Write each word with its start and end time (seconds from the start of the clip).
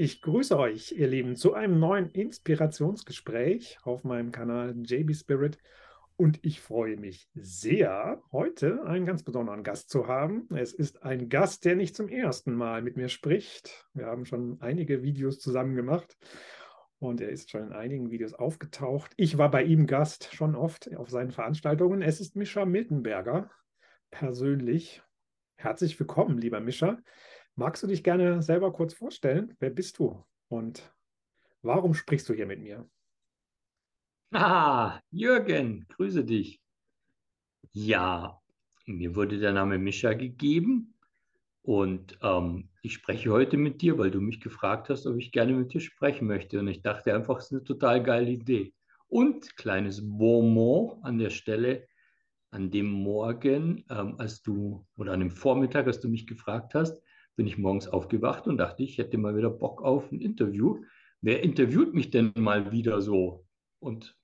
Ich 0.00 0.22
grüße 0.22 0.56
euch, 0.56 0.92
ihr 0.92 1.08
Lieben, 1.08 1.34
zu 1.34 1.54
einem 1.54 1.80
neuen 1.80 2.08
Inspirationsgespräch 2.10 3.78
auf 3.82 4.04
meinem 4.04 4.30
Kanal 4.30 4.76
JB 4.80 5.12
Spirit. 5.12 5.58
Und 6.14 6.38
ich 6.46 6.60
freue 6.60 6.96
mich 6.96 7.28
sehr, 7.34 8.22
heute 8.30 8.84
einen 8.84 9.06
ganz 9.06 9.24
besonderen 9.24 9.64
Gast 9.64 9.90
zu 9.90 10.06
haben. 10.06 10.46
Es 10.54 10.72
ist 10.72 11.02
ein 11.02 11.28
Gast, 11.28 11.64
der 11.64 11.74
nicht 11.74 11.96
zum 11.96 12.08
ersten 12.08 12.54
Mal 12.54 12.80
mit 12.80 12.96
mir 12.96 13.08
spricht. 13.08 13.88
Wir 13.92 14.06
haben 14.06 14.24
schon 14.24 14.58
einige 14.60 15.02
Videos 15.02 15.40
zusammen 15.40 15.74
gemacht 15.74 16.16
und 17.00 17.20
er 17.20 17.30
ist 17.30 17.50
schon 17.50 17.66
in 17.66 17.72
einigen 17.72 18.12
Videos 18.12 18.34
aufgetaucht. 18.34 19.14
Ich 19.16 19.36
war 19.36 19.50
bei 19.50 19.64
ihm 19.64 19.88
Gast 19.88 20.32
schon 20.32 20.54
oft 20.54 20.94
auf 20.96 21.10
seinen 21.10 21.32
Veranstaltungen. 21.32 22.02
Es 22.02 22.20
ist 22.20 22.36
Mischa 22.36 22.64
Miltenberger 22.66 23.50
persönlich. 24.12 25.02
Herzlich 25.56 25.98
willkommen, 25.98 26.38
lieber 26.38 26.60
Mischa. 26.60 26.98
Magst 27.58 27.82
du 27.82 27.88
dich 27.88 28.04
gerne 28.04 28.40
selber 28.40 28.72
kurz 28.72 28.94
vorstellen? 28.94 29.56
Wer 29.58 29.70
bist 29.70 29.98
du 29.98 30.24
und 30.46 30.94
warum 31.60 31.92
sprichst 31.92 32.28
du 32.28 32.32
hier 32.32 32.46
mit 32.46 32.60
mir? 32.60 32.88
Ah, 34.32 35.00
Jürgen, 35.10 35.84
grüße 35.88 36.24
dich. 36.24 36.60
Ja, 37.72 38.40
mir 38.86 39.16
wurde 39.16 39.40
der 39.40 39.52
Name 39.52 39.76
Mischa 39.78 40.12
gegeben 40.12 40.94
und 41.62 42.16
ähm, 42.22 42.68
ich 42.82 42.92
spreche 42.92 43.32
heute 43.32 43.56
mit 43.56 43.82
dir, 43.82 43.98
weil 43.98 44.12
du 44.12 44.20
mich 44.20 44.40
gefragt 44.40 44.88
hast, 44.88 45.04
ob 45.08 45.16
ich 45.16 45.32
gerne 45.32 45.52
mit 45.52 45.74
dir 45.74 45.80
sprechen 45.80 46.28
möchte. 46.28 46.60
Und 46.60 46.68
ich 46.68 46.82
dachte 46.82 47.12
einfach, 47.12 47.38
es 47.38 47.46
ist 47.46 47.52
eine 47.54 47.64
total 47.64 48.04
geile 48.04 48.30
Idee. 48.30 48.72
Und 49.08 49.56
kleines 49.56 50.00
Bonbon 50.00 51.02
an 51.02 51.18
der 51.18 51.30
Stelle, 51.30 51.88
an 52.52 52.70
dem 52.70 52.88
Morgen, 52.88 53.84
ähm, 53.90 54.14
als 54.18 54.42
du, 54.42 54.86
oder 54.96 55.12
an 55.12 55.18
dem 55.18 55.32
Vormittag, 55.32 55.88
als 55.88 55.98
du 55.98 56.08
mich 56.08 56.28
gefragt 56.28 56.74
hast, 56.74 57.02
bin 57.38 57.46
ich 57.46 57.56
morgens 57.56 57.86
aufgewacht 57.86 58.48
und 58.48 58.58
dachte, 58.58 58.82
ich 58.82 58.98
hätte 58.98 59.16
mal 59.16 59.36
wieder 59.36 59.48
Bock 59.48 59.80
auf 59.80 60.10
ein 60.10 60.20
Interview. 60.20 60.82
Wer 61.20 61.44
interviewt 61.44 61.94
mich 61.94 62.10
denn 62.10 62.32
mal 62.34 62.72
wieder 62.72 63.00
so? 63.00 63.46
Und 63.78 64.18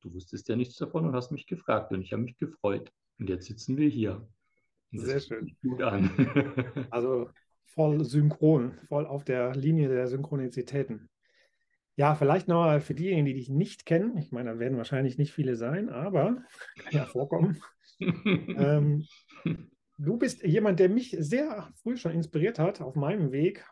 du 0.00 0.14
wusstest 0.14 0.48
ja 0.48 0.56
nichts 0.56 0.76
davon 0.76 1.04
und 1.06 1.14
hast 1.14 1.30
mich 1.30 1.46
gefragt 1.46 1.92
und 1.92 2.00
ich 2.00 2.14
habe 2.14 2.22
mich 2.22 2.38
gefreut. 2.38 2.90
Und 3.18 3.28
jetzt 3.28 3.44
sitzen 3.44 3.76
wir 3.76 3.90
hier. 3.90 4.26
Sehr 4.92 5.20
schön. 5.20 5.54
Gut 5.62 5.82
an. 5.82 6.08
also 6.90 7.28
voll 7.66 8.02
synchron, 8.02 8.78
voll 8.88 9.04
auf 9.04 9.22
der 9.22 9.54
Linie 9.54 9.90
der 9.90 10.08
Synchronizitäten. 10.08 11.10
Ja, 11.96 12.14
vielleicht 12.14 12.48
noch 12.48 12.80
für 12.80 12.94
diejenigen, 12.94 13.26
die 13.26 13.34
dich 13.34 13.50
nicht 13.50 13.84
kennen. 13.84 14.16
Ich 14.16 14.32
meine, 14.32 14.52
da 14.52 14.58
werden 14.58 14.78
wahrscheinlich 14.78 15.18
nicht 15.18 15.34
viele 15.34 15.54
sein, 15.54 15.90
aber 15.90 16.42
kann 16.76 16.92
ja 16.92 17.04
vorkommen. 17.04 17.60
ähm, 18.00 19.04
du 20.00 20.16
bist 20.16 20.42
jemand, 20.42 20.80
der 20.80 20.88
mich 20.88 21.16
sehr 21.18 21.70
früh 21.74 21.96
schon 21.96 22.12
inspiriert 22.12 22.58
hat 22.58 22.80
auf 22.80 22.96
meinem 22.96 23.32
Weg, 23.32 23.64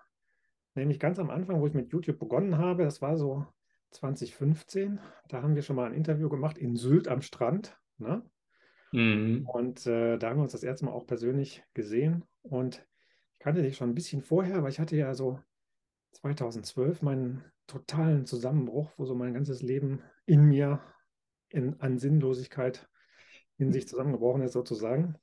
nämlich 0.74 1.00
ganz 1.00 1.18
am 1.18 1.30
Anfang, 1.30 1.60
wo 1.60 1.66
ich 1.66 1.74
mit 1.74 1.90
YouTube 1.90 2.18
begonnen 2.18 2.58
habe. 2.58 2.84
Das 2.84 3.00
war 3.02 3.16
so 3.16 3.46
2015. 3.90 5.00
Da 5.28 5.42
haben 5.42 5.54
wir 5.54 5.62
schon 5.62 5.76
mal 5.76 5.86
ein 5.86 5.94
Interview 5.94 6.28
gemacht 6.28 6.58
in 6.58 6.76
Sylt 6.76 7.08
am 7.08 7.22
Strand. 7.22 7.78
Ne? 7.96 8.22
Mhm. 8.92 9.48
Und 9.48 9.86
äh, 9.86 10.18
da 10.18 10.30
haben 10.30 10.38
wir 10.38 10.42
uns 10.42 10.52
das 10.52 10.62
erste 10.62 10.84
Mal 10.84 10.92
auch 10.92 11.06
persönlich 11.06 11.64
gesehen. 11.74 12.24
Und 12.42 12.86
ich 13.32 13.38
kannte 13.40 13.62
dich 13.62 13.76
schon 13.76 13.90
ein 13.90 13.94
bisschen 13.94 14.22
vorher, 14.22 14.56
aber 14.56 14.68
ich 14.68 14.80
hatte 14.80 14.96
ja 14.96 15.14
so 15.14 15.40
2012 16.12 17.02
meinen 17.02 17.44
totalen 17.66 18.26
Zusammenbruch, 18.26 18.90
wo 18.96 19.04
so 19.04 19.14
mein 19.14 19.34
ganzes 19.34 19.62
Leben 19.62 20.02
in 20.26 20.44
mir 20.44 20.80
in, 21.50 21.80
an 21.80 21.98
Sinnlosigkeit 21.98 22.88
in 23.56 23.72
sich 23.72 23.88
zusammengebrochen 23.88 24.42
ist, 24.42 24.52
sozusagen. 24.52 25.16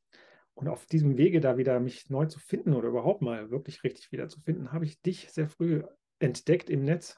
Und 0.56 0.70
auf 0.70 0.86
diesem 0.86 1.18
Wege 1.18 1.42
da 1.42 1.58
wieder 1.58 1.80
mich 1.80 2.10
neu 2.10 2.26
zu 2.26 2.40
finden 2.40 2.74
oder 2.74 2.88
überhaupt 2.88 3.22
mal 3.22 3.52
wirklich 3.52 3.84
richtig 3.84 4.12
wieder 4.12 4.30
zu 4.30 4.40
finden, 4.40 4.72
habe 4.72 4.86
ich 4.86 5.02
dich 5.02 5.32
sehr 5.32 5.50
früh 5.50 5.84
entdeckt 6.20 6.70
im 6.70 6.84
Netz 6.84 7.18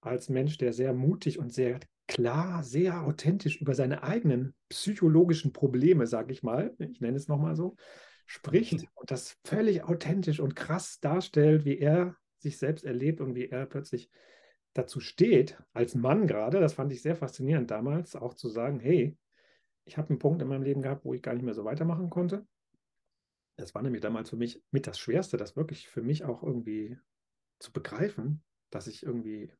als 0.00 0.28
Mensch, 0.28 0.58
der 0.58 0.72
sehr 0.72 0.92
mutig 0.92 1.40
und 1.40 1.52
sehr 1.52 1.80
klar, 2.06 2.62
sehr 2.62 3.02
authentisch 3.02 3.60
über 3.60 3.74
seine 3.74 4.04
eigenen 4.04 4.54
psychologischen 4.68 5.52
Probleme, 5.52 6.06
sage 6.06 6.32
ich 6.32 6.44
mal, 6.44 6.74
ich 6.78 7.00
nenne 7.00 7.16
es 7.16 7.26
nochmal 7.26 7.56
so, 7.56 7.76
spricht 8.26 8.72
und 8.94 9.10
das 9.10 9.36
völlig 9.44 9.82
authentisch 9.82 10.38
und 10.38 10.54
krass 10.54 11.00
darstellt, 11.00 11.64
wie 11.64 11.78
er 11.78 12.16
sich 12.38 12.58
selbst 12.58 12.84
erlebt 12.84 13.20
und 13.20 13.34
wie 13.34 13.48
er 13.48 13.66
plötzlich 13.66 14.08
dazu 14.72 15.00
steht, 15.00 15.58
als 15.72 15.96
Mann 15.96 16.28
gerade. 16.28 16.60
Das 16.60 16.74
fand 16.74 16.92
ich 16.92 17.02
sehr 17.02 17.16
faszinierend 17.16 17.70
damals, 17.70 18.14
auch 18.14 18.34
zu 18.34 18.48
sagen, 18.48 18.78
hey, 18.78 19.16
ich 19.88 19.96
habe 19.96 20.10
einen 20.10 20.18
Punkt 20.18 20.42
in 20.42 20.48
meinem 20.48 20.62
Leben 20.62 20.82
gehabt, 20.82 21.04
wo 21.04 21.14
ich 21.14 21.22
gar 21.22 21.34
nicht 21.34 21.44
mehr 21.44 21.54
so 21.54 21.64
weitermachen 21.64 22.10
konnte. 22.10 22.46
Das 23.56 23.74
war 23.74 23.82
nämlich 23.82 24.02
damals 24.02 24.30
für 24.30 24.36
mich 24.36 24.62
mit 24.70 24.86
das 24.86 24.98
Schwerste, 24.98 25.36
das 25.36 25.56
wirklich 25.56 25.88
für 25.88 26.02
mich 26.02 26.24
auch 26.24 26.42
irgendwie 26.42 26.98
zu 27.58 27.72
begreifen, 27.72 28.44
dass 28.70 28.86
ich 28.86 29.02
irgendwie 29.02 29.50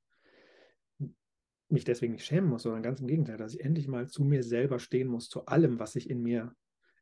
mich 1.71 1.85
deswegen 1.85 2.13
nicht 2.13 2.25
schämen 2.25 2.49
muss, 2.49 2.63
sondern 2.63 2.83
ganz 2.83 3.01
im 3.01 3.07
Gegenteil, 3.07 3.37
dass 3.37 3.55
ich 3.55 3.61
endlich 3.61 3.89
mal 3.89 4.07
zu 4.07 4.25
mir 4.25 4.43
selber 4.43 4.79
stehen 4.79 5.09
muss, 5.09 5.29
zu 5.29 5.47
allem, 5.47 5.79
was 5.79 5.93
sich 5.93 6.09
in 6.09 6.23
mir 6.23 6.55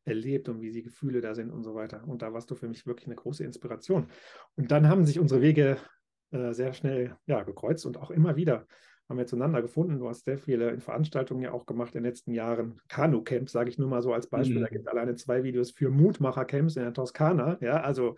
erlebt 0.04 0.48
und 0.48 0.60
wie 0.60 0.70
die 0.70 0.82
Gefühle 0.82 1.20
da 1.20 1.34
sind 1.34 1.50
und 1.50 1.62
so 1.62 1.74
weiter. 1.74 2.06
Und 2.06 2.22
da 2.22 2.32
warst 2.32 2.50
du 2.50 2.54
für 2.54 2.68
mich 2.68 2.86
wirklich 2.86 3.06
eine 3.06 3.16
große 3.16 3.44
Inspiration. 3.44 4.08
Und 4.54 4.70
dann 4.70 4.88
haben 4.88 5.04
sich 5.04 5.18
unsere 5.18 5.42
Wege 5.42 5.78
äh, 6.30 6.52
sehr 6.52 6.72
schnell 6.72 7.16
ja, 7.26 7.42
gekreuzt 7.42 7.86
und 7.86 7.96
auch 7.98 8.10
immer 8.10 8.36
wieder 8.36 8.66
haben 9.08 9.18
wir 9.18 9.26
zueinander 9.26 9.62
gefunden. 9.62 9.98
Du 9.98 10.08
hast 10.08 10.24
sehr 10.24 10.38
viele 10.38 10.80
Veranstaltungen 10.80 11.42
ja 11.42 11.52
auch 11.52 11.66
gemacht 11.66 11.94
in 11.94 12.02
den 12.02 12.10
letzten 12.10 12.32
Jahren. 12.32 12.80
Kanu-Camps, 12.88 13.52
sage 13.52 13.70
ich 13.70 13.78
nur 13.78 13.88
mal 13.88 14.02
so 14.02 14.12
als 14.12 14.26
Beispiel. 14.26 14.58
Mhm. 14.58 14.62
Da 14.62 14.68
gibt 14.68 14.86
es 14.86 14.92
alleine 14.92 15.14
zwei 15.14 15.44
Videos 15.44 15.70
für 15.70 15.90
Mutmacher-Camps 15.90 16.76
in 16.76 16.82
der 16.82 16.92
Toskana. 16.92 17.58
Ja, 17.60 17.80
also 17.80 18.16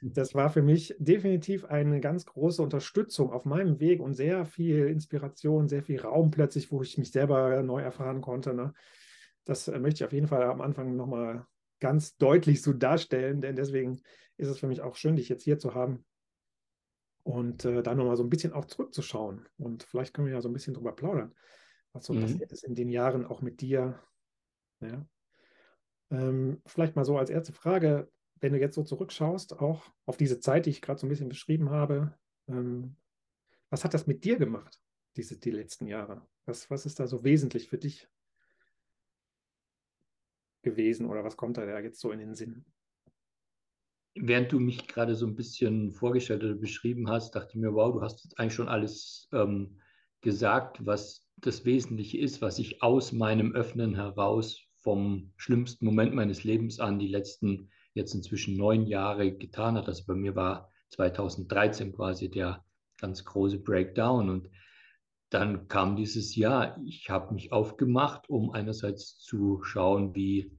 das 0.00 0.34
war 0.36 0.48
für 0.48 0.62
mich 0.62 0.94
definitiv 0.98 1.64
eine 1.64 2.00
ganz 2.00 2.24
große 2.24 2.62
Unterstützung 2.62 3.32
auf 3.32 3.44
meinem 3.44 3.80
Weg 3.80 4.00
und 4.00 4.14
sehr 4.14 4.44
viel 4.46 4.86
Inspiration, 4.86 5.68
sehr 5.68 5.82
viel 5.82 6.00
Raum 6.00 6.30
plötzlich, 6.30 6.70
wo 6.70 6.82
ich 6.82 6.98
mich 6.98 7.10
selber 7.10 7.62
neu 7.62 7.82
erfahren 7.82 8.20
konnte. 8.20 8.54
Ne? 8.54 8.74
Das 9.44 9.66
äh, 9.66 9.78
möchte 9.80 9.98
ich 9.98 10.04
auf 10.04 10.12
jeden 10.12 10.28
Fall 10.28 10.44
am 10.44 10.60
Anfang 10.60 10.94
nochmal 10.94 11.46
ganz 11.80 12.16
deutlich 12.16 12.62
so 12.62 12.72
darstellen, 12.72 13.40
denn 13.40 13.56
deswegen 13.56 14.00
ist 14.36 14.48
es 14.48 14.60
für 14.60 14.68
mich 14.68 14.82
auch 14.82 14.94
schön, 14.94 15.16
dich 15.16 15.28
jetzt 15.28 15.42
hier 15.42 15.58
zu 15.58 15.74
haben 15.74 16.04
und 17.28 17.66
äh, 17.66 17.82
da 17.82 17.94
nochmal 17.94 18.16
so 18.16 18.22
ein 18.22 18.30
bisschen 18.30 18.54
auch 18.54 18.64
zurückzuschauen. 18.64 19.46
Und 19.58 19.82
vielleicht 19.82 20.14
können 20.14 20.28
wir 20.28 20.32
ja 20.32 20.40
so 20.40 20.48
ein 20.48 20.54
bisschen 20.54 20.72
drüber 20.72 20.96
plaudern, 20.96 21.34
was 21.92 22.06
so 22.06 22.14
mhm. 22.14 22.22
passiert 22.22 22.50
ist 22.52 22.64
in 22.64 22.74
den 22.74 22.88
Jahren 22.88 23.26
auch 23.26 23.42
mit 23.42 23.60
dir. 23.60 24.02
Ja. 24.80 25.06
Ähm, 26.10 26.62
vielleicht 26.64 26.96
mal 26.96 27.04
so 27.04 27.18
als 27.18 27.28
erste 27.28 27.52
Frage, 27.52 28.10
wenn 28.36 28.54
du 28.54 28.58
jetzt 28.58 28.76
so 28.76 28.82
zurückschaust, 28.82 29.60
auch 29.60 29.92
auf 30.06 30.16
diese 30.16 30.40
Zeit, 30.40 30.64
die 30.64 30.70
ich 30.70 30.80
gerade 30.80 30.98
so 30.98 31.06
ein 31.06 31.10
bisschen 31.10 31.28
beschrieben 31.28 31.68
habe, 31.68 32.18
ähm, 32.46 32.96
was 33.68 33.84
hat 33.84 33.92
das 33.92 34.06
mit 34.06 34.24
dir 34.24 34.38
gemacht, 34.38 34.80
diese, 35.16 35.36
die 35.36 35.50
letzten 35.50 35.86
Jahre? 35.86 36.26
Was, 36.46 36.70
was 36.70 36.86
ist 36.86 36.98
da 36.98 37.06
so 37.06 37.24
wesentlich 37.24 37.68
für 37.68 37.76
dich 37.76 38.08
gewesen 40.62 41.04
oder 41.04 41.24
was 41.24 41.36
kommt 41.36 41.58
da 41.58 41.78
jetzt 41.80 42.00
so 42.00 42.10
in 42.10 42.20
den 42.20 42.34
Sinn? 42.34 42.64
Während 44.20 44.52
du 44.52 44.60
mich 44.60 44.86
gerade 44.86 45.14
so 45.14 45.26
ein 45.26 45.36
bisschen 45.36 45.92
vorgestellt 45.92 46.44
oder 46.44 46.54
beschrieben 46.54 47.08
hast, 47.08 47.34
dachte 47.34 47.50
ich 47.50 47.60
mir, 47.60 47.74
wow, 47.74 47.92
du 47.92 48.02
hast 48.02 48.24
jetzt 48.24 48.38
eigentlich 48.38 48.54
schon 48.54 48.68
alles 48.68 49.28
ähm, 49.32 49.80
gesagt, 50.20 50.84
was 50.84 51.26
das 51.36 51.64
Wesentliche 51.64 52.18
ist, 52.18 52.42
was 52.42 52.58
ich 52.58 52.82
aus 52.82 53.12
meinem 53.12 53.54
Öffnen 53.54 53.94
heraus 53.94 54.60
vom 54.76 55.32
schlimmsten 55.36 55.84
Moment 55.84 56.14
meines 56.14 56.44
Lebens 56.44 56.80
an 56.80 56.98
die 56.98 57.08
letzten 57.08 57.70
jetzt 57.94 58.14
inzwischen 58.14 58.56
neun 58.56 58.86
Jahre 58.86 59.32
getan 59.36 59.76
hat. 59.76 59.88
Also 59.88 60.04
bei 60.06 60.14
mir 60.14 60.34
war 60.34 60.72
2013 60.90 61.92
quasi 61.92 62.30
der 62.30 62.64
ganz 62.98 63.24
große 63.24 63.58
Breakdown 63.58 64.28
und 64.30 64.50
dann 65.30 65.68
kam 65.68 65.96
dieses 65.96 66.34
Jahr, 66.36 66.80
ich 66.84 67.10
habe 67.10 67.34
mich 67.34 67.52
aufgemacht, 67.52 68.28
um 68.30 68.50
einerseits 68.50 69.18
zu 69.18 69.62
schauen, 69.62 70.14
wie 70.14 70.56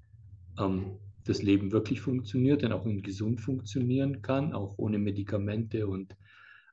ähm, 0.60 1.00
das 1.30 1.44
Leben 1.44 1.72
wirklich 1.72 2.02
funktioniert, 2.02 2.64
denn 2.64 2.72
auch 2.72 2.86
in 2.86 3.04
gesund 3.04 3.40
funktionieren 3.40 4.22
kann, 4.22 4.54
auch 4.54 4.78
ohne 4.78 4.98
Medikamente 4.98 5.88
und 5.88 6.16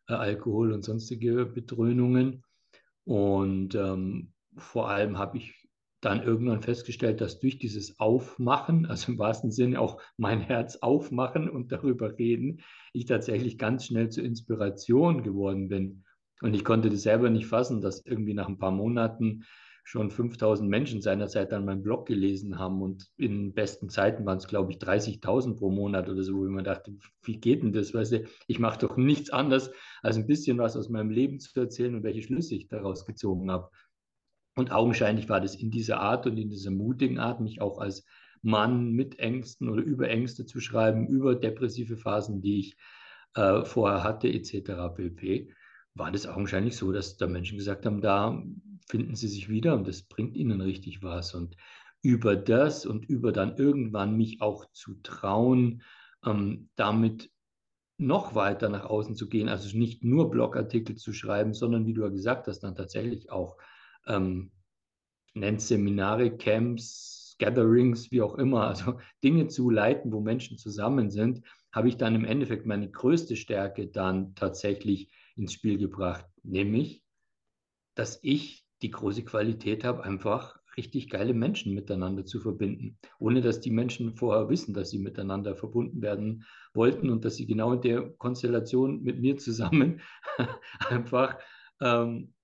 äh, 0.09 0.15
Alkohol 0.15 0.73
und 0.73 0.83
sonstige 0.83 1.45
Bedröhnungen. 1.45 2.43
Und 3.05 3.75
ähm, 3.75 4.33
vor 4.57 4.89
allem 4.89 5.19
habe 5.19 5.37
ich 5.37 5.69
dann 6.01 6.23
irgendwann 6.23 6.63
festgestellt, 6.63 7.21
dass 7.21 7.39
durch 7.39 7.59
dieses 7.59 8.01
Aufmachen, 8.01 8.87
also 8.87 9.13
im 9.13 9.19
wahrsten 9.19 9.51
Sinne 9.51 9.81
auch 9.81 10.01
mein 10.17 10.41
Herz 10.41 10.77
aufmachen 10.77 11.51
und 11.51 11.73
darüber 11.73 12.19
reden, 12.19 12.61
ich 12.93 13.07
tatsächlich 13.07 13.59
ganz 13.59 13.87
schnell 13.87 14.09
zur 14.09 14.25
Inspiration 14.25 15.23
geworden 15.23 15.69
bin. 15.69 16.05
Und 16.41 16.55
ich 16.55 16.65
konnte 16.65 16.91
das 16.91 17.03
selber 17.03 17.29
nicht 17.29 17.47
fassen, 17.47 17.81
dass 17.81 18.05
irgendwie 18.05 18.35
nach 18.35 18.49
ein 18.49 18.59
paar 18.59 18.71
Monaten 18.71 19.45
schon 19.89 20.11
5000 20.11 20.69
Menschen 20.69 21.01
seinerzeit 21.01 21.53
an 21.53 21.65
meinem 21.65 21.85
Blog 21.85 22.07
gelesen 22.07 22.59
haben 22.59 22.83
und 22.83 23.07
in 23.17 23.55
besten 23.55 23.89
Zeiten 23.89 24.27
waren 24.27 24.39
es, 24.39 24.49
glaube 24.49 24.73
ich, 24.73 24.79
30.000 24.79 25.57
pro 25.57 25.71
Monat 25.71 26.09
oder 26.09 26.25
so, 26.25 26.39
wo 26.39 26.45
ich 26.45 26.51
mir 26.51 26.65
dachte, 26.65 26.97
wie 27.23 27.39
geht 27.39 27.63
denn 27.63 27.73
das? 27.73 27.95
Weißt 27.95 28.11
du, 28.11 28.25
ich 28.49 28.59
mache 28.59 28.81
doch 28.81 28.97
nichts 28.97 29.31
anderes, 29.31 29.71
als 30.03 30.17
ein 30.17 30.27
bisschen 30.27 30.59
was 30.59 30.77
aus 30.77 30.89
meinem 30.89 31.11
Leben 31.11 31.39
zu 31.39 31.61
erzählen 31.61 31.95
und 31.95 32.03
welche 32.03 32.23
Schlüsse 32.23 32.57
ich 32.57 32.67
daraus 32.67 33.07
gezogen 33.07 33.49
habe. 33.49 33.71
Und 34.57 34.73
augenscheinlich 34.73 35.29
war 35.29 35.41
das 35.41 35.55
in 35.55 35.71
dieser 35.71 36.01
Art 36.01 36.27
und 36.27 36.37
in 36.37 36.51
dieser 36.51 36.73
mutigen 36.73 37.21
Art, 37.21 37.41
mich 37.41 37.61
auch 37.61 37.79
als 37.79 38.05
Mann 38.43 38.91
mit 38.91 39.21
Ängsten 39.21 39.69
oder 39.69 39.85
über 39.85 40.09
Ängste 40.09 40.47
zu 40.47 40.59
schreiben, 40.59 41.07
über 41.07 41.37
depressive 41.37 41.97
Phasen, 41.97 42.43
die 42.43 42.59
ich 42.59 42.77
äh, 43.35 43.65
vorher 43.65 44.03
hatte, 44.03 44.27
etc. 44.27 44.93
pp., 44.97 45.55
war 45.97 46.13
das 46.13 46.27
augenscheinlich 46.27 46.77
so, 46.77 46.93
dass 46.93 47.17
da 47.17 47.27
Menschen 47.27 47.59
gesagt 47.59 47.87
haben, 47.87 48.01
da 48.01 48.43
finden 48.89 49.17
sie 49.17 49.29
sich 49.29 49.49
wieder 49.49 49.75
und 49.75 49.89
das 49.89 50.03
bringt 50.03 50.37
ihnen 50.37 50.61
richtig 50.61 51.03
was. 51.03 51.35
Und 51.35 51.57
über 52.03 52.37
das 52.37 52.87
und 52.87 53.07
über 53.07 53.33
dann 53.33 53.57
irgendwann 53.57 54.17
mich 54.17 54.41
auch 54.41 54.67
zu 54.73 54.95
trauen, 55.03 55.83
ähm, 56.25 56.69
damit 56.77 57.31
noch 57.99 58.35
weiter 58.35 58.69
nach 58.69 58.85
außen 58.85 59.17
zu 59.17 59.29
gehen, 59.29 59.49
also 59.49 59.77
nicht 59.77 60.05
nur 60.05 60.31
Blogartikel 60.31 60.97
zu 60.97 61.15
schreiben, 61.15 61.55
sondern 61.55 61.87
wie 61.87 61.95
du 61.95 62.03
ja 62.03 62.09
gesagt 62.09 62.47
hast, 62.47 62.61
dann 62.61 62.77
tatsächlich 62.77 63.31
auch 63.31 63.57
ähm, 64.07 64.53
nennt 65.33 65.63
Seminare, 65.63 66.37
Camps, 66.37 67.37
Gatherings, 67.39 68.11
wie 68.11 68.21
auch 68.21 68.35
immer, 68.37 68.69
also 68.69 68.99
Dinge 69.25 69.49
zu 69.49 69.71
leiten, 69.71 70.13
wo 70.13 70.21
Menschen 70.21 70.59
zusammen 70.59 71.11
sind, 71.11 71.43
habe 71.73 71.89
ich 71.89 71.97
dann 71.97 72.15
im 72.15 72.25
Endeffekt 72.25 72.67
meine 72.67 72.91
größte 72.91 73.35
Stärke 73.35 73.87
dann 73.87 74.35
tatsächlich 74.35 75.11
ins 75.37 75.53
Spiel 75.53 75.79
gebracht, 75.79 76.27
nämlich, 76.43 77.03
dass 77.95 78.19
ich 78.23 78.65
die 78.83 78.91
große 78.91 79.25
Qualität 79.25 79.85
habe, 79.85 80.05
einfach 80.05 80.59
richtig 80.77 81.09
geile 81.09 81.33
Menschen 81.33 81.75
miteinander 81.75 82.25
zu 82.27 82.41
verbinden, 82.41 82.99
ohne 83.19 83.41
dass 83.41 83.61
die 83.61 83.71
Menschen 83.71 84.15
vorher 84.15 84.49
wissen, 84.51 84.75
dass 84.75 84.91
sie 84.91 84.99
miteinander 84.99 85.57
verbunden 85.57 86.03
werden 86.03 86.45
wollten 86.75 87.09
und 87.11 87.25
dass 87.25 87.37
sie 87.37 87.47
genau 87.47 87.73
in 87.73 87.81
der 87.81 88.11
Konstellation 88.19 89.03
mit 89.03 89.21
mir 89.21 89.39
zusammen 89.39 90.03
einfach 90.91 91.39
ähm, 91.81 92.35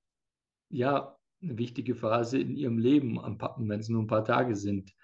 ja 0.70 1.16
eine 1.42 1.58
wichtige 1.58 1.94
Phase 1.94 2.38
in 2.38 2.56
ihrem 2.56 2.78
Leben, 2.78 3.18
wenn 3.58 3.80
es 3.80 3.88
nur 3.88 4.02
ein 4.02 4.06
paar 4.06 4.24
Tage 4.24 4.56
sind, 4.56 4.94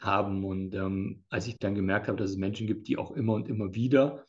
haben. 0.00 0.44
Und 0.44 0.74
ähm, 0.74 1.24
als 1.28 1.46
ich 1.46 1.58
dann 1.58 1.74
gemerkt 1.74 2.08
habe, 2.08 2.18
dass 2.18 2.30
es 2.30 2.36
Menschen 2.36 2.66
gibt, 2.66 2.88
die 2.88 2.96
auch 2.96 3.12
immer 3.12 3.34
und 3.34 3.48
immer 3.48 3.74
wieder 3.74 4.26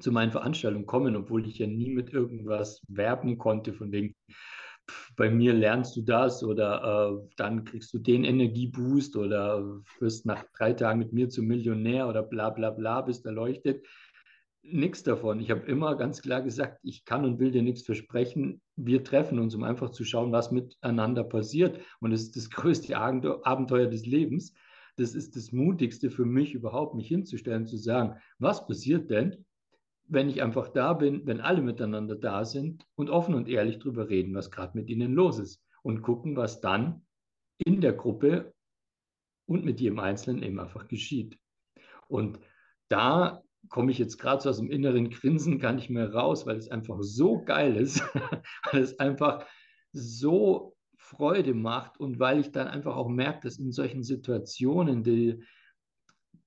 zu 0.00 0.12
meinen 0.12 0.32
Veranstaltungen 0.32 0.86
kommen, 0.86 1.16
obwohl 1.16 1.46
ich 1.46 1.58
ja 1.58 1.66
nie 1.66 1.90
mit 1.90 2.12
irgendwas 2.12 2.82
werben 2.88 3.38
konnte, 3.38 3.72
von 3.72 3.92
wegen, 3.92 4.14
bei 5.16 5.30
mir 5.30 5.52
lernst 5.52 5.96
du 5.96 6.02
das 6.02 6.42
oder 6.42 7.12
äh, 7.12 7.28
dann 7.36 7.64
kriegst 7.64 7.92
du 7.92 7.98
den 7.98 8.24
Energieboost 8.24 9.16
oder 9.16 9.82
wirst 9.98 10.26
nach 10.26 10.44
drei 10.56 10.72
Tagen 10.72 10.98
mit 10.98 11.12
mir 11.12 11.28
zum 11.28 11.46
Millionär 11.46 12.08
oder 12.08 12.22
bla 12.22 12.50
bla 12.50 12.70
bla, 12.70 13.02
bist 13.02 13.26
erleuchtet. 13.26 13.86
Nichts 14.62 15.02
davon. 15.02 15.40
Ich 15.40 15.50
habe 15.50 15.66
immer 15.66 15.96
ganz 15.96 16.20
klar 16.20 16.42
gesagt, 16.42 16.78
ich 16.82 17.04
kann 17.04 17.24
und 17.24 17.38
will 17.38 17.50
dir 17.50 17.62
nichts 17.62 17.82
versprechen. 17.82 18.60
Wir 18.76 19.02
treffen 19.02 19.38
uns, 19.38 19.54
um 19.54 19.62
einfach 19.62 19.90
zu 19.90 20.04
schauen, 20.04 20.32
was 20.32 20.50
miteinander 20.50 21.24
passiert. 21.24 21.80
Und 22.00 22.12
es 22.12 22.22
ist 22.22 22.36
das 22.36 22.50
größte 22.50 22.96
Abenteuer 22.96 23.86
des 23.86 24.04
Lebens. 24.04 24.52
Das 24.96 25.14
ist 25.14 25.36
das 25.36 25.52
Mutigste 25.52 26.10
für 26.10 26.26
mich 26.26 26.54
überhaupt, 26.54 26.96
mich 26.96 27.08
hinzustellen, 27.08 27.66
zu 27.66 27.76
sagen, 27.76 28.16
was 28.38 28.66
passiert 28.66 29.10
denn, 29.10 29.44
wenn 30.08 30.28
ich 30.28 30.42
einfach 30.42 30.68
da 30.68 30.94
bin, 30.94 31.26
wenn 31.26 31.40
alle 31.40 31.60
miteinander 31.60 32.16
da 32.16 32.44
sind 32.44 32.86
und 32.96 33.10
offen 33.10 33.34
und 33.34 33.48
ehrlich 33.48 33.78
darüber 33.78 34.08
reden, 34.08 34.34
was 34.34 34.50
gerade 34.50 34.76
mit 34.76 34.88
ihnen 34.88 35.12
los 35.12 35.38
ist 35.38 35.62
und 35.82 36.02
gucken, 36.02 36.36
was 36.36 36.60
dann 36.60 37.06
in 37.58 37.80
der 37.80 37.92
Gruppe 37.92 38.54
und 39.46 39.64
mit 39.64 39.80
im 39.80 39.98
Einzelnen 39.98 40.42
eben 40.42 40.58
einfach 40.58 40.88
geschieht. 40.88 41.38
Und 42.08 42.40
da 42.88 43.42
komme 43.68 43.90
ich 43.90 43.98
jetzt 43.98 44.18
gerade 44.18 44.42
so 44.42 44.50
aus 44.50 44.58
dem 44.58 44.70
inneren 44.70 45.10
Grinsen 45.10 45.58
gar 45.58 45.72
nicht 45.72 45.90
mehr 45.90 46.12
raus, 46.12 46.46
weil 46.46 46.56
es 46.56 46.70
einfach 46.70 46.98
so 47.00 47.42
geil 47.44 47.76
ist, 47.76 48.00
weil 48.72 48.82
es 48.82 48.98
einfach 48.98 49.46
so 49.92 50.74
Freude 50.96 51.54
macht 51.54 51.98
und 51.98 52.18
weil 52.18 52.40
ich 52.40 52.52
dann 52.52 52.68
einfach 52.68 52.96
auch 52.96 53.08
merke, 53.08 53.40
dass 53.42 53.58
in 53.58 53.72
solchen 53.72 54.02
Situationen 54.02 55.02
die, 55.02 55.42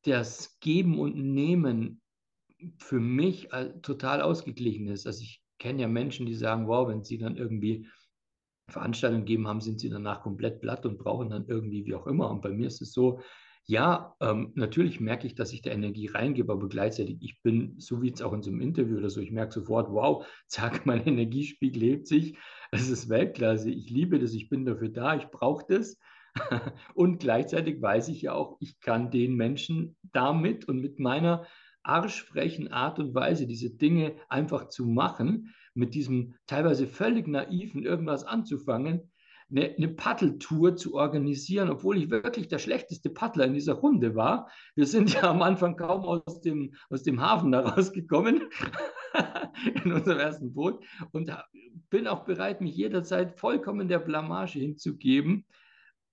das 0.03 0.59
Geben 0.59 0.99
und 0.99 1.15
Nehmen 1.15 2.01
für 2.77 2.99
mich 2.99 3.51
äh, 3.53 3.71
total 3.81 4.21
ausgeglichen 4.21 4.87
ist. 4.87 5.07
Also 5.07 5.23
ich 5.23 5.41
kenne 5.59 5.81
ja 5.81 5.87
Menschen, 5.87 6.25
die 6.25 6.35
sagen, 6.35 6.67
wow, 6.67 6.87
wenn 6.87 7.03
sie 7.03 7.17
dann 7.17 7.37
irgendwie 7.37 7.87
Veranstaltungen 8.69 9.25
geben 9.25 9.47
haben, 9.47 9.61
sind 9.61 9.79
sie 9.79 9.89
danach 9.89 10.21
komplett 10.21 10.61
platt 10.61 10.85
und 10.85 10.97
brauchen 10.97 11.29
dann 11.29 11.45
irgendwie 11.47 11.85
wie 11.85 11.95
auch 11.95 12.07
immer. 12.07 12.29
Und 12.29 12.41
bei 12.41 12.49
mir 12.49 12.67
ist 12.67 12.81
es 12.81 12.93
so, 12.93 13.19
ja, 13.65 14.15
ähm, 14.19 14.51
natürlich 14.55 14.99
merke 14.99 15.27
ich, 15.27 15.35
dass 15.35 15.53
ich 15.53 15.61
da 15.61 15.69
Energie 15.69 16.07
reingebe, 16.07 16.51
aber 16.51 16.67
gleichzeitig, 16.67 17.17
ich 17.21 17.41
bin, 17.43 17.75
so 17.77 18.01
wie 18.01 18.07
jetzt 18.07 18.23
auch 18.23 18.33
in 18.33 18.41
so 18.41 18.49
einem 18.49 18.61
Interview 18.61 18.97
oder 18.97 19.09
so, 19.09 19.21
ich 19.21 19.31
merke 19.31 19.53
sofort, 19.53 19.91
wow, 19.91 20.25
zack, 20.47 20.85
mein 20.85 21.05
Energiespiegel 21.05 21.83
hebt 21.83 22.07
sich, 22.07 22.37
es 22.71 22.89
ist 22.89 23.09
Weltklasse, 23.09 23.69
ich 23.69 23.89
liebe 23.89 24.19
das, 24.19 24.33
ich 24.33 24.49
bin 24.49 24.65
dafür 24.65 24.89
da, 24.89 25.15
ich 25.15 25.27
brauche 25.27 25.65
das. 25.67 25.99
und 26.95 27.19
gleichzeitig 27.19 27.81
weiß 27.81 28.07
ich 28.07 28.23
ja 28.23 28.33
auch, 28.33 28.57
ich 28.61 28.79
kann 28.79 29.11
den 29.11 29.35
Menschen 29.35 29.97
damit 30.13 30.67
und 30.67 30.79
mit 30.79 30.99
meiner 30.99 31.45
arschfrechen 31.83 32.71
Art 32.71 32.99
und 32.99 33.13
Weise, 33.13 33.47
diese 33.47 33.69
Dinge 33.69 34.15
einfach 34.29 34.69
zu 34.69 34.85
machen, 34.85 35.53
mit 35.73 35.93
diesem 35.93 36.35
teilweise 36.47 36.87
völlig 36.87 37.27
naiven 37.27 37.83
irgendwas 37.83 38.23
anzufangen, 38.23 39.11
eine, 39.51 39.75
eine 39.75 39.87
Paddeltour 39.89 40.75
zu 40.75 40.95
organisieren, 40.95 41.69
obwohl 41.69 41.97
ich 41.97 42.09
wirklich 42.09 42.47
der 42.47 42.59
schlechteste 42.59 43.09
Paddler 43.09 43.45
in 43.45 43.53
dieser 43.53 43.73
Runde 43.73 44.15
war. 44.15 44.49
Wir 44.75 44.85
sind 44.85 45.13
ja 45.13 45.23
am 45.23 45.41
Anfang 45.41 45.75
kaum 45.75 46.03
aus 46.05 46.41
dem, 46.41 46.73
aus 46.89 47.03
dem 47.03 47.21
Hafen 47.21 47.51
da 47.51 47.61
rausgekommen 47.61 48.49
in 49.83 49.91
unserem 49.91 50.19
ersten 50.19 50.53
Boot 50.53 50.83
und 51.11 51.31
bin 51.89 52.07
auch 52.07 52.23
bereit, 52.23 52.61
mich 52.61 52.75
jederzeit 52.75 53.37
vollkommen 53.39 53.87
der 53.87 53.99
Blamage 53.99 54.59
hinzugeben, 54.59 55.45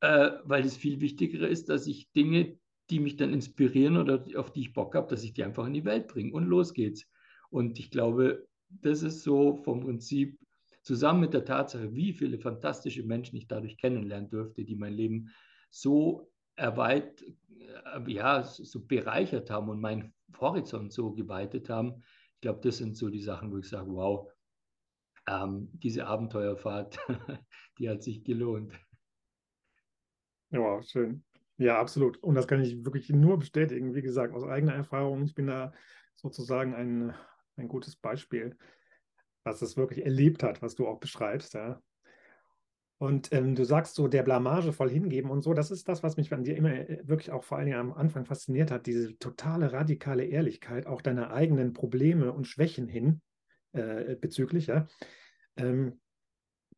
äh, 0.01 0.31
weil 0.45 0.65
es 0.65 0.77
viel 0.77 1.01
wichtiger 1.01 1.49
ist, 1.49 1.69
dass 1.69 1.87
ich 1.87 2.11
Dinge, 2.13 2.59
die 2.91 3.01
mich 3.01 3.17
dann 3.17 3.33
inspirieren 3.33 3.97
oder 3.97 4.25
auf 4.37 4.51
die 4.53 4.63
ich 4.63 4.73
Bock 4.73 4.95
habe, 4.95 5.09
dass 5.09 5.23
ich 5.23 5.35
die 5.35 5.45
einfach 5.45 5.67
in 5.67 5.75
die 5.75 5.85
Welt 5.85 6.09
bringe. 6.09 6.33
Und 6.33 6.45
los 6.45 6.73
geht's. 6.73 7.07
Und 7.51 7.79
ich 7.79 7.91
glaube, 7.91 8.47
das 8.69 9.03
ist 9.03 9.23
so 9.23 9.57
vom 9.57 9.81
Prinzip 9.81 10.39
zusammen 10.83 11.21
mit 11.21 11.35
der 11.35 11.45
Tatsache, 11.45 11.95
wie 11.95 12.13
viele 12.13 12.39
fantastische 12.39 13.03
Menschen 13.03 13.37
ich 13.37 13.47
dadurch 13.47 13.77
kennenlernen 13.77 14.31
durfte, 14.31 14.65
die 14.65 14.77
mein 14.77 14.95
Leben 14.95 15.31
so 15.71 16.31
erweit, 16.57 17.23
äh, 17.23 18.11
ja, 18.11 18.43
so 18.43 18.85
bereichert 18.85 19.51
haben 19.51 19.69
und 19.69 19.81
meinen 19.81 20.15
Horizont 20.41 20.93
so 20.93 21.13
geweitet 21.13 21.69
haben. 21.69 22.03
Ich 22.35 22.41
glaube, 22.41 22.61
das 22.63 22.79
sind 22.79 22.97
so 22.97 23.09
die 23.09 23.21
Sachen, 23.21 23.53
wo 23.53 23.59
ich 23.59 23.69
sage, 23.69 23.91
wow, 23.91 24.31
ähm, 25.27 25.69
diese 25.73 26.07
Abenteuerfahrt, 26.07 26.99
die 27.79 27.89
hat 27.89 28.03
sich 28.03 28.25
gelohnt. 28.25 28.73
Ja, 30.51 30.83
schön. 30.83 31.23
Ja, 31.59 31.81
absolut. 31.81 32.17
Und 32.23 32.37
das 32.37 32.47
kann 32.47 32.63
ich 32.63 32.85
wirklich 32.85 33.11
nur 33.11 33.39
bestätigen. 33.39 33.95
Wie 33.95 34.03
gesagt, 34.03 34.33
aus 34.33 34.45
eigener 34.45 34.75
Erfahrung, 34.75 35.25
ich 35.25 35.35
bin 35.35 35.49
da 35.49 35.73
sozusagen 36.15 36.75
ein, 36.75 37.15
ein 37.57 37.69
gutes 37.69 37.97
Beispiel, 37.97 38.57
was 39.43 39.61
es 39.61 39.77
wirklich 39.77 40.05
erlebt 40.05 40.45
hat, 40.45 40.63
was 40.63 40.77
du 40.77 40.87
auch 40.87 41.01
beschreibst. 41.01 41.55
Ja. 41.55 41.83
Und 42.99 43.33
ähm, 43.33 43.57
du 43.57 43.65
sagst 43.65 43.97
so, 43.97 44.07
der 44.07 44.23
Blamage 44.23 44.73
voll 44.73 44.91
hingeben 44.91 45.31
und 45.31 45.43
so, 45.43 45.53
das 45.53 45.73
ist 45.73 45.89
das, 45.89 46.05
was 46.05 46.17
mich 46.17 46.33
an 46.33 46.45
dir 46.45 46.57
immer 46.57 46.73
äh, 46.73 47.01
wirklich 47.07 47.33
auch 47.33 47.43
vor 47.43 47.59
allen 47.59 47.67
Dingen 47.67 47.79
am 47.79 47.93
Anfang 47.93 48.25
fasziniert 48.25 48.71
hat, 48.71 48.87
diese 48.87 49.19
totale 49.19 49.73
radikale 49.73 50.25
Ehrlichkeit, 50.25 50.87
auch 50.87 51.03
deiner 51.03 51.33
eigenen 51.33 51.73
Probleme 51.73 52.33
und 52.33 52.47
Schwächen 52.47 52.87
hin 52.87 53.21
äh, 53.73 54.15
bezüglich, 54.17 54.69
ja. 54.69 54.87
Ähm, 55.57 56.01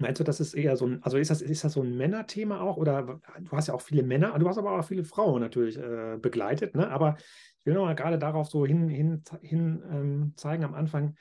Meinst 0.00 0.18
du, 0.18 0.24
das 0.24 0.40
ist 0.40 0.54
eher 0.54 0.76
so 0.76 0.86
ein, 0.86 1.02
also 1.02 1.18
ist 1.18 1.30
das, 1.30 1.42
ist 1.42 1.62
das 1.62 1.74
so 1.74 1.82
ein 1.82 1.96
Männerthema 1.96 2.60
auch? 2.60 2.78
Oder 2.78 3.20
du 3.40 3.50
hast 3.52 3.68
ja 3.68 3.74
auch 3.74 3.82
viele 3.82 4.02
Männer, 4.02 4.38
du 4.38 4.48
hast 4.48 4.56
aber 4.56 4.78
auch 4.78 4.84
viele 4.84 5.04
Frauen 5.04 5.42
natürlich 5.42 5.76
äh, 5.76 6.16
begleitet, 6.20 6.74
ne? 6.74 6.90
Aber 6.90 7.16
ich 7.58 7.66
will 7.66 7.74
nochmal 7.74 7.94
gerade 7.94 8.18
darauf 8.18 8.48
so 8.48 8.64
hin, 8.64 8.88
hin, 8.88 9.22
hin 9.42 9.82
ähm, 9.90 10.32
zeigen 10.36 10.64
am 10.64 10.74
Anfang, 10.74 11.16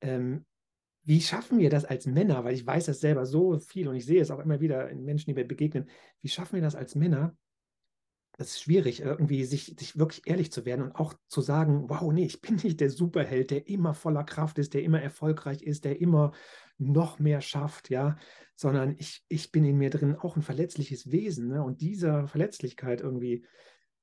ähm, 0.00 0.46
wie 1.02 1.20
schaffen 1.20 1.58
wir 1.58 1.68
das 1.68 1.84
als 1.84 2.06
Männer? 2.06 2.44
Weil 2.44 2.54
ich 2.54 2.66
weiß 2.66 2.86
das 2.86 3.00
selber 3.00 3.26
so 3.26 3.58
viel 3.58 3.88
und 3.88 3.96
ich 3.96 4.06
sehe 4.06 4.22
es 4.22 4.30
auch 4.30 4.38
immer 4.38 4.60
wieder 4.60 4.88
in 4.88 5.04
Menschen, 5.04 5.26
die 5.26 5.34
mir 5.34 5.46
begegnen. 5.46 5.90
Wie 6.22 6.28
schaffen 6.28 6.54
wir 6.54 6.62
das 6.62 6.74
als 6.74 6.94
Männer, 6.94 7.36
das 8.36 8.48
ist 8.48 8.62
schwierig, 8.62 9.00
irgendwie 9.00 9.44
sich, 9.44 9.76
sich 9.78 9.96
wirklich 9.96 10.26
ehrlich 10.26 10.50
zu 10.50 10.64
werden 10.64 10.82
und 10.82 10.96
auch 10.96 11.14
zu 11.28 11.40
sagen, 11.40 11.88
wow, 11.88 12.12
nee, 12.12 12.24
ich 12.24 12.40
bin 12.40 12.56
nicht 12.56 12.80
der 12.80 12.90
Superheld, 12.90 13.50
der 13.50 13.68
immer 13.68 13.94
voller 13.94 14.24
Kraft 14.24 14.58
ist, 14.58 14.74
der 14.74 14.82
immer 14.82 15.00
erfolgreich 15.00 15.62
ist, 15.62 15.84
der 15.84 16.00
immer 16.00 16.32
noch 16.92 17.18
mehr 17.18 17.40
schafft, 17.40 17.90
ja, 17.90 18.16
sondern 18.56 18.96
ich, 18.98 19.24
ich 19.28 19.52
bin 19.52 19.64
in 19.64 19.78
mir 19.78 19.90
drin 19.90 20.16
auch 20.16 20.36
ein 20.36 20.42
verletzliches 20.42 21.10
Wesen. 21.10 21.48
Ne? 21.48 21.62
Und 21.62 21.80
dieser 21.80 22.26
Verletzlichkeit 22.28 23.00
irgendwie, 23.00 23.44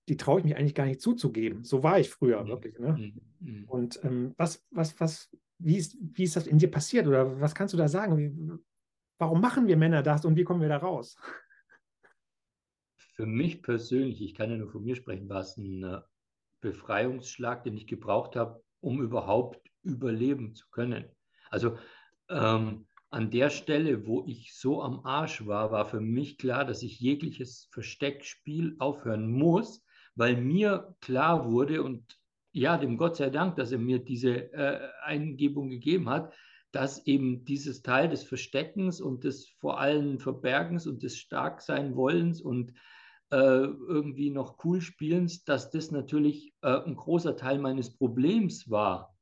die 0.09 0.17
traue 0.17 0.39
ich 0.39 0.45
mich 0.45 0.55
eigentlich 0.55 0.75
gar 0.75 0.85
nicht 0.85 1.01
zuzugeben. 1.01 1.63
So 1.63 1.83
war 1.83 1.99
ich 1.99 2.09
früher 2.09 2.43
mhm. 2.43 2.47
wirklich. 2.47 2.79
Ne? 2.79 2.93
Mhm. 2.93 3.21
mhm. 3.39 3.63
Und 3.65 4.03
ähm, 4.03 4.33
was, 4.37 4.65
was, 4.71 4.99
was, 4.99 5.29
wie 5.57 5.77
ist, 5.77 5.97
wie 5.99 6.23
ist 6.23 6.35
das 6.35 6.47
in 6.47 6.57
dir 6.57 6.71
passiert? 6.71 7.07
Oder 7.07 7.39
was 7.39 7.55
kannst 7.55 7.73
du 7.73 7.77
da 7.77 7.87
sagen? 7.87 8.17
Wie, 8.17 8.31
warum 9.17 9.39
machen 9.39 9.67
wir 9.67 9.77
Männer 9.77 10.03
das 10.03 10.25
und 10.25 10.35
wie 10.35 10.43
kommen 10.43 10.61
wir 10.61 10.69
da 10.69 10.77
raus? 10.77 11.17
für 13.21 13.27
mich 13.27 13.61
persönlich, 13.61 14.19
ich 14.19 14.33
kann 14.33 14.49
ja 14.49 14.57
nur 14.57 14.71
von 14.71 14.83
mir 14.83 14.95
sprechen, 14.95 15.29
war 15.29 15.41
es 15.41 15.55
ein 15.55 15.83
äh, 15.83 16.01
Befreiungsschlag, 16.59 17.63
den 17.63 17.77
ich 17.77 17.85
gebraucht 17.85 18.35
habe, 18.35 18.63
um 18.79 18.99
überhaupt 18.99 19.69
überleben 19.83 20.55
zu 20.55 20.67
können. 20.71 21.05
Also 21.51 21.77
ähm, 22.31 22.85
an 23.09 23.29
der 23.29 23.49
Stelle, 23.49 24.07
wo 24.07 24.23
ich 24.25 24.53
so 24.55 24.81
am 24.81 25.05
Arsch 25.05 25.45
war, 25.45 25.71
war 25.71 25.85
für 25.85 25.99
mich 25.99 26.37
klar, 26.37 26.63
dass 26.63 26.81
ich 26.81 26.99
jegliches 26.99 27.67
Versteckspiel 27.71 28.75
aufhören 28.79 29.29
muss, 29.29 29.83
weil 30.15 30.37
mir 30.37 30.95
klar 31.01 31.49
wurde 31.51 31.83
und 31.83 32.17
ja, 32.53 32.77
dem 32.77 32.97
Gott 32.97 33.17
sei 33.17 33.29
Dank, 33.29 33.55
dass 33.55 33.71
er 33.71 33.79
mir 33.79 33.99
diese 33.99 34.53
äh, 34.53 34.79
Eingebung 35.03 35.69
gegeben 35.69 36.09
hat, 36.09 36.33
dass 36.71 37.05
eben 37.05 37.43
dieses 37.43 37.81
Teil 37.81 38.09
des 38.09 38.23
Versteckens 38.23 39.01
und 39.01 39.23
des 39.23 39.49
vor 39.59 39.79
allem 39.79 40.19
Verbergens 40.19 40.87
und 40.87 41.03
des 41.03 41.17
Starksein-Wollens 41.17 42.41
und 42.41 42.73
äh, 43.29 43.35
irgendwie 43.35 44.29
noch 44.29 44.63
cool 44.63 44.81
Spielens, 44.81 45.43
dass 45.43 45.69
das 45.69 45.91
natürlich 45.91 46.53
äh, 46.61 46.81
ein 46.81 46.95
großer 46.95 47.35
Teil 47.35 47.59
meines 47.59 47.95
Problems 47.95 48.69
war. 48.69 49.15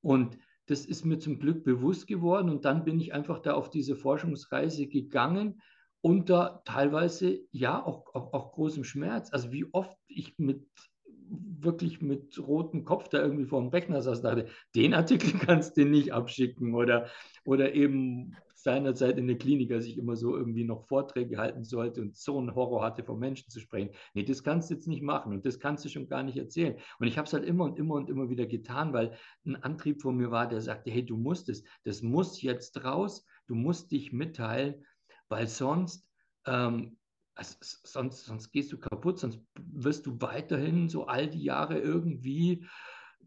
Und 0.00 0.38
das 0.68 0.84
ist 0.84 1.04
mir 1.04 1.18
zum 1.18 1.38
Glück 1.38 1.64
bewusst 1.64 2.06
geworden 2.06 2.50
und 2.50 2.64
dann 2.64 2.84
bin 2.84 3.00
ich 3.00 3.12
einfach 3.14 3.40
da 3.40 3.54
auf 3.54 3.70
diese 3.70 3.96
Forschungsreise 3.96 4.86
gegangen 4.86 5.60
unter 6.00 6.62
teilweise 6.64 7.40
ja 7.50 7.84
auch, 7.84 8.14
auch, 8.14 8.32
auch 8.32 8.52
großem 8.52 8.84
Schmerz. 8.84 9.32
Also 9.32 9.50
wie 9.50 9.66
oft 9.72 9.96
ich 10.06 10.38
mit 10.38 10.64
wirklich 11.30 12.00
mit 12.00 12.38
rotem 12.38 12.84
Kopf 12.84 13.08
da 13.08 13.20
irgendwie 13.20 13.44
vor 13.44 13.60
dem 13.60 13.68
Rechner 13.68 14.00
saß, 14.00 14.22
dachte, 14.22 14.46
den 14.74 14.94
Artikel 14.94 15.32
kannst 15.46 15.76
du 15.76 15.84
nicht 15.84 16.12
abschicken 16.12 16.74
oder, 16.74 17.08
oder 17.44 17.74
eben 17.74 18.36
seinerzeit 18.62 19.18
in 19.18 19.28
der 19.28 19.38
Klinik, 19.38 19.70
als 19.70 19.86
ich 19.86 19.96
immer 19.96 20.16
so 20.16 20.36
irgendwie 20.36 20.64
noch 20.64 20.86
Vorträge 20.88 21.38
halten 21.38 21.62
sollte 21.62 22.00
und 22.00 22.16
so 22.16 22.38
einen 22.38 22.54
Horror 22.54 22.82
hatte, 22.82 23.04
vor 23.04 23.16
Menschen 23.16 23.48
zu 23.50 23.60
sprechen. 23.60 23.90
Nee, 24.14 24.24
das 24.24 24.42
kannst 24.42 24.68
du 24.68 24.74
jetzt 24.74 24.88
nicht 24.88 25.02
machen 25.02 25.32
und 25.32 25.46
das 25.46 25.60
kannst 25.60 25.84
du 25.84 25.88
schon 25.88 26.08
gar 26.08 26.24
nicht 26.24 26.36
erzählen. 26.36 26.76
Und 26.98 27.06
ich 27.06 27.16
habe 27.16 27.26
es 27.26 27.32
halt 27.32 27.44
immer 27.44 27.64
und 27.64 27.78
immer 27.78 27.94
und 27.94 28.10
immer 28.10 28.30
wieder 28.30 28.46
getan, 28.46 28.92
weil 28.92 29.16
ein 29.46 29.56
Antrieb 29.56 30.02
von 30.02 30.16
mir 30.16 30.30
war, 30.30 30.48
der 30.48 30.60
sagte, 30.60 30.90
hey, 30.90 31.06
du 31.06 31.16
musst 31.16 31.48
es, 31.48 31.62
das 31.84 32.02
muss 32.02 32.42
jetzt 32.42 32.84
raus, 32.84 33.24
du 33.46 33.54
musst 33.54 33.92
dich 33.92 34.12
mitteilen, 34.12 34.84
weil 35.28 35.46
sonst 35.46 36.10
ähm, 36.46 36.98
also, 37.36 37.54
sonst, 37.60 38.24
sonst 38.24 38.50
gehst 38.50 38.72
du 38.72 38.78
kaputt, 38.78 39.20
sonst 39.20 39.38
wirst 39.54 40.06
du 40.06 40.20
weiterhin 40.20 40.88
so 40.88 41.06
all 41.06 41.28
die 41.28 41.44
Jahre 41.44 41.78
irgendwie 41.78 42.66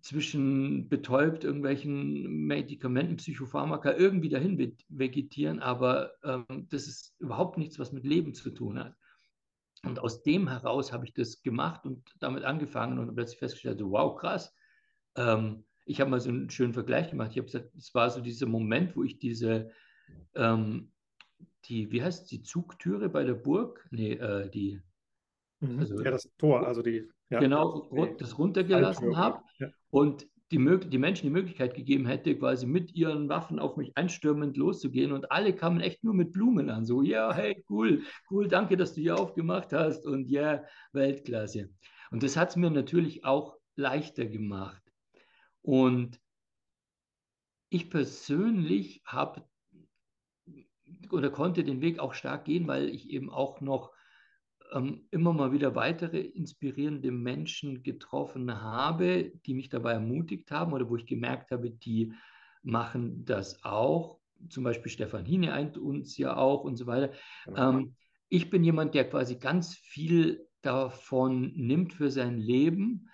zwischen 0.02 0.90
betäubt 0.90 1.44
irgendwelchen 1.44 2.46
Medikamenten, 2.46 3.18
Psychopharmaka 3.18 3.94
irgendwie 3.94 4.30
dahin 4.30 4.76
vegetieren, 4.90 5.60
aber 5.60 6.14
ähm, 6.24 6.68
das 6.70 6.88
ist 6.88 7.16
überhaupt 7.20 7.58
nichts, 7.58 7.80
was 7.80 7.92
mit 7.92 8.04
Leben 8.04 8.34
zu 8.34 8.52
tun 8.52 8.80
hat. 8.80 8.96
Und 9.84 10.00
aus 10.00 10.22
dem 10.24 10.48
heraus 10.48 10.94
habe 10.94 11.06
ich 11.06 11.14
das 11.14 11.42
gemacht 11.42 11.86
und 11.86 12.14
damit 12.20 12.44
angefangen 12.44 13.00
und 13.00 13.14
plötzlich 13.16 13.40
festgestellt, 13.40 13.80
so, 13.80 13.92
wow, 13.92 14.16
krass. 14.16 14.54
Ähm, 15.16 15.64
ich 15.86 16.00
habe 16.00 16.12
mal 16.12 16.20
so 16.20 16.30
einen 16.30 16.50
schönen 16.50 16.74
Vergleich 16.74 17.10
gemacht. 17.10 17.32
Ich 17.32 17.38
habe 17.38 17.48
gesagt, 17.48 17.74
es 17.76 17.94
war 17.96 18.10
so 18.10 18.22
dieser 18.22 18.46
Moment, 18.46 18.96
wo 18.96 19.04
ich 19.04 19.18
diese 19.18 19.72
ähm, 20.36 20.92
die, 21.66 21.92
wie 21.92 22.04
heißt 22.04 22.32
die 22.32 22.42
Zugtüre 22.42 23.10
bei 23.10 23.24
der 23.24 23.34
Burg? 23.34 23.88
Nee, 23.92 24.14
äh, 24.14 24.50
die. 24.50 24.82
Mhm. 25.60 25.80
Also, 25.80 26.02
ja, 26.02 26.12
das 26.12 26.30
Tor, 26.38 26.66
also 26.66 26.82
die. 26.82 27.10
Ja, 27.32 27.40
genau, 27.40 27.90
das 28.20 28.38
runtergelassen 28.38 29.16
habe 29.16 29.42
ja. 29.58 29.70
und 29.90 30.28
die, 30.52 30.58
die 30.90 30.98
Menschen 30.98 31.28
die 31.28 31.32
Möglichkeit 31.32 31.76
gegeben 31.76 32.06
hätte, 32.06 32.38
quasi 32.38 32.66
mit 32.66 32.94
ihren 32.94 33.30
Waffen 33.30 33.58
auf 33.58 33.78
mich 33.78 33.96
einstürmend 33.96 34.58
loszugehen 34.58 35.14
und 35.14 35.32
alle 35.32 35.56
kamen 35.56 35.80
echt 35.80 36.04
nur 36.04 36.14
mit 36.14 36.34
Blumen 36.34 36.70
an. 36.70 36.86
So, 36.86 37.02
ja, 37.02 37.34
hey, 37.34 37.64
cool, 37.70 38.04
cool, 38.30 38.50
danke, 38.50 38.76
dass 38.76 38.94
du 38.94 39.02
hier 39.02 39.18
aufgemacht 39.18 39.72
hast 39.72 40.06
und 40.06 40.30
ja, 40.30 40.42
yeah, 40.42 40.66
Weltklasse. 40.92 41.70
Und 42.12 42.22
das 42.22 42.36
hat 42.36 42.50
es 42.50 42.58
mir 42.58 42.70
natürlich 42.70 43.24
auch 43.24 43.56
leichter 43.78 44.26
gemacht. 44.26 44.84
Und 45.62 46.20
ich 47.70 47.90
persönlich 47.90 49.02
habe 49.06 49.46
oder 51.10 51.30
konnte 51.30 51.64
den 51.64 51.80
Weg 51.80 52.00
auch 52.00 52.14
stark 52.14 52.44
gehen, 52.44 52.68
weil 52.68 52.90
ich 52.90 53.10
eben 53.10 53.30
auch 53.30 53.62
noch 53.62 53.94
ähm, 54.72 55.08
immer 55.12 55.34
mal 55.34 55.52
wieder 55.52 55.76
weitere 55.76 56.20
inspirierende 56.20 57.12
Menschen 57.12 57.84
getroffen 57.84 58.62
habe, 58.62 59.32
die 59.46 59.54
mich 59.54 59.70
dabei 59.70 59.94
ermutigt 59.94 60.52
haben 60.52 60.74
oder 60.74 60.90
wo 60.90 60.96
ich 60.96 61.06
gemerkt 61.06 61.52
habe, 61.52 61.72
die 61.72 62.14
machen 62.64 63.26
das 63.26 63.64
auch. 63.64 64.20
Zum 64.50 64.64
Beispiel 64.64 64.92
Stefan 64.92 65.26
Hine 65.26 65.54
eint 65.54 65.78
uns 65.78 66.18
ja 66.18 66.36
auch 66.36 66.64
und 66.64 66.76
so 66.76 66.88
weiter. 66.88 67.14
Genau. 67.46 67.70
Ähm, 67.70 67.96
ich 68.30 68.50
bin 68.50 68.64
jemand, 68.64 68.96
der 68.96 69.10
quasi 69.10 69.36
ganz 69.36 69.76
viel 69.76 70.48
davon 70.62 71.52
nimmt 71.56 71.94
für 71.94 72.10
sein 72.10 72.38
Leben, 72.38 73.10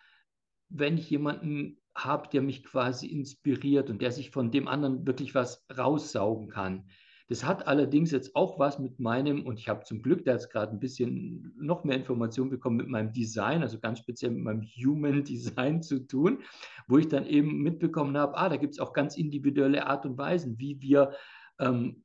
wenn 0.69 0.97
ich 0.97 1.09
jemanden 1.09 1.81
habe, 1.95 2.29
der 2.29 2.41
mich 2.41 2.63
quasi 2.63 3.07
inspiriert 3.07 3.89
und 3.89 4.01
der 4.01 4.11
sich 4.11 4.29
von 4.29 4.51
dem 4.51 4.67
anderen 4.67 5.07
wirklich 5.07 5.33
was 5.33 5.65
raussaugen 5.75 6.49
kann. 6.49 6.89
Das 7.29 7.43
hat 7.43 7.67
allerdings 7.67 8.11
jetzt 8.11 8.35
auch 8.35 8.57
was 8.57 8.79
mit 8.79 8.99
meinem, 8.99 9.45
und 9.45 9.59
ich 9.59 9.67
habe 9.67 9.83
zum 9.83 10.01
Glück 10.01 10.23
da 10.23 10.31
jetzt 10.31 10.49
gerade 10.49 10.71
ein 10.71 10.79
bisschen 10.79 11.53
noch 11.59 11.83
mehr 11.83 11.97
Informationen 11.97 12.49
bekommen, 12.49 12.77
mit 12.77 12.87
meinem 12.87 13.11
Design, 13.11 13.61
also 13.61 13.79
ganz 13.79 13.99
speziell 13.99 14.31
mit 14.31 14.43
meinem 14.43 14.61
Human 14.61 15.23
Design 15.25 15.81
zu 15.81 16.07
tun, 16.07 16.39
wo 16.87 16.97
ich 16.97 17.07
dann 17.07 17.25
eben 17.25 17.61
mitbekommen 17.61 18.17
habe, 18.17 18.37
ah, 18.37 18.49
da 18.49 18.55
gibt 18.55 18.73
es 18.73 18.79
auch 18.79 18.93
ganz 18.93 19.17
individuelle 19.17 19.87
Art 19.87 20.05
und 20.05 20.17
Weisen, 20.17 20.57
wie 20.57 20.81
wir 20.81 21.13
ähm, 21.59 22.03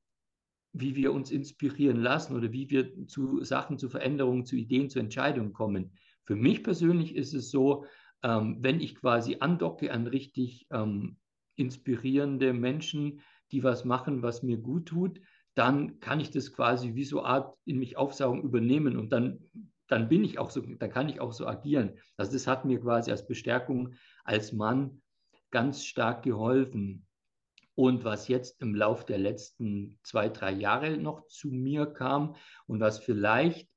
wie 0.72 0.96
wir 0.96 1.12
uns 1.12 1.30
inspirieren 1.30 2.00
lassen 2.00 2.34
oder 2.34 2.50
wie 2.52 2.70
wir 2.70 3.06
zu 3.06 3.44
Sachen, 3.44 3.78
zu 3.78 3.90
Veränderungen, 3.90 4.46
zu 4.46 4.56
Ideen, 4.56 4.88
zu 4.88 4.98
Entscheidungen 4.98 5.52
kommen. 5.52 5.92
Für 6.24 6.36
mich 6.36 6.62
persönlich 6.62 7.14
ist 7.14 7.34
es 7.34 7.50
so, 7.50 7.84
ähm, 8.22 8.58
wenn 8.60 8.80
ich 8.80 8.94
quasi 8.94 9.36
andocke 9.40 9.92
an 9.92 10.06
richtig 10.06 10.66
ähm, 10.70 11.18
inspirierende 11.56 12.52
Menschen, 12.52 13.20
die 13.52 13.62
was 13.62 13.84
machen, 13.84 14.22
was 14.22 14.42
mir 14.42 14.56
gut 14.56 14.86
tut, 14.86 15.20
dann 15.54 16.00
kann 16.00 16.20
ich 16.20 16.30
das 16.30 16.52
quasi 16.52 16.94
wie 16.94 17.04
so 17.04 17.22
Art 17.22 17.56
in 17.64 17.78
mich 17.78 17.96
aufsaugen, 17.96 18.42
übernehmen 18.42 18.96
und 18.96 19.10
dann, 19.12 19.50
dann 19.86 20.08
bin 20.08 20.24
ich 20.24 20.38
auch 20.38 20.50
so, 20.50 20.62
dann 20.62 20.90
kann 20.90 21.08
ich 21.08 21.20
auch 21.20 21.32
so 21.32 21.46
agieren. 21.46 21.98
Also 22.16 22.32
das 22.32 22.46
hat 22.46 22.64
mir 22.64 22.80
quasi 22.80 23.10
als 23.10 23.26
Bestärkung 23.26 23.94
als 24.24 24.52
Mann 24.52 25.02
ganz 25.50 25.84
stark 25.84 26.22
geholfen. 26.22 27.06
Und 27.74 28.04
was 28.04 28.28
jetzt 28.28 28.60
im 28.60 28.74
Lauf 28.74 29.06
der 29.06 29.18
letzten 29.18 29.98
zwei, 30.02 30.28
drei 30.28 30.52
Jahre 30.52 30.98
noch 30.98 31.26
zu 31.28 31.48
mir 31.48 31.86
kam 31.86 32.36
und 32.66 32.80
was 32.80 32.98
vielleicht, 32.98 33.68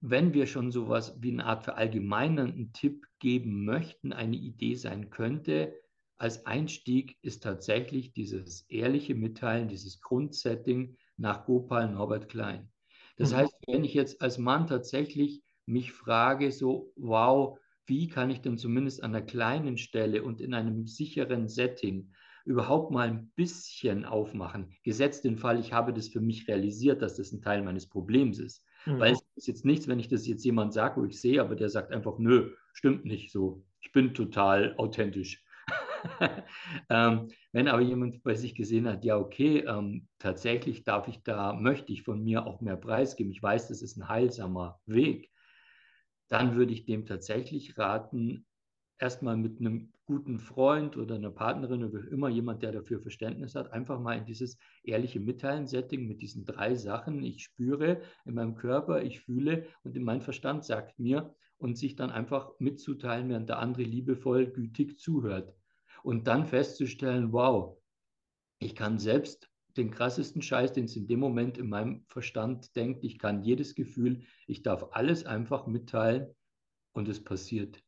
wenn 0.00 0.34
wir 0.34 0.46
schon 0.46 0.70
sowas 0.72 1.16
wie 1.20 1.32
eine 1.32 1.46
Art 1.46 1.64
verallgemeinernden 1.64 2.72
Tipp 2.72 3.06
geben 3.20 3.64
möchten, 3.64 4.12
eine 4.12 4.36
Idee 4.36 4.74
sein 4.74 5.10
könnte, 5.10 5.74
als 6.18 6.46
Einstieg 6.46 7.16
ist 7.22 7.42
tatsächlich 7.42 8.12
dieses 8.12 8.62
ehrliche 8.68 9.14
Mitteilen, 9.14 9.68
dieses 9.68 10.00
Grundsetting 10.00 10.96
nach 11.16 11.44
Gopal 11.44 11.90
Norbert 11.90 12.28
Klein. 12.28 12.70
Das 13.16 13.32
mhm. 13.32 13.36
heißt, 13.36 13.54
wenn 13.66 13.84
ich 13.84 13.94
jetzt 13.94 14.20
als 14.22 14.38
Mann 14.38 14.66
tatsächlich 14.66 15.42
mich 15.66 15.92
frage, 15.92 16.50
so, 16.52 16.92
wow, 16.96 17.58
wie 17.86 18.08
kann 18.08 18.30
ich 18.30 18.40
denn 18.40 18.58
zumindest 18.58 19.02
an 19.02 19.14
einer 19.14 19.24
kleinen 19.24 19.76
Stelle 19.76 20.22
und 20.22 20.40
in 20.40 20.54
einem 20.54 20.86
sicheren 20.86 21.48
Setting 21.48 22.10
überhaupt 22.44 22.90
mal 22.90 23.08
ein 23.08 23.32
bisschen 23.36 24.04
aufmachen, 24.04 24.74
gesetzt 24.82 25.24
den 25.24 25.38
Fall, 25.38 25.58
ich 25.58 25.72
habe 25.72 25.92
das 25.92 26.08
für 26.08 26.20
mich 26.20 26.46
realisiert, 26.46 27.00
dass 27.02 27.16
das 27.16 27.32
ein 27.32 27.40
Teil 27.40 27.62
meines 27.62 27.88
Problems 27.88 28.38
ist. 28.38 28.64
Mhm. 28.86 28.98
Weil 28.98 29.12
es 29.12 29.24
ist 29.36 29.48
jetzt 29.48 29.64
nichts, 29.64 29.88
wenn 29.88 29.98
ich 29.98 30.08
das 30.08 30.26
jetzt 30.26 30.44
jemand 30.44 30.72
sage, 30.72 31.00
wo 31.00 31.04
ich 31.04 31.20
sehe, 31.20 31.40
aber 31.40 31.56
der 31.56 31.70
sagt 31.70 31.92
einfach, 31.92 32.18
nö, 32.18 32.50
stimmt 32.72 33.04
nicht 33.04 33.32
so. 33.32 33.64
Ich 33.80 33.92
bin 33.92 34.14
total 34.14 34.74
authentisch. 34.76 35.43
ähm, 36.90 37.28
wenn 37.52 37.68
aber 37.68 37.82
jemand 37.82 38.22
bei 38.22 38.34
sich 38.34 38.54
gesehen 38.54 38.88
hat, 38.88 39.04
ja, 39.04 39.16
okay, 39.16 39.64
ähm, 39.66 40.08
tatsächlich 40.18 40.84
darf 40.84 41.08
ich 41.08 41.22
da, 41.22 41.52
möchte 41.54 41.92
ich 41.92 42.02
von 42.02 42.22
mir 42.22 42.46
auch 42.46 42.60
mehr 42.60 42.76
preisgeben, 42.76 43.32
ich 43.32 43.42
weiß, 43.42 43.68
das 43.68 43.82
ist 43.82 43.96
ein 43.96 44.08
heilsamer 44.08 44.80
Weg, 44.86 45.30
dann 46.28 46.56
würde 46.56 46.72
ich 46.72 46.84
dem 46.84 47.06
tatsächlich 47.06 47.78
raten, 47.78 48.46
erstmal 48.98 49.36
mit 49.36 49.60
einem 49.60 49.92
guten 50.06 50.38
Freund 50.38 50.96
oder 50.96 51.16
einer 51.16 51.30
Partnerin 51.30 51.84
oder 51.84 52.06
immer 52.10 52.28
jemand, 52.28 52.62
der 52.62 52.72
dafür 52.72 53.00
Verständnis 53.00 53.54
hat, 53.54 53.72
einfach 53.72 53.98
mal 53.98 54.18
in 54.18 54.24
dieses 54.24 54.58
ehrliche 54.82 55.20
Mitteilen-Setting 55.20 56.06
mit 56.06 56.22
diesen 56.22 56.44
drei 56.44 56.74
Sachen. 56.74 57.22
Ich 57.22 57.42
spüre 57.42 58.02
in 58.24 58.34
meinem 58.34 58.54
Körper, 58.54 59.02
ich 59.02 59.20
fühle 59.20 59.66
und 59.82 59.96
in 59.96 60.04
mein 60.04 60.20
Verstand 60.20 60.64
sagt 60.64 60.98
mir 60.98 61.34
und 61.56 61.78
sich 61.78 61.96
dann 61.96 62.10
einfach 62.10 62.52
mitzuteilen, 62.58 63.28
während 63.30 63.48
der 63.48 63.58
andere 63.58 63.82
liebevoll, 63.82 64.46
gütig 64.46 64.98
zuhört 64.98 65.54
und 66.04 66.26
dann 66.26 66.46
festzustellen, 66.46 67.32
wow, 67.32 67.78
ich 68.58 68.74
kann 68.74 68.98
selbst 68.98 69.50
den 69.76 69.90
krassesten 69.90 70.42
Scheiß, 70.42 70.72
den 70.72 70.84
es 70.84 70.94
in 70.94 71.08
dem 71.08 71.18
Moment 71.18 71.58
in 71.58 71.68
meinem 71.68 72.04
Verstand 72.06 72.76
denkt, 72.76 73.02
ich 73.02 73.18
kann 73.18 73.42
jedes 73.42 73.74
Gefühl, 73.74 74.22
ich 74.46 74.62
darf 74.62 74.86
alles 74.92 75.24
einfach 75.24 75.66
mitteilen 75.66 76.28
und 76.92 77.08
es 77.08 77.24
passiert 77.24 77.82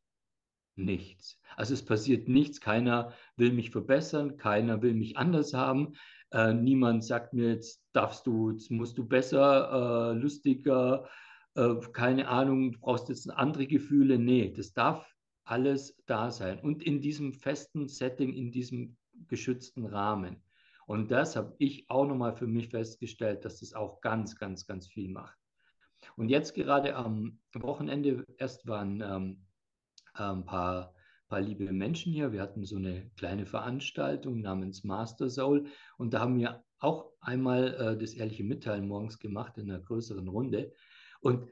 nichts. 0.75 1.39
Also 1.55 1.73
es 1.73 1.85
passiert 1.85 2.27
nichts, 2.27 2.59
keiner 2.59 3.13
will 3.35 3.53
mich 3.53 3.69
verbessern, 3.69 4.37
keiner 4.37 4.81
will 4.81 4.93
mich 4.93 5.17
anders 5.17 5.53
haben, 5.53 5.93
äh, 6.31 6.53
niemand 6.53 7.05
sagt 7.05 7.33
mir, 7.33 7.49
jetzt 7.49 7.83
darfst 7.93 8.27
du, 8.27 8.51
jetzt 8.51 8.69
musst 8.69 8.97
du 8.97 9.07
besser, 9.07 10.11
äh, 10.11 10.17
lustiger, 10.17 11.07
äh, 11.55 11.75
keine 11.93 12.27
Ahnung, 12.27 12.73
du 12.73 12.79
brauchst 12.79 13.09
jetzt 13.09 13.29
andere 13.29 13.67
Gefühle. 13.67 14.17
Nee, 14.17 14.53
das 14.55 14.73
darf 14.73 15.07
alles 15.47 15.95
da 16.05 16.31
sein 16.31 16.59
und 16.59 16.83
in 16.83 17.01
diesem 17.01 17.33
festen 17.33 17.87
Setting, 17.87 18.33
in 18.33 18.51
diesem 18.51 18.97
geschützten 19.27 19.85
Rahmen. 19.85 20.43
Und 20.85 21.11
das 21.11 21.35
habe 21.35 21.55
ich 21.57 21.89
auch 21.89 22.05
nochmal 22.05 22.35
für 22.35 22.47
mich 22.47 22.69
festgestellt, 22.69 23.43
dass 23.43 23.59
das 23.59 23.73
auch 23.73 24.01
ganz, 24.01 24.37
ganz, 24.37 24.65
ganz 24.65 24.87
viel 24.87 25.09
macht. 25.09 25.37
Und 26.15 26.29
jetzt 26.29 26.53
gerade 26.53 26.95
am 26.95 27.39
Wochenende 27.53 28.25
erst 28.37 28.67
waren 28.67 29.01
ähm, 29.01 29.45
ein 30.13 30.45
paar 30.45 30.93
paar 31.27 31.41
liebe 31.41 31.71
Menschen 31.71 32.13
hier. 32.13 32.31
Wir 32.31 32.41
hatten 32.41 32.63
so 32.63 32.77
eine 32.77 33.09
kleine 33.17 33.45
Veranstaltung 33.45 34.41
namens 34.41 34.83
Master 34.83 35.29
Soul 35.29 35.67
und 35.97 36.13
da 36.13 36.21
haben 36.21 36.37
wir 36.37 36.63
auch 36.79 37.11
einmal 37.19 37.73
äh, 37.73 37.97
das 37.97 38.13
ehrliche 38.13 38.43
Mitteilen 38.43 38.87
morgens 38.87 39.19
gemacht 39.19 39.57
in 39.57 39.69
einer 39.69 39.81
größeren 39.81 40.27
Runde. 40.27 40.71
Und 41.19 41.49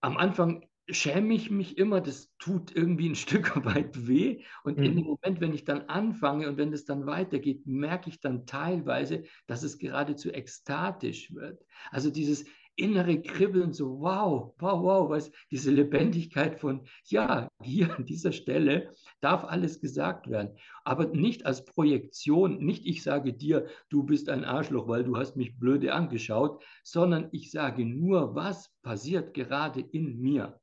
am 0.00 0.16
Anfang 0.16 0.66
schäme 0.92 1.34
ich 1.34 1.50
mich 1.50 1.78
immer, 1.78 2.00
das 2.00 2.32
tut 2.38 2.74
irgendwie 2.74 3.08
ein 3.08 3.14
Stück 3.16 3.64
weit 3.64 4.06
weh. 4.06 4.42
Und 4.64 4.78
mhm. 4.78 4.84
in 4.84 4.96
dem 4.96 5.04
Moment, 5.04 5.40
wenn 5.40 5.54
ich 5.54 5.64
dann 5.64 5.82
anfange 5.82 6.48
und 6.48 6.56
wenn 6.56 6.72
es 6.72 6.84
dann 6.84 7.06
weitergeht, 7.06 7.66
merke 7.66 8.10
ich 8.10 8.20
dann 8.20 8.46
teilweise, 8.46 9.24
dass 9.46 9.62
es 9.62 9.78
geradezu 9.78 10.30
ekstatisch 10.30 11.34
wird. 11.34 11.64
Also 11.90 12.10
dieses, 12.10 12.44
innere 12.76 13.20
Kribbeln, 13.20 13.72
so 13.72 14.00
wow, 14.00 14.54
wow, 14.58 14.82
wow, 14.82 15.10
was, 15.10 15.30
diese 15.50 15.70
Lebendigkeit 15.70 16.58
von, 16.58 16.86
ja, 17.04 17.48
hier 17.62 17.94
an 17.96 18.06
dieser 18.06 18.32
Stelle 18.32 18.94
darf 19.20 19.44
alles 19.44 19.80
gesagt 19.80 20.30
werden, 20.30 20.56
aber 20.84 21.06
nicht 21.06 21.44
als 21.44 21.64
Projektion, 21.64 22.64
nicht 22.64 22.86
ich 22.86 23.02
sage 23.02 23.34
dir, 23.34 23.66
du 23.90 24.02
bist 24.04 24.28
ein 24.28 24.44
Arschloch, 24.44 24.88
weil 24.88 25.04
du 25.04 25.16
hast 25.16 25.36
mich 25.36 25.58
blöde 25.58 25.92
angeschaut, 25.92 26.64
sondern 26.82 27.28
ich 27.32 27.50
sage 27.50 27.84
nur, 27.84 28.34
was 28.34 28.70
passiert 28.82 29.34
gerade 29.34 29.80
in 29.80 30.18
mir. 30.18 30.58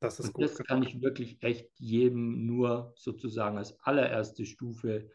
Das 0.00 0.20
ist 0.20 0.28
Und 0.28 0.34
gut. 0.34 0.44
Das 0.44 0.58
kann 0.58 0.82
ich 0.82 1.00
wirklich 1.00 1.42
echt 1.42 1.68
jedem 1.78 2.46
nur 2.46 2.92
sozusagen 2.96 3.58
als 3.58 3.78
allererste 3.80 4.46
Stufe 4.46 5.10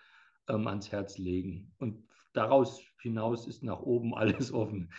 ähm, 0.49 0.67
ans 0.67 0.91
Herz 0.91 1.17
legen. 1.17 1.73
Und 1.77 2.07
daraus 2.33 2.81
hinaus 3.01 3.47
ist 3.47 3.63
nach 3.63 3.79
oben 3.79 4.13
alles 4.15 4.51
offen. 4.51 4.91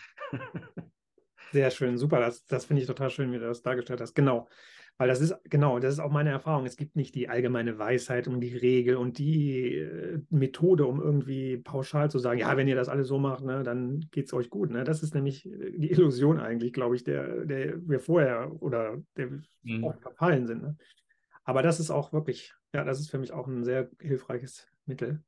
Sehr 1.53 1.71
schön, 1.71 1.99
super. 1.99 2.21
Das, 2.21 2.45
das 2.47 2.65
finde 2.65 2.83
ich 2.83 2.89
total 2.89 3.11
schön, 3.11 3.31
wie 3.33 3.39
du 3.39 3.47
das 3.47 3.63
dargestellt 3.63 4.01
hast. 4.01 4.15
Genau. 4.15 4.49
Weil 4.97 5.09
das 5.09 5.21
ist, 5.21 5.35
genau, 5.45 5.81
das 5.81 5.95
ist 5.95 5.99
auch 5.99 6.13
meine 6.13 6.31
Erfahrung. 6.31 6.67
Es 6.67 6.77
gibt 6.77 6.95
nicht 6.95 7.17
die 7.17 7.29
allgemeine 7.29 7.79
Weisheit 7.79 8.29
und 8.29 8.41
die 8.41 8.57
Regel 8.57 8.97
und 8.97 9.19
die 9.19 9.75
äh, 9.77 10.21
Methode, 10.31 10.87
um 10.87 11.01
irgendwie 11.01 11.57
pauschal 11.57 12.11
zu 12.11 12.21
sagen, 12.21 12.39
ja, 12.39 12.57
wenn 12.57 12.69
ihr 12.69 12.77
das 12.77 12.89
alles 12.89 13.09
so 13.09 13.19
macht, 13.19 13.45
ne, 13.45 13.65
dann 13.65 14.07
geht 14.13 14.27
es 14.27 14.33
euch 14.33 14.51
gut. 14.51 14.71
Ne? 14.71 14.85
Das 14.85 15.03
ist 15.03 15.15
nämlich 15.15 15.47
äh, 15.47 15.73
die 15.77 15.91
Illusion 15.91 16.39
eigentlich, 16.39 16.73
glaube 16.73 16.95
ich, 16.95 17.03
der, 17.03 17.45
der 17.45 17.89
wir 17.89 17.99
vorher 17.99 18.53
oder 18.61 19.03
der 19.17 19.31
mhm. 19.63 19.85
auch 19.85 19.99
verfallen 20.01 20.47
sind. 20.47 20.63
Ne? 20.63 20.77
Aber 21.43 21.63
das 21.63 21.81
ist 21.81 21.91
auch 21.91 22.13
wirklich, 22.13 22.55
ja, 22.73 22.85
das 22.85 23.01
ist 23.01 23.11
für 23.11 23.19
mich 23.19 23.33
auch 23.33 23.49
ein 23.49 23.65
sehr 23.65 23.91
hilfreiches 24.01 24.69
Mittel. 24.87 25.25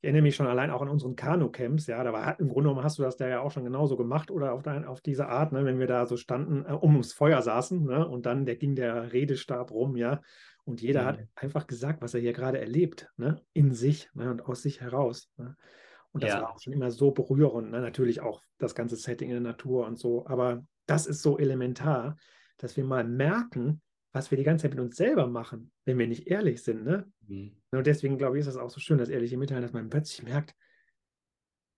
Ich 0.00 0.04
erinnere 0.04 0.22
mich 0.22 0.36
schon 0.36 0.46
allein 0.46 0.70
auch 0.70 0.80
an 0.80 0.88
unseren 0.88 1.16
Kanu-Camps, 1.16 1.88
ja, 1.88 2.04
da 2.04 2.12
war 2.12 2.38
im 2.38 2.48
Grunde 2.48 2.68
genommen 2.68 2.84
hast 2.84 2.98
du 2.98 3.02
das 3.02 3.16
da 3.16 3.26
ja 3.26 3.40
auch 3.40 3.50
schon 3.50 3.64
genauso 3.64 3.96
gemacht 3.96 4.30
oder 4.30 4.52
auf, 4.52 4.62
dein, 4.62 4.84
auf 4.84 5.00
diese 5.00 5.26
Art, 5.26 5.50
ne, 5.50 5.64
wenn 5.64 5.80
wir 5.80 5.88
da 5.88 6.06
so 6.06 6.16
standen, 6.16 6.64
äh, 6.66 6.72
ums 6.72 7.12
Feuer 7.12 7.42
saßen, 7.42 7.84
ne, 7.84 8.06
und 8.06 8.24
dann 8.24 8.46
der, 8.46 8.54
ging 8.54 8.76
der 8.76 9.12
Redestab 9.12 9.72
rum, 9.72 9.96
ja, 9.96 10.20
und 10.64 10.82
jeder 10.82 11.02
mhm. 11.02 11.06
hat 11.06 11.18
einfach 11.34 11.66
gesagt, 11.66 12.00
was 12.00 12.14
er 12.14 12.20
hier 12.20 12.32
gerade 12.32 12.60
erlebt, 12.60 13.10
ne, 13.16 13.42
in 13.54 13.74
sich 13.74 14.08
ne, 14.14 14.30
und 14.30 14.46
aus 14.46 14.62
sich 14.62 14.80
heraus. 14.80 15.32
Ne. 15.36 15.56
Und 16.12 16.22
das 16.22 16.30
ja. 16.30 16.42
war 16.42 16.52
auch 16.52 16.60
schon 16.60 16.72
immer 16.72 16.92
so 16.92 17.10
berührend, 17.10 17.72
ne, 17.72 17.80
natürlich 17.80 18.20
auch 18.20 18.40
das 18.58 18.76
ganze 18.76 18.94
Setting 18.94 19.30
in 19.30 19.42
der 19.42 19.52
Natur 19.52 19.84
und 19.84 19.98
so, 19.98 20.26
aber 20.26 20.64
das 20.86 21.06
ist 21.06 21.22
so 21.22 21.38
elementar, 21.38 22.16
dass 22.56 22.76
wir 22.76 22.84
mal 22.84 23.02
merken, 23.02 23.80
was 24.18 24.32
wir 24.32 24.38
die 24.38 24.44
ganze 24.44 24.62
Zeit 24.62 24.72
mit 24.72 24.80
uns 24.80 24.96
selber 24.96 25.28
machen, 25.28 25.70
wenn 25.84 25.96
wir 25.96 26.08
nicht 26.08 26.26
ehrlich 26.26 26.62
sind. 26.64 26.84
Ne? 26.84 27.10
Mhm. 27.28 27.52
Und 27.70 27.86
deswegen 27.86 28.18
glaube 28.18 28.36
ich, 28.36 28.40
ist 28.40 28.46
das 28.46 28.56
auch 28.56 28.68
so 28.68 28.80
schön, 28.80 28.98
das 28.98 29.08
ehrliche 29.08 29.36
Mitteilen, 29.36 29.62
dass 29.62 29.72
man 29.72 29.88
plötzlich 29.88 30.24
merkt, 30.24 30.56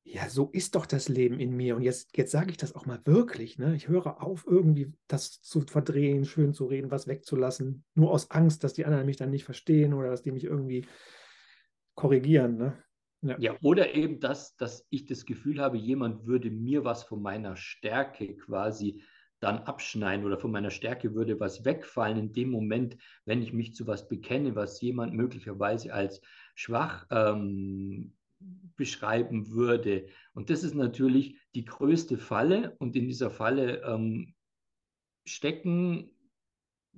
ja, 0.02 0.30
so 0.30 0.48
ist 0.50 0.74
doch 0.74 0.86
das 0.86 1.10
Leben 1.10 1.38
in 1.38 1.54
mir. 1.54 1.76
Und 1.76 1.82
jetzt, 1.82 2.16
jetzt 2.16 2.32
sage 2.32 2.50
ich 2.50 2.56
das 2.56 2.74
auch 2.74 2.86
mal 2.86 2.98
wirklich. 3.04 3.58
Ne? 3.58 3.76
Ich 3.76 3.88
höre 3.88 4.22
auf, 4.22 4.46
irgendwie 4.46 4.90
das 5.06 5.42
zu 5.42 5.60
verdrehen, 5.60 6.24
schön 6.24 6.54
zu 6.54 6.64
reden, 6.64 6.90
was 6.90 7.06
wegzulassen, 7.06 7.84
nur 7.94 8.10
aus 8.10 8.30
Angst, 8.30 8.64
dass 8.64 8.72
die 8.72 8.86
anderen 8.86 9.04
mich 9.04 9.18
dann 9.18 9.30
nicht 9.30 9.44
verstehen 9.44 9.92
oder 9.92 10.08
dass 10.08 10.22
die 10.22 10.32
mich 10.32 10.44
irgendwie 10.44 10.86
korrigieren. 11.94 12.56
Ne? 12.56 12.82
Ja. 13.20 13.36
ja. 13.38 13.56
oder 13.60 13.94
eben 13.94 14.18
das, 14.18 14.56
dass 14.56 14.86
ich 14.88 15.04
das 15.04 15.26
Gefühl 15.26 15.60
habe, 15.60 15.76
jemand 15.76 16.26
würde 16.26 16.50
mir 16.50 16.84
was 16.84 17.02
von 17.02 17.20
meiner 17.20 17.54
Stärke 17.56 18.34
quasi 18.36 19.02
dann 19.40 19.58
abschneiden 19.60 20.24
oder 20.24 20.38
von 20.38 20.50
meiner 20.50 20.70
Stärke 20.70 21.14
würde 21.14 21.40
was 21.40 21.64
wegfallen 21.64 22.18
in 22.18 22.32
dem 22.32 22.50
Moment, 22.50 22.96
wenn 23.24 23.42
ich 23.42 23.52
mich 23.52 23.74
zu 23.74 23.86
was 23.86 24.08
bekenne, 24.08 24.54
was 24.54 24.80
jemand 24.80 25.14
möglicherweise 25.14 25.92
als 25.92 26.20
schwach 26.54 27.06
ähm, 27.10 28.12
beschreiben 28.76 29.50
würde. 29.50 30.06
Und 30.32 30.50
das 30.50 30.62
ist 30.62 30.74
natürlich 30.74 31.38
die 31.54 31.64
größte 31.64 32.16
Falle 32.18 32.76
und 32.78 32.96
in 32.96 33.06
dieser 33.06 33.30
Falle 33.30 33.82
ähm, 33.82 34.34
stecken 35.26 36.10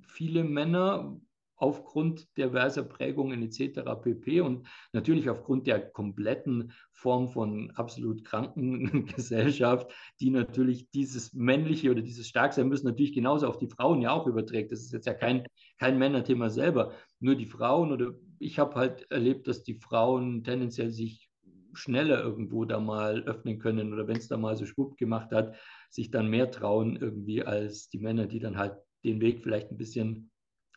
viele 0.01 0.43
Männer, 0.43 1.19
aufgrund 1.63 2.27
diverser 2.37 2.83
Prägungen 2.83 3.41
etc. 3.41 3.79
pp. 4.01 4.41
Und 4.41 4.67
natürlich 4.91 5.29
aufgrund 5.29 5.65
der 5.65 5.79
kompletten 5.79 6.73
Form 6.91 7.29
von 7.29 7.71
absolut 7.71 8.25
kranken 8.25 9.05
Gesellschaft, 9.15 9.89
die 10.19 10.29
natürlich 10.29 10.89
dieses 10.91 11.33
männliche 11.33 11.89
oder 11.89 12.01
dieses 12.01 12.27
Starksein 12.27 12.67
müssen 12.67 12.87
natürlich 12.87 13.13
genauso 13.13 13.47
auf 13.47 13.57
die 13.57 13.69
Frauen 13.69 14.01
ja 14.01 14.11
auch 14.11 14.27
überträgt. 14.27 14.73
Das 14.73 14.81
ist 14.81 14.91
jetzt 14.91 15.05
ja 15.05 15.13
kein, 15.13 15.47
kein 15.79 15.97
Männerthema 15.97 16.49
selber. 16.49 16.91
Nur 17.21 17.35
die 17.35 17.45
Frauen 17.45 17.93
oder 17.93 18.11
ich 18.39 18.59
habe 18.59 18.75
halt 18.75 19.09
erlebt, 19.09 19.47
dass 19.47 19.63
die 19.63 19.75
Frauen 19.75 20.43
tendenziell 20.43 20.91
sich 20.91 21.29
schneller 21.71 22.21
irgendwo 22.21 22.65
da 22.65 22.81
mal 22.81 23.23
öffnen 23.23 23.57
können 23.59 23.93
oder 23.93 24.05
wenn 24.09 24.17
es 24.17 24.27
da 24.27 24.35
mal 24.35 24.57
so 24.57 24.65
schwupp 24.65 24.97
gemacht 24.97 25.31
hat, 25.31 25.55
sich 25.89 26.11
dann 26.11 26.29
mehr 26.29 26.51
trauen 26.51 26.97
irgendwie 26.97 27.41
als 27.41 27.87
die 27.87 27.99
Männer, 27.99 28.27
die 28.27 28.39
dann 28.39 28.57
halt 28.57 28.75
den 29.05 29.21
Weg 29.21 29.41
vielleicht 29.41 29.71
ein 29.71 29.77
bisschen 29.77 30.29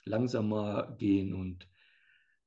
langsamer 0.06 0.94
gehen. 0.98 1.34
Und 1.34 1.68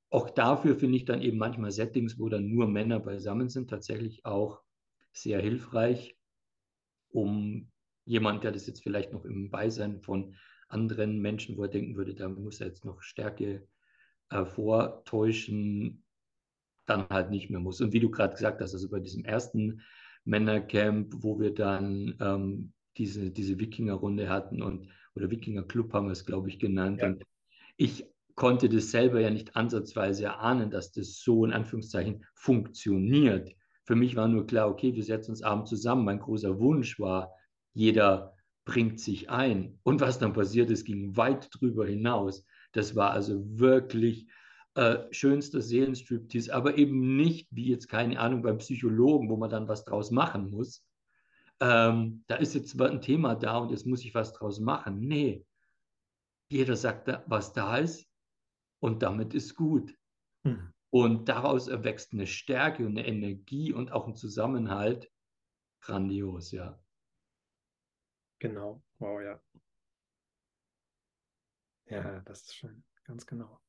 auch 0.09 0.29
dafür 0.29 0.75
finde 0.75 0.97
ich 0.97 1.05
dann 1.05 1.21
eben 1.21 1.37
manchmal 1.37 1.71
Settings, 1.71 2.19
wo 2.19 2.29
dann 2.29 2.49
nur 2.49 2.67
Männer 2.67 2.99
beisammen 2.99 3.49
sind, 3.49 3.69
tatsächlich 3.69 4.25
auch 4.25 4.61
sehr 5.13 5.41
hilfreich, 5.41 6.17
um 7.09 7.71
jemand, 8.05 8.43
der 8.43 8.51
das 8.51 8.67
jetzt 8.67 8.81
vielleicht 8.81 9.13
noch 9.13 9.25
im 9.25 9.49
Beisein 9.49 10.01
von 10.01 10.35
anderen 10.67 11.19
Menschen, 11.19 11.57
wo 11.57 11.63
er 11.63 11.69
denken 11.69 11.95
würde, 11.95 12.15
da 12.15 12.29
muss 12.29 12.61
er 12.61 12.67
jetzt 12.67 12.85
noch 12.85 13.01
Stärke 13.01 13.67
äh, 14.29 14.45
vortäuschen, 14.45 16.03
dann 16.85 17.07
halt 17.09 17.29
nicht 17.29 17.49
mehr 17.49 17.59
muss. 17.59 17.81
Und 17.81 17.93
wie 17.93 17.99
du 17.99 18.09
gerade 18.09 18.33
gesagt 18.33 18.61
hast, 18.61 18.73
also 18.73 18.89
bei 18.89 18.99
diesem 18.99 19.25
ersten 19.25 19.81
Männercamp, 20.25 21.13
wo 21.19 21.39
wir 21.39 21.53
dann 21.53 22.15
ähm, 22.19 22.73
diese, 22.97 23.31
diese 23.31 23.59
Wikinger-Runde 23.59 24.29
hatten 24.29 24.61
und 24.61 24.89
oder 25.15 25.29
Wikinger-Club 25.29 25.93
haben 25.93 26.07
wir 26.07 26.13
es, 26.13 26.25
glaube 26.25 26.49
ich, 26.49 26.59
genannt. 26.59 27.01
Ja. 27.01 27.07
Und 27.07 27.23
ich 27.79 28.05
konnte 28.35 28.67
das 28.67 28.91
selber 28.91 29.21
ja 29.21 29.29
nicht 29.29 29.55
ansatzweise 29.55 30.25
erahnen, 30.25 30.69
dass 30.69 30.91
das 30.91 31.21
so 31.21 31.45
in 31.45 31.53
Anführungszeichen 31.53 32.25
funktioniert. 32.35 33.55
Für 33.85 33.95
mich 33.95 34.17
war 34.17 34.27
nur 34.27 34.45
klar, 34.45 34.69
okay, 34.69 34.93
wir 34.93 35.03
setzen 35.03 35.31
uns 35.31 35.41
abends 35.41 35.69
zusammen. 35.69 36.03
Mein 36.03 36.19
großer 36.19 36.59
Wunsch 36.59 36.99
war, 36.99 37.33
jeder 37.73 38.35
bringt 38.65 38.99
sich 38.99 39.29
ein. 39.29 39.79
Und 39.83 40.01
was 40.01 40.19
dann 40.19 40.33
passiert 40.33 40.69
ist, 40.71 40.85
ging 40.85 41.15
weit 41.15 41.47
drüber 41.53 41.87
hinaus. 41.87 42.45
Das 42.73 42.97
war 42.97 43.11
also 43.11 43.41
wirklich 43.57 44.27
äh, 44.75 44.97
schönster 45.11 45.61
Seelenstriptease, 45.61 46.53
aber 46.53 46.77
eben 46.77 47.15
nicht 47.15 47.47
wie 47.51 47.69
jetzt, 47.69 47.87
keine 47.87 48.19
Ahnung, 48.19 48.41
beim 48.41 48.57
Psychologen, 48.57 49.29
wo 49.29 49.37
man 49.37 49.49
dann 49.49 49.69
was 49.69 49.85
draus 49.85 50.11
machen 50.11 50.51
muss. 50.51 50.85
Ähm, 51.61 52.25
da 52.27 52.35
ist 52.35 52.55
jetzt 52.55 52.79
ein 52.79 53.01
Thema 53.01 53.35
da 53.35 53.57
und 53.57 53.71
jetzt 53.71 53.85
muss 53.85 54.03
ich 54.03 54.13
was 54.13 54.33
draus 54.33 54.59
machen. 54.59 54.99
Nee, 54.99 55.45
jeder 56.49 56.75
sagt, 56.75 57.07
was 57.27 57.53
da 57.53 57.77
ist 57.77 58.09
und 58.79 59.03
damit 59.03 59.33
ist 59.33 59.55
gut. 59.55 59.95
Hm. 60.43 60.73
Und 60.91 61.29
daraus 61.29 61.67
erwächst 61.67 62.13
eine 62.13 62.25
Stärke 62.25 62.85
und 62.85 62.97
eine 62.97 63.07
Energie 63.07 63.71
und 63.71 63.91
auch 63.91 64.07
ein 64.07 64.15
Zusammenhalt. 64.15 65.11
Grandios, 65.81 66.51
ja. 66.51 66.81
Genau, 68.39 68.81
wow, 68.97 69.21
ja. 69.21 69.41
Ja, 71.85 72.21
das 72.21 72.41
ist 72.41 72.55
schön, 72.55 72.83
ganz 73.03 73.25
genau. 73.25 73.61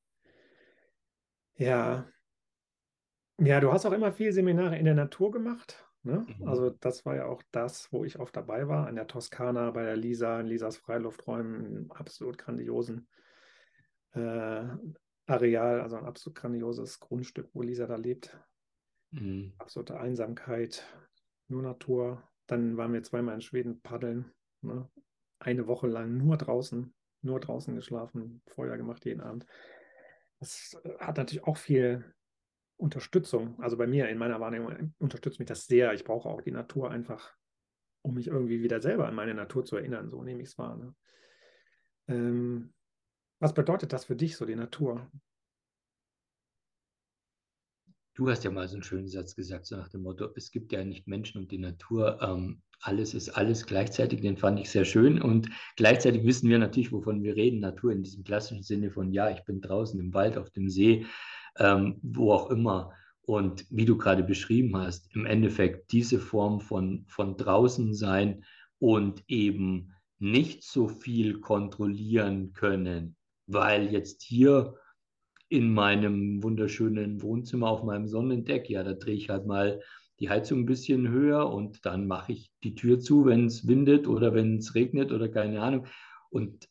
Ja. 1.57 2.11
Ja, 3.39 3.61
du 3.61 3.73
hast 3.73 3.87
auch 3.87 3.93
immer 3.93 4.13
viel 4.13 4.33
Seminare 4.33 4.79
in 4.79 4.85
der 4.85 4.95
Natur 4.95 5.31
gemacht. 5.31 5.90
Ne? 6.03 6.27
Mhm. 6.27 6.49
Also 6.49 6.71
das 6.71 7.05
war 7.05 7.17
ja 7.17 7.27
auch 7.27 7.43
das, 7.51 7.93
wo 7.93 8.05
ich 8.05 8.19
oft 8.19 8.35
dabei 8.35 8.69
war, 8.69 8.87
an 8.87 8.97
der 8.97 9.07
Toskana, 9.07 9.71
bei 9.73 9.85
der 9.85 9.97
Lisa, 9.97 10.41
in 10.41 10.47
Lisas 10.47 10.79
Freilufträumen, 10.79 11.91
absolut 11.91 12.39
grandiosen 12.39 13.09
äh, 14.13 14.65
Areal, 15.27 15.81
also 15.81 15.97
ein 15.97 16.07
absolut 16.07 16.37
grandioses 16.37 16.99
Grundstück, 16.99 17.51
wo 17.53 17.63
Lisa 17.63 17.87
da 17.87 17.97
lebt. 17.97 18.37
Mhm. 19.13 19.53
Absolute 19.59 19.99
Einsamkeit, 19.99 20.85
nur 21.49 21.63
Natur. 21.63 22.23
Dann 22.47 22.77
waren 22.77 22.93
wir 22.93 23.03
zweimal 23.03 23.35
in 23.35 23.41
Schweden 23.41 23.81
paddeln, 23.81 24.33
ne? 24.63 24.89
eine 25.39 25.67
Woche 25.67 25.87
lang 25.87 26.17
nur 26.17 26.37
draußen, 26.37 26.93
nur 27.23 27.41
draußen 27.41 27.75
geschlafen, 27.77 28.43
Feuer 28.47 28.77
gemacht 28.77 29.05
jeden 29.05 29.21
Abend. 29.21 29.47
Das 30.41 30.77
äh, 30.85 30.99
hat 30.99 31.19
natürlich 31.19 31.45
auch 31.45 31.57
viel 31.57 32.05
Unterstützung, 32.81 33.61
also 33.61 33.77
bei 33.77 33.87
mir 33.87 34.09
in 34.09 34.19
meiner 34.19 34.41
Wahrnehmung 34.41 34.95
unterstützt 34.99 35.39
mich 35.39 35.49
das 35.49 35.67
sehr. 35.67 35.93
Ich 35.93 36.05
brauche 36.05 36.29
auch 36.29 36.41
die 36.41 36.51
Natur 36.51 36.91
einfach, 36.91 37.37
um 38.03 38.15
mich 38.15 38.29
irgendwie 38.29 38.63
wieder 38.63 38.81
selber 38.81 39.07
an 39.07 39.15
meine 39.15 39.35
Natur 39.35 39.65
zu 39.65 39.77
erinnern. 39.77 40.11
So 40.11 40.23
nehme 40.23 40.43
ich 40.43 40.49
es 40.49 40.59
wahr. 40.59 40.77
Ne? 40.77 40.95
Ähm, 42.09 42.73
Was 43.39 43.55
bedeutet 43.55 43.93
das 43.93 44.07
für 44.07 44.17
dich, 44.17 44.37
so 44.37 44.47
die 44.47 44.57
Natur? 44.57 45.11
Du 48.15 48.29
hast 48.29 48.45
ja 48.45 48.51
mal 48.51 48.69
so 48.69 48.75
einen 48.75 48.83
schönen 48.83 49.09
Satz 49.09 49.35
gesagt, 49.35 49.67
so 49.67 49.77
nach 49.77 49.89
dem 49.89 50.03
Motto, 50.03 50.29
es 50.35 50.51
gibt 50.51 50.73
ja 50.73 50.85
nicht 50.85 51.07
Menschen 51.07 51.41
und 51.41 51.51
die 51.51 51.59
Natur, 51.59 52.19
ähm, 52.21 52.61
alles 52.81 53.15
ist 53.15 53.31
alles 53.31 53.67
gleichzeitig, 53.67 54.21
den 54.21 54.37
fand 54.37 54.59
ich 54.59 54.71
sehr 54.71 54.85
schön 54.85 55.23
und 55.23 55.49
gleichzeitig 55.77 56.25
wissen 56.25 56.49
wir 56.49 56.59
natürlich, 56.59 56.93
wovon 56.93 57.23
wir 57.23 57.37
reden, 57.37 57.61
Natur 57.61 57.93
in 57.93 58.03
diesem 58.03 58.25
klassischen 58.25 58.63
Sinne 58.63 58.91
von, 58.91 59.13
ja, 59.13 59.31
ich 59.31 59.45
bin 59.45 59.61
draußen 59.61 59.99
im 60.01 60.13
Wald, 60.13 60.37
auf 60.37 60.51
dem 60.51 60.69
See, 60.69 61.07
ähm, 61.59 61.99
wo 62.03 62.33
auch 62.33 62.51
immer 62.51 62.93
und 63.23 63.65
wie 63.71 63.85
du 63.85 63.97
gerade 63.97 64.23
beschrieben 64.23 64.77
hast, 64.77 65.15
im 65.15 65.27
Endeffekt 65.27 65.93
diese 65.93 66.19
Form 66.19 66.61
von, 66.61 67.05
von 67.07 67.37
draußen 67.37 67.95
sein 67.95 68.45
und 68.79 69.23
eben 69.29 69.95
nicht 70.19 70.65
so 70.65 70.89
viel 70.89 71.41
kontrollieren 71.41 72.53
können, 72.53 73.17
weil 73.47 73.93
jetzt 73.93 74.23
hier 74.23 74.75
in 75.49 75.73
meinem 75.73 76.43
wunderschönen 76.43 77.23
Wohnzimmer 77.23 77.69
auf 77.69 77.83
meinem 77.83 78.07
Sonnendeck, 78.07 78.69
ja, 78.71 78.83
da 78.83 78.93
drehe 78.93 79.17
ich 79.17 79.31
halt 79.31 79.47
mal 79.47 79.81
die 80.21 80.29
Heizung 80.29 80.61
ein 80.61 80.67
bisschen 80.67 81.09
höher 81.09 81.51
und 81.51 81.85
dann 81.87 82.07
mache 82.07 82.33
ich 82.33 82.51
die 82.63 82.75
Tür 82.75 83.01
zu, 83.01 83.25
wenn 83.25 83.47
es 83.47 83.67
windet 83.67 84.07
oder 84.07 84.35
wenn 84.35 84.59
es 84.59 84.75
regnet 84.75 85.13
oder 85.13 85.29
keine 85.29 85.63
Ahnung. 85.63 85.87
Und 86.29 86.69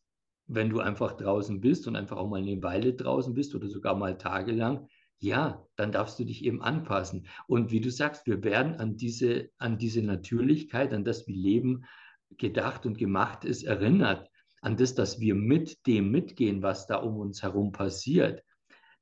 wenn 0.50 0.70
du 0.70 0.80
einfach 0.80 1.14
draußen 1.14 1.62
bist 1.62 1.88
und 1.88 1.96
einfach 1.96 2.18
auch 2.18 2.28
mal 2.28 2.42
eine 2.42 2.62
Weile 2.64 2.94
draußen 2.94 3.34
bist 3.34 3.54
oder 3.56 3.70
sogar 3.70 3.96
mal 3.96 4.18
tagelang, 4.18 4.88
ja, 5.20 5.66
dann 5.76 5.92
darfst 5.92 6.18
du 6.18 6.24
dich 6.24 6.44
eben 6.44 6.62
anpassen. 6.62 7.28
Und 7.48 7.72
wie 7.72 7.82
du 7.82 7.92
sagst, 7.92 8.26
wir 8.26 8.44
werden 8.44 8.76
an 8.76 8.98
diese, 8.98 9.50
an 9.58 9.78
diese 9.78 10.02
Natürlichkeit, 10.02 10.94
an 10.94 11.04
das, 11.04 11.28
wie 11.28 11.36
Leben 11.36 11.86
gedacht 12.38 12.86
und 12.86 12.98
gemacht 12.98 13.46
ist, 13.46 13.64
erinnert. 13.64 14.30
An 14.62 14.76
das, 14.76 14.96
dass 14.96 15.20
wir 15.20 15.36
mit 15.36 15.86
dem 15.88 16.10
mitgehen, 16.10 16.64
was 16.64 16.88
da 16.88 16.98
um 16.98 17.18
uns 17.18 17.44
herum 17.44 17.72
passiert 17.72 18.44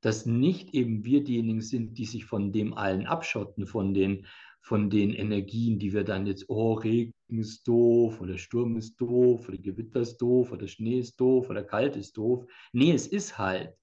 dass 0.00 0.26
nicht 0.26 0.74
eben 0.74 1.04
wir 1.04 1.24
diejenigen 1.24 1.60
sind, 1.60 1.98
die 1.98 2.04
sich 2.04 2.24
von 2.24 2.52
dem 2.52 2.74
allen 2.74 3.06
abschotten, 3.06 3.66
von 3.66 3.94
den, 3.94 4.26
von 4.60 4.90
den 4.90 5.12
Energien, 5.12 5.78
die 5.78 5.92
wir 5.92 6.04
dann 6.04 6.26
jetzt, 6.26 6.48
oh, 6.48 6.74
Regen 6.74 7.12
ist 7.28 7.66
doof 7.66 8.20
oder 8.20 8.38
Sturm 8.38 8.76
ist 8.76 8.96
doof 9.00 9.48
oder 9.48 9.58
Gewitter 9.58 10.00
ist 10.00 10.18
doof 10.18 10.52
oder 10.52 10.66
Schnee 10.66 11.00
ist 11.00 11.18
doof 11.20 11.50
oder 11.50 11.64
kalt 11.64 11.96
ist 11.96 12.16
doof. 12.16 12.46
Nee, 12.72 12.92
es 12.92 13.06
ist 13.06 13.38
halt. 13.38 13.74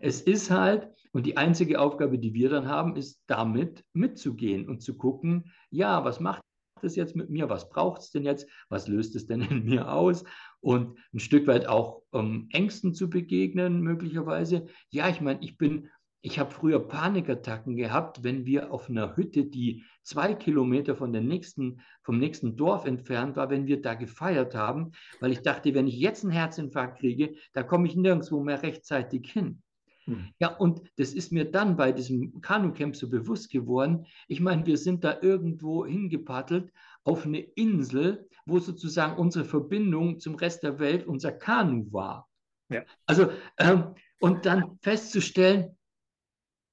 Es 0.00 0.20
ist 0.20 0.50
halt, 0.50 0.88
und 1.12 1.24
die 1.24 1.36
einzige 1.36 1.80
Aufgabe, 1.80 2.18
die 2.18 2.34
wir 2.34 2.50
dann 2.50 2.68
haben, 2.68 2.96
ist 2.96 3.22
damit 3.26 3.84
mitzugehen 3.92 4.68
und 4.68 4.82
zu 4.82 4.96
gucken, 4.96 5.52
ja, 5.70 6.04
was 6.04 6.20
macht 6.20 6.42
das 6.84 6.96
jetzt 6.96 7.16
mit 7.16 7.30
mir? 7.30 7.48
Was 7.48 7.68
braucht 7.68 8.02
es 8.02 8.10
denn 8.10 8.24
jetzt? 8.24 8.48
Was 8.68 8.88
löst 8.88 9.16
es 9.16 9.26
denn 9.26 9.40
in 9.42 9.64
mir 9.64 9.90
aus? 9.92 10.24
Und 10.60 10.98
ein 11.12 11.20
Stück 11.20 11.46
weit 11.46 11.66
auch 11.66 12.02
ähm, 12.12 12.48
Ängsten 12.52 12.94
zu 12.94 13.10
begegnen, 13.10 13.80
möglicherweise. 13.80 14.66
Ja, 14.90 15.08
ich 15.08 15.20
meine, 15.20 15.42
ich 15.42 15.58
bin, 15.58 15.90
ich 16.22 16.38
habe 16.38 16.50
früher 16.50 16.80
Panikattacken 16.80 17.76
gehabt, 17.76 18.22
wenn 18.22 18.46
wir 18.46 18.72
auf 18.72 18.88
einer 18.88 19.16
Hütte, 19.16 19.44
die 19.44 19.84
zwei 20.02 20.32
Kilometer 20.32 20.96
von 20.96 21.12
der 21.12 21.20
nächsten, 21.20 21.80
vom 22.02 22.18
nächsten 22.18 22.56
Dorf 22.56 22.86
entfernt 22.86 23.36
war, 23.36 23.50
wenn 23.50 23.66
wir 23.66 23.82
da 23.82 23.94
gefeiert 23.94 24.54
haben, 24.54 24.92
weil 25.20 25.32
ich 25.32 25.42
dachte, 25.42 25.74
wenn 25.74 25.86
ich 25.86 25.98
jetzt 25.98 26.24
einen 26.24 26.32
Herzinfarkt 26.32 27.00
kriege, 27.00 27.34
da 27.52 27.62
komme 27.62 27.88
ich 27.88 27.96
nirgendwo 27.96 28.42
mehr 28.42 28.62
rechtzeitig 28.62 29.30
hin. 29.30 29.63
Hm. 30.06 30.32
Ja, 30.38 30.48
und 30.48 30.82
das 30.96 31.12
ist 31.12 31.32
mir 31.32 31.50
dann 31.50 31.76
bei 31.76 31.92
diesem 31.92 32.40
Kanucamp 32.40 32.96
so 32.96 33.08
bewusst 33.08 33.50
geworden. 33.50 34.06
Ich 34.28 34.40
meine, 34.40 34.66
wir 34.66 34.76
sind 34.76 35.04
da 35.04 35.18
irgendwo 35.22 35.86
hingepaddelt 35.86 36.72
auf 37.04 37.24
eine 37.24 37.40
Insel, 37.40 38.28
wo 38.46 38.58
sozusagen 38.58 39.16
unsere 39.16 39.44
Verbindung 39.44 40.18
zum 40.20 40.34
Rest 40.34 40.62
der 40.62 40.78
Welt 40.78 41.06
unser 41.06 41.32
Kanu 41.32 41.90
war. 41.92 42.28
Ja. 42.68 42.82
Also, 43.06 43.30
ähm, 43.58 43.94
und 44.20 44.46
dann 44.46 44.78
festzustellen, 44.82 45.76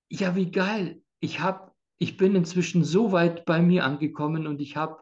ja, 0.09 0.35
wie 0.35 0.51
geil, 0.51 1.01
ich 1.19 1.39
habe, 1.39 1.71
ich 1.97 2.17
bin 2.17 2.35
inzwischen 2.35 2.83
so 2.83 3.11
weit 3.11 3.45
bei 3.45 3.61
mir 3.61 3.85
angekommen 3.85 4.47
und 4.47 4.59
ich 4.59 4.75
habe 4.75 5.01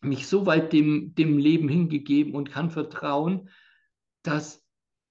mich 0.00 0.26
so 0.26 0.46
weit 0.46 0.72
dem, 0.72 1.14
dem 1.14 1.38
Leben 1.38 1.68
hingegeben 1.68 2.34
und 2.34 2.50
kann 2.50 2.70
vertrauen, 2.70 3.50
dass 4.22 4.62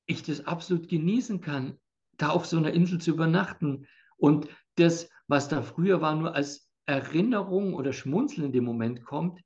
ich 0.06 0.24
das 0.24 0.46
absolut 0.46 0.88
genießen 0.90 1.42
kann 1.42 1.78
da 2.22 2.30
auf 2.30 2.46
so 2.46 2.58
einer 2.58 2.74
Insel 2.74 3.00
zu 3.00 3.12
übernachten. 3.12 3.88
Und 4.18 4.48
das, 4.76 5.10
was 5.28 5.48
da 5.48 5.62
früher 5.62 6.02
war, 6.02 6.16
nur 6.16 6.36
als 6.36 6.70
Erinnerung 6.86 7.74
oder 7.74 7.94
Schmunzeln 7.94 8.48
in 8.48 8.52
dem 8.52 8.64
Moment 8.64 9.04
kommt 9.04 9.42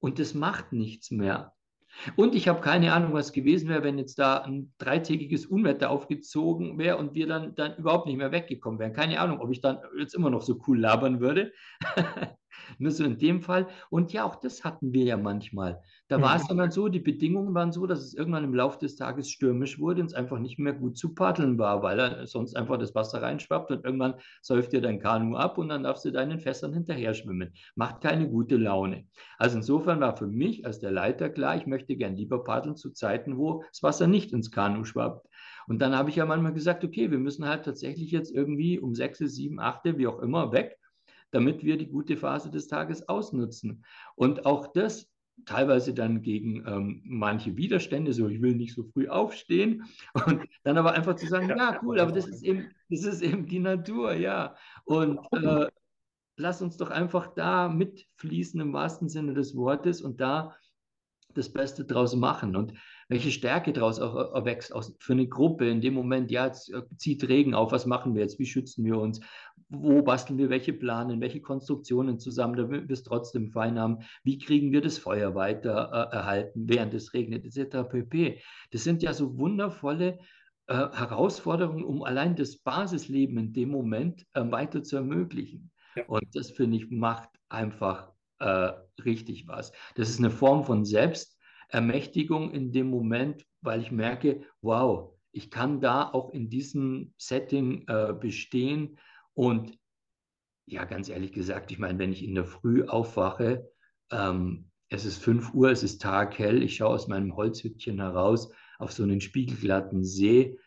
und 0.00 0.18
das 0.18 0.34
macht 0.34 0.72
nichts 0.72 1.10
mehr. 1.10 1.52
Und 2.16 2.34
ich 2.34 2.48
habe 2.48 2.60
keine 2.60 2.92
Ahnung, 2.92 3.12
was 3.12 3.32
gewesen 3.32 3.68
wäre, 3.68 3.82
wenn 3.82 3.98
jetzt 3.98 4.18
da 4.18 4.38
ein 4.38 4.72
dreitägiges 4.78 5.46
Unwetter 5.46 5.90
aufgezogen 5.90 6.78
wäre 6.78 6.96
und 6.98 7.14
wir 7.14 7.26
dann, 7.26 7.54
dann 7.54 7.76
überhaupt 7.76 8.06
nicht 8.06 8.18
mehr 8.18 8.30
weggekommen 8.30 8.78
wären. 8.78 8.92
Keine 8.92 9.20
Ahnung, 9.20 9.40
ob 9.40 9.50
ich 9.50 9.60
dann 9.60 9.78
jetzt 9.98 10.14
immer 10.14 10.30
noch 10.30 10.42
so 10.42 10.60
cool 10.66 10.78
labern 10.78 11.20
würde. 11.20 11.52
Nur 12.78 12.90
so 12.90 13.04
in 13.04 13.18
dem 13.18 13.42
Fall. 13.42 13.68
Und 13.90 14.12
ja, 14.12 14.24
auch 14.24 14.36
das 14.36 14.64
hatten 14.64 14.92
wir 14.92 15.04
ja 15.04 15.16
manchmal. 15.16 15.80
Da 16.08 16.20
war 16.20 16.36
es 16.36 16.48
mhm. 16.48 16.56
dann 16.56 16.70
so, 16.70 16.88
die 16.88 17.00
Bedingungen 17.00 17.54
waren 17.54 17.72
so, 17.72 17.86
dass 17.86 18.00
es 18.00 18.14
irgendwann 18.14 18.44
im 18.44 18.54
Laufe 18.54 18.78
des 18.78 18.96
Tages 18.96 19.30
stürmisch 19.30 19.78
wurde 19.78 20.00
und 20.00 20.06
es 20.06 20.14
einfach 20.14 20.38
nicht 20.38 20.58
mehr 20.58 20.72
gut 20.72 20.96
zu 20.96 21.14
paddeln 21.14 21.58
war, 21.58 21.82
weil 21.82 22.26
sonst 22.26 22.56
einfach 22.56 22.78
das 22.78 22.94
Wasser 22.94 23.22
reinschwappt 23.22 23.70
und 23.70 23.84
irgendwann 23.84 24.14
säuft 24.40 24.72
dir 24.72 24.80
dein 24.80 25.00
Kanu 25.00 25.36
ab 25.36 25.58
und 25.58 25.68
dann 25.68 25.82
darfst 25.82 26.04
du 26.04 26.10
deinen 26.10 26.38
Fässern 26.38 26.72
hinterher 26.72 27.14
schwimmen. 27.14 27.52
Macht 27.74 28.00
keine 28.00 28.28
gute 28.28 28.56
Laune. 28.56 29.06
Also 29.38 29.58
insofern 29.58 30.00
war 30.00 30.16
für 30.16 30.26
mich 30.26 30.64
als 30.64 30.80
der 30.80 30.90
Leiter 30.90 31.28
klar, 31.28 31.56
ich 31.56 31.66
möchte 31.66 31.96
gern 31.96 32.16
lieber 32.16 32.42
paddeln 32.42 32.76
zu 32.76 32.90
Zeiten, 32.90 33.36
wo 33.36 33.62
das 33.70 33.82
Wasser 33.82 34.06
nicht 34.06 34.32
ins 34.32 34.50
Kanu 34.50 34.84
schwappt. 34.84 35.26
Und 35.66 35.82
dann 35.82 35.94
habe 35.94 36.08
ich 36.08 36.16
ja 36.16 36.24
manchmal 36.24 36.54
gesagt, 36.54 36.82
okay, 36.82 37.10
wir 37.10 37.18
müssen 37.18 37.46
halt 37.46 37.66
tatsächlich 37.66 38.10
jetzt 38.10 38.34
irgendwie 38.34 38.78
um 38.78 38.94
sechs, 38.94 39.18
sieben, 39.18 39.60
acht, 39.60 39.84
wie 39.84 40.06
auch 40.06 40.20
immer 40.20 40.50
weg 40.52 40.77
damit 41.30 41.64
wir 41.64 41.76
die 41.76 41.88
gute 41.88 42.16
Phase 42.16 42.50
des 42.50 42.68
Tages 42.68 43.08
ausnutzen. 43.08 43.84
Und 44.14 44.46
auch 44.46 44.68
das 44.72 45.08
teilweise 45.46 45.94
dann 45.94 46.22
gegen 46.22 46.66
ähm, 46.66 47.02
manche 47.04 47.56
Widerstände, 47.56 48.12
so 48.12 48.28
ich 48.28 48.42
will 48.42 48.54
nicht 48.54 48.74
so 48.74 48.84
früh 48.84 49.08
aufstehen 49.08 49.84
und 50.26 50.46
dann 50.64 50.78
aber 50.78 50.92
einfach 50.92 51.14
zu 51.14 51.26
sagen, 51.26 51.48
ja, 51.48 51.80
cool, 51.82 52.00
aber 52.00 52.12
das 52.12 52.26
ist 52.26 52.42
eben, 52.42 52.70
das 52.88 53.04
ist 53.04 53.22
eben 53.22 53.46
die 53.46 53.60
Natur, 53.60 54.14
ja. 54.14 54.56
Und 54.84 55.20
äh, 55.32 55.68
lass 56.36 56.62
uns 56.62 56.76
doch 56.76 56.90
einfach 56.90 57.34
da 57.34 57.68
mitfließen 57.68 58.60
im 58.60 58.72
wahrsten 58.72 59.08
Sinne 59.08 59.34
des 59.34 59.54
Wortes 59.54 60.00
und 60.02 60.20
da 60.20 60.56
das 61.34 61.52
Beste 61.52 61.84
draus 61.84 62.16
machen. 62.16 62.56
Und 62.56 62.72
welche 63.08 63.30
Stärke 63.30 63.72
daraus 63.72 63.98
auch 64.00 64.34
erwächst 64.34 64.72
aus, 64.72 64.94
für 65.00 65.14
eine 65.14 65.26
Gruppe 65.26 65.68
in 65.68 65.80
dem 65.80 65.94
Moment, 65.94 66.30
ja, 66.30 66.46
jetzt 66.46 66.72
äh, 66.72 66.82
zieht 66.96 67.26
Regen 67.28 67.54
auf, 67.54 67.72
was 67.72 67.86
machen 67.86 68.14
wir 68.14 68.22
jetzt, 68.22 68.38
wie 68.38 68.46
schützen 68.46 68.84
wir 68.84 68.98
uns, 68.98 69.20
wo 69.70 70.02
basteln 70.02 70.38
wir 70.38 70.50
welche 70.50 70.74
Planen, 70.74 71.20
welche 71.20 71.40
Konstruktionen 71.40 72.18
zusammen, 72.18 72.56
damit 72.56 72.88
wir 72.88 72.92
es 72.92 73.02
trotzdem 73.02 73.50
fein 73.50 73.78
haben, 73.78 73.98
wie 74.24 74.38
kriegen 74.38 74.72
wir 74.72 74.82
das 74.82 74.98
Feuer 74.98 75.34
weiter 75.34 75.90
äh, 76.12 76.16
erhalten, 76.16 76.68
während 76.68 76.92
es 76.94 77.14
regnet, 77.14 77.44
etc. 77.44 77.88
pp. 77.88 78.40
Das 78.72 78.84
sind 78.84 79.02
ja 79.02 79.14
so 79.14 79.38
wundervolle 79.38 80.18
äh, 80.66 80.74
Herausforderungen, 80.74 81.84
um 81.84 82.02
allein 82.02 82.36
das 82.36 82.58
Basisleben 82.58 83.38
in 83.38 83.52
dem 83.54 83.70
Moment 83.70 84.26
äh, 84.34 84.42
weiter 84.50 84.82
zu 84.82 84.96
ermöglichen. 84.96 85.70
Ja. 85.96 86.04
Und 86.06 86.24
das, 86.34 86.50
finde 86.50 86.76
ich, 86.76 86.90
macht 86.90 87.30
einfach 87.48 88.12
äh, 88.38 88.72
richtig 89.02 89.48
was. 89.48 89.72
Das 89.94 90.10
ist 90.10 90.18
eine 90.18 90.30
Form 90.30 90.64
von 90.64 90.84
Selbst- 90.84 91.37
Ermächtigung 91.68 92.50
in 92.52 92.72
dem 92.72 92.88
Moment, 92.88 93.46
weil 93.60 93.80
ich 93.82 93.90
merke, 93.90 94.42
wow, 94.60 95.14
ich 95.32 95.50
kann 95.50 95.80
da 95.80 96.10
auch 96.10 96.30
in 96.30 96.48
diesem 96.48 97.12
Setting 97.18 97.86
äh, 97.86 98.12
bestehen. 98.12 98.98
Und 99.34 99.78
ja, 100.66 100.84
ganz 100.84 101.08
ehrlich 101.08 101.32
gesagt, 101.32 101.70
ich 101.70 101.78
meine, 101.78 101.98
wenn 101.98 102.12
ich 102.12 102.24
in 102.24 102.34
der 102.34 102.44
Früh 102.44 102.84
aufwache, 102.84 103.70
ähm, 104.10 104.70
es 104.90 105.04
ist 105.04 105.22
5 105.22 105.52
Uhr, 105.54 105.70
es 105.70 105.82
ist 105.82 106.00
taghell, 106.00 106.62
ich 106.62 106.76
schaue 106.76 106.94
aus 106.94 107.08
meinem 107.08 107.36
Holzhüttchen 107.36 108.00
heraus 108.00 108.50
auf 108.78 108.92
so 108.92 109.02
einen 109.02 109.20
spiegelglatten 109.20 110.02
See. 110.02 110.58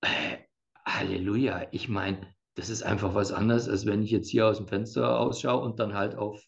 Äh, 0.00 0.38
Halleluja, 0.84 1.68
ich 1.72 1.88
meine, 1.88 2.34
das 2.54 2.70
ist 2.70 2.82
einfach 2.82 3.14
was 3.14 3.32
anderes, 3.32 3.68
als 3.68 3.84
wenn 3.84 4.02
ich 4.02 4.10
jetzt 4.10 4.30
hier 4.30 4.46
aus 4.46 4.56
dem 4.56 4.66
Fenster 4.66 5.20
ausschaue 5.20 5.62
und 5.62 5.78
dann 5.78 5.94
halt 5.94 6.14
auf 6.14 6.42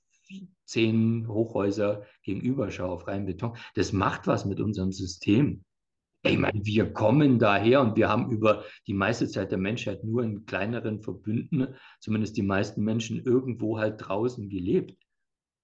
zehn 0.69 1.27
Hochhäuser 1.27 2.05
gegenüber 2.23 2.71
schaue 2.71 2.91
auf 2.91 3.07
reinen 3.09 3.27
Beton. 3.27 3.57
Das 3.75 3.93
macht 3.93 4.27
was 4.27 4.45
mit 4.45 4.61
unserem 4.61 4.93
System. 4.93 5.65
Ich 6.23 6.37
meine, 6.37 6.65
wir 6.65 6.93
kommen 6.93 7.39
daher 7.39 7.81
und 7.81 7.97
wir 7.97 8.09
haben 8.09 8.31
über 8.31 8.65
die 8.87 8.93
meiste 8.93 9.29
Zeit 9.29 9.51
der 9.51 9.59
Menschheit 9.59 10.05
nur 10.05 10.23
in 10.23 10.45
kleineren 10.47 11.01
Verbünden, 11.01 11.75
zumindest 12.01 12.37
die 12.37 12.43
meisten 12.43 12.83
Menschen, 12.83 13.25
irgendwo 13.25 13.79
halt 13.79 13.97
draußen 13.99 14.49
gelebt. 14.49 14.97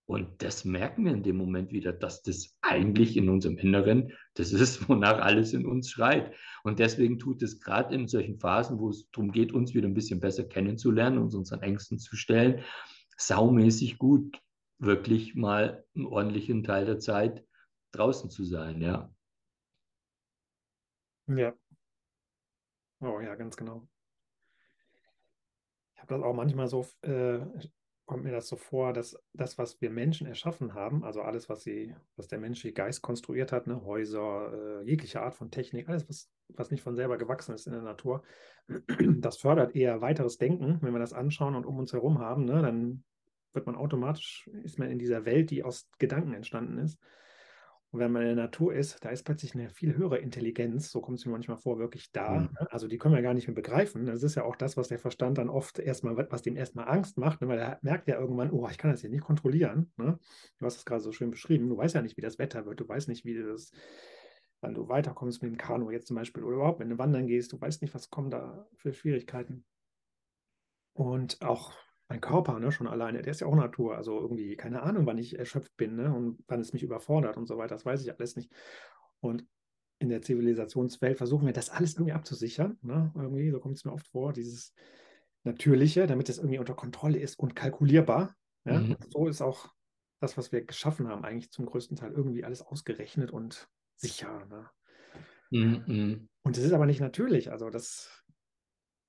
Und 0.06 0.42
das 0.42 0.64
merken 0.64 1.04
wir 1.04 1.12
in 1.12 1.22
dem 1.22 1.36
Moment 1.36 1.72
wieder, 1.72 1.92
dass 1.92 2.22
das 2.22 2.56
eigentlich 2.62 3.16
in 3.16 3.28
unserem 3.28 3.58
Inneren, 3.58 4.12
das 4.34 4.52
ist, 4.52 4.88
wonach 4.88 5.18
alles 5.18 5.52
in 5.52 5.66
uns 5.66 5.90
schreit. 5.90 6.32
Und 6.62 6.78
deswegen 6.78 7.18
tut 7.18 7.42
es 7.42 7.60
gerade 7.60 7.94
in 7.94 8.06
solchen 8.06 8.38
Phasen, 8.38 8.78
wo 8.78 8.90
es 8.90 9.10
darum 9.10 9.32
geht, 9.32 9.52
uns 9.52 9.74
wieder 9.74 9.88
ein 9.88 9.94
bisschen 9.94 10.20
besser 10.20 10.44
kennenzulernen, 10.44 11.18
uns 11.18 11.34
unseren 11.34 11.62
Ängsten 11.62 11.98
zu 11.98 12.16
stellen, 12.16 12.60
saumäßig 13.16 13.98
gut, 13.98 14.38
wirklich 14.84 15.34
mal 15.34 15.84
einen 15.94 16.06
ordentlichen 16.06 16.64
Teil 16.64 16.86
der 16.86 16.98
Zeit 16.98 17.44
draußen 17.92 18.30
zu 18.30 18.44
sein, 18.44 18.80
ja. 18.80 19.10
Ja, 21.26 21.54
Oh 23.04 23.20
ja, 23.20 23.34
ganz 23.34 23.56
genau. 23.56 23.86
Ich 25.94 26.00
habe 26.00 26.14
das 26.14 26.22
auch 26.22 26.32
manchmal 26.32 26.68
so, 26.68 26.86
äh, 27.02 27.40
kommt 28.06 28.24
mir 28.24 28.32
das 28.32 28.48
so 28.48 28.56
vor, 28.56 28.94
dass 28.94 29.16
das, 29.34 29.58
was 29.58 29.80
wir 29.82 29.90
Menschen 29.90 30.26
erschaffen 30.26 30.72
haben, 30.72 31.04
also 31.04 31.20
alles, 31.20 31.50
was 31.50 31.62
sie, 31.62 31.94
was 32.16 32.28
der 32.28 32.38
menschliche 32.38 32.72
Geist 32.72 33.02
konstruiert 33.02 33.52
hat, 33.52 33.66
ne, 33.66 33.84
Häuser, 33.84 34.52
äh, 34.52 34.84
jegliche 34.86 35.20
Art 35.20 35.34
von 35.34 35.50
Technik, 35.50 35.88
alles, 35.88 36.08
was, 36.08 36.30
was 36.48 36.70
nicht 36.70 36.82
von 36.82 36.96
selber 36.96 37.18
gewachsen 37.18 37.54
ist 37.54 37.66
in 37.66 37.74
der 37.74 37.82
Natur, 37.82 38.22
das 39.18 39.36
fördert 39.36 39.76
eher 39.76 40.00
weiteres 40.00 40.38
Denken. 40.38 40.78
Wenn 40.80 40.92
wir 40.92 40.98
das 40.98 41.12
anschauen 41.12 41.56
und 41.56 41.66
um 41.66 41.78
uns 41.78 41.92
herum 41.92 42.20
haben, 42.20 42.46
ne, 42.46 42.62
dann 42.62 43.04
wird 43.54 43.66
man 43.66 43.76
automatisch, 43.76 44.48
ist 44.62 44.78
man 44.78 44.90
in 44.90 44.98
dieser 44.98 45.24
Welt, 45.24 45.50
die 45.50 45.62
aus 45.62 45.88
Gedanken 45.98 46.34
entstanden 46.34 46.78
ist. 46.78 46.98
Und 47.94 48.00
wenn 48.00 48.10
man 48.10 48.22
in 48.22 48.34
der 48.34 48.46
Natur 48.46 48.74
ist, 48.74 49.04
da 49.04 49.10
ist 49.10 49.22
plötzlich 49.22 49.54
eine 49.54 49.70
viel 49.70 49.96
höhere 49.96 50.18
Intelligenz, 50.18 50.90
so 50.90 51.00
kommt 51.00 51.20
es 51.20 51.26
mir 51.26 51.30
manchmal 51.30 51.58
vor, 51.58 51.78
wirklich 51.78 52.10
da. 52.10 52.40
Mhm. 52.40 52.48
Ne? 52.58 52.66
Also 52.72 52.88
die 52.88 52.98
können 52.98 53.14
wir 53.14 53.22
gar 53.22 53.34
nicht 53.34 53.46
mehr 53.46 53.54
begreifen. 53.54 54.06
Das 54.06 54.24
ist 54.24 54.34
ja 54.34 54.42
auch 54.42 54.56
das, 54.56 54.76
was 54.76 54.88
der 54.88 54.98
Verstand 54.98 55.38
dann 55.38 55.48
oft 55.48 55.78
erstmal, 55.78 56.16
was 56.28 56.42
dem 56.42 56.56
erstmal 56.56 56.88
Angst 56.88 57.18
macht, 57.18 57.40
ne? 57.40 57.46
weil 57.46 57.60
er 57.60 57.78
merkt 57.82 58.08
ja 58.08 58.18
irgendwann, 58.18 58.50
oh, 58.50 58.68
ich 58.68 58.78
kann 58.78 58.90
das 58.90 59.02
hier 59.02 59.10
nicht 59.10 59.22
kontrollieren. 59.22 59.92
Ne? 59.96 60.18
Du 60.58 60.66
hast 60.66 60.78
es 60.78 60.84
gerade 60.84 61.02
so 61.02 61.12
schön 61.12 61.30
beschrieben. 61.30 61.68
Du 61.68 61.76
weißt 61.76 61.94
ja 61.94 62.02
nicht, 62.02 62.16
wie 62.16 62.20
das 62.20 62.40
Wetter 62.40 62.66
wird, 62.66 62.80
du 62.80 62.88
weißt 62.88 63.06
nicht, 63.06 63.24
wie 63.24 63.40
das, 63.40 63.70
wann 64.60 64.74
du 64.74 64.88
weiterkommst 64.88 65.40
mit 65.44 65.52
dem 65.52 65.56
Kanu 65.56 65.92
jetzt 65.92 66.08
zum 66.08 66.16
Beispiel 66.16 66.42
oder 66.42 66.56
überhaupt, 66.56 66.80
wenn 66.80 66.90
du 66.90 66.98
wandern 66.98 67.28
gehst, 67.28 67.52
du 67.52 67.60
weißt 67.60 67.80
nicht, 67.80 67.94
was 67.94 68.10
kommen 68.10 68.30
da 68.30 68.66
für 68.74 68.92
Schwierigkeiten. 68.92 69.64
Und 70.94 71.42
auch 71.42 71.72
mein 72.08 72.20
Körper, 72.20 72.58
ne, 72.58 72.70
schon 72.70 72.86
alleine, 72.86 73.22
der 73.22 73.30
ist 73.30 73.40
ja 73.40 73.46
auch 73.46 73.56
Natur. 73.56 73.96
Also 73.96 74.20
irgendwie, 74.20 74.56
keine 74.56 74.82
Ahnung, 74.82 75.06
wann 75.06 75.18
ich 75.18 75.38
erschöpft 75.38 75.76
bin, 75.76 75.96
ne, 75.96 76.14
und 76.14 76.38
wann 76.46 76.60
es 76.60 76.72
mich 76.72 76.82
überfordert 76.82 77.36
und 77.36 77.46
so 77.46 77.56
weiter, 77.56 77.74
das 77.74 77.86
weiß 77.86 78.02
ich 78.02 78.12
alles 78.14 78.36
nicht. 78.36 78.52
Und 79.20 79.46
in 79.98 80.08
der 80.08 80.22
Zivilisationswelt 80.22 81.18
versuchen 81.18 81.46
wir 81.46 81.52
das 81.52 81.70
alles 81.70 81.94
irgendwie 81.94 82.12
abzusichern. 82.12 82.78
Ne? 82.82 83.12
Irgendwie, 83.14 83.50
so 83.50 83.60
kommt 83.60 83.76
es 83.76 83.84
mir 83.84 83.92
oft 83.92 84.08
vor, 84.08 84.32
dieses 84.32 84.74
Natürliche, 85.44 86.06
damit 86.06 86.28
es 86.28 86.38
irgendwie 86.38 86.58
unter 86.58 86.74
Kontrolle 86.74 87.18
ist 87.18 87.38
und 87.38 87.56
kalkulierbar. 87.56 88.36
Ja? 88.64 88.80
Mhm. 88.80 88.96
so 89.08 89.26
ist 89.26 89.40
auch 89.40 89.72
das, 90.20 90.36
was 90.36 90.52
wir 90.52 90.64
geschaffen 90.64 91.08
haben, 91.08 91.24
eigentlich 91.24 91.50
zum 91.50 91.66
größten 91.66 91.96
Teil 91.96 92.12
irgendwie 92.12 92.44
alles 92.44 92.62
ausgerechnet 92.62 93.30
und 93.30 93.68
sicher. 93.96 94.46
Ne? 94.46 94.70
Mhm. 95.50 96.28
Und 96.42 96.56
es 96.56 96.64
ist 96.64 96.72
aber 96.72 96.86
nicht 96.86 97.00
natürlich. 97.00 97.50
Also 97.50 97.70
das 97.70 98.23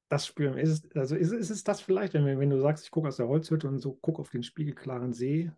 das 0.10 0.28
spüren. 0.28 0.58
Ist 0.58 0.86
es, 0.86 0.96
also 0.96 1.16
ist, 1.16 1.32
ist 1.32 1.50
es 1.50 1.64
das 1.64 1.82
vielleicht, 1.82 2.14
wenn, 2.14 2.26
wenn 2.26 2.50
du 2.50 2.62
sagst, 2.62 2.86
ich 2.86 2.92
gucke 2.92 3.08
aus 3.08 3.18
der 3.18 3.28
Holzhütte 3.28 3.68
und 3.68 3.80
so 3.80 3.94
gucke 3.94 4.22
auf 4.22 4.30
den 4.30 4.44
spiegelklaren 4.44 5.14
See? 5.14 5.52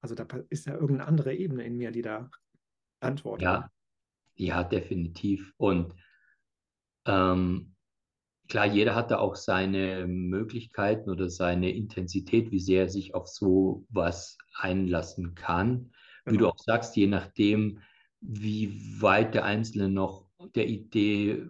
Also 0.00 0.14
da 0.14 0.26
ist 0.48 0.66
ja 0.66 0.74
irgendeine 0.74 1.06
andere 1.06 1.34
Ebene 1.34 1.64
in 1.64 1.76
mir, 1.76 1.90
die 1.90 2.02
da 2.02 2.30
antwortet. 3.00 3.44
Ja, 3.44 3.70
ja, 4.34 4.64
definitiv. 4.64 5.52
Und 5.56 5.94
ähm, 7.06 7.74
klar, 8.48 8.66
jeder 8.66 8.94
hat 8.94 9.10
da 9.10 9.18
auch 9.18 9.36
seine 9.36 10.06
Möglichkeiten 10.06 11.10
oder 11.10 11.28
seine 11.28 11.70
Intensität, 11.70 12.50
wie 12.50 12.60
sehr 12.60 12.82
er 12.82 12.88
sich 12.88 13.14
auf 13.14 13.28
so 13.28 13.86
was 13.88 14.38
einlassen 14.54 15.34
kann. 15.34 15.92
Genau. 16.24 16.26
Wie 16.26 16.30
du 16.30 16.38
genau. 16.38 16.50
auch 16.50 16.58
sagst, 16.58 16.96
je 16.96 17.06
nachdem, 17.06 17.80
wie 18.20 19.00
weit 19.00 19.34
der 19.34 19.44
Einzelne 19.44 19.88
noch 19.88 20.28
der 20.54 20.68
Idee 20.68 21.46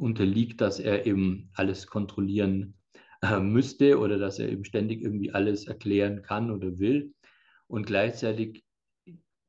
unterliegt, 0.00 0.60
dass 0.60 0.80
er 0.80 1.06
eben 1.06 1.50
alles 1.54 1.86
kontrollieren 1.86 2.74
äh, 3.22 3.38
müsste 3.38 3.98
oder 3.98 4.18
dass 4.18 4.38
er 4.38 4.48
eben 4.48 4.64
ständig 4.64 5.02
irgendwie 5.02 5.32
alles 5.32 5.66
erklären 5.66 6.22
kann 6.22 6.50
oder 6.50 6.78
will. 6.78 7.14
Und 7.66 7.86
gleichzeitig 7.86 8.64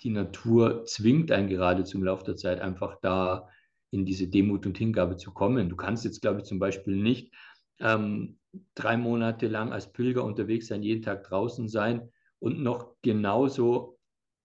die 0.04 0.10
Natur 0.10 0.86
zwingt 0.86 1.32
einen 1.32 1.48
gerade 1.48 1.84
zum 1.84 2.04
Lauf 2.04 2.24
der 2.24 2.36
Zeit 2.36 2.60
einfach 2.60 2.98
da 3.02 3.48
in 3.92 4.06
diese 4.06 4.28
Demut 4.28 4.66
und 4.66 4.78
Hingabe 4.78 5.18
zu 5.18 5.32
kommen. 5.32 5.70
Du 5.70 5.76
kannst 5.76 6.06
jetzt, 6.06 6.22
glaube 6.22 6.40
ich, 6.40 6.46
zum 6.46 6.60
Beispiel 6.60 6.96
nicht 6.96 7.34
ähm, 7.80 8.38
drei 8.76 8.98
Monate 8.98 9.48
lang 9.48 9.72
als 9.72 9.92
Pilger 9.92 10.24
unterwegs 10.24 10.68
sein, 10.68 10.84
jeden 10.84 11.02
Tag 11.02 11.24
draußen 11.24 11.68
sein 11.68 12.10
und 12.40 12.62
noch 12.62 12.96
genauso 13.02 13.98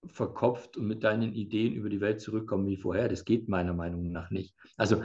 verkopft 0.08 0.76
und 0.76 0.86
mit 0.86 1.04
deinen 1.04 1.32
Ideen 1.34 1.74
über 1.74 1.88
die 1.88 2.00
Welt 2.00 2.20
zurückkommen 2.20 2.66
wie 2.66 2.76
vorher. 2.76 3.08
Das 3.08 3.24
geht 3.24 3.48
meiner 3.48 3.74
Meinung 3.74 4.10
nach 4.12 4.30
nicht. 4.30 4.54
Also 4.76 5.02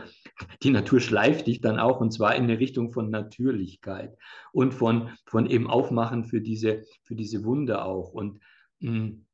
die 0.63 0.69
Natur 0.69 0.99
schleift 0.99 1.47
dich 1.47 1.61
dann 1.61 1.79
auch 1.79 2.01
und 2.01 2.11
zwar 2.11 2.35
in 2.35 2.43
eine 2.43 2.59
Richtung 2.59 2.91
von 2.91 3.09
Natürlichkeit 3.09 4.17
und 4.51 4.73
von, 4.73 5.09
von 5.25 5.45
eben 5.47 5.69
Aufmachen 5.69 6.25
für 6.25 6.41
diese, 6.41 6.83
für 7.03 7.15
diese 7.15 7.43
Wunder 7.43 7.85
auch. 7.85 8.11
Und 8.13 8.39
mh, 8.79 8.91
hm, 8.91 9.25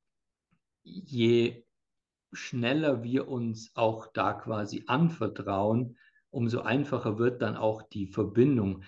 je 0.84 1.64
schneller 2.34 3.04
wir 3.04 3.28
uns 3.28 3.72
auch 3.76 4.08
da 4.14 4.34
quasi 4.34 4.84
anvertrauen, 4.88 5.98
umso 6.30 6.62
einfacher 6.62 7.18
wird 7.18 7.42
dann 7.42 7.56
auch 7.56 7.84
die 7.84 8.08
Verbindung. 8.08 8.84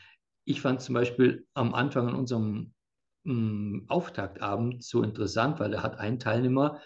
Ich 0.45 0.61
fand 0.61 0.81
zum 0.81 0.95
Beispiel 0.95 1.47
am 1.53 1.73
Anfang 1.73 2.07
an 2.07 2.15
unserem 2.15 2.73
Auftaktabend 3.87 4.83
so 4.83 5.03
interessant, 5.03 5.59
weil 5.59 5.71
da 5.71 5.83
hat 5.83 5.99
ein 5.99 6.19
Teilnehmer 6.19 6.79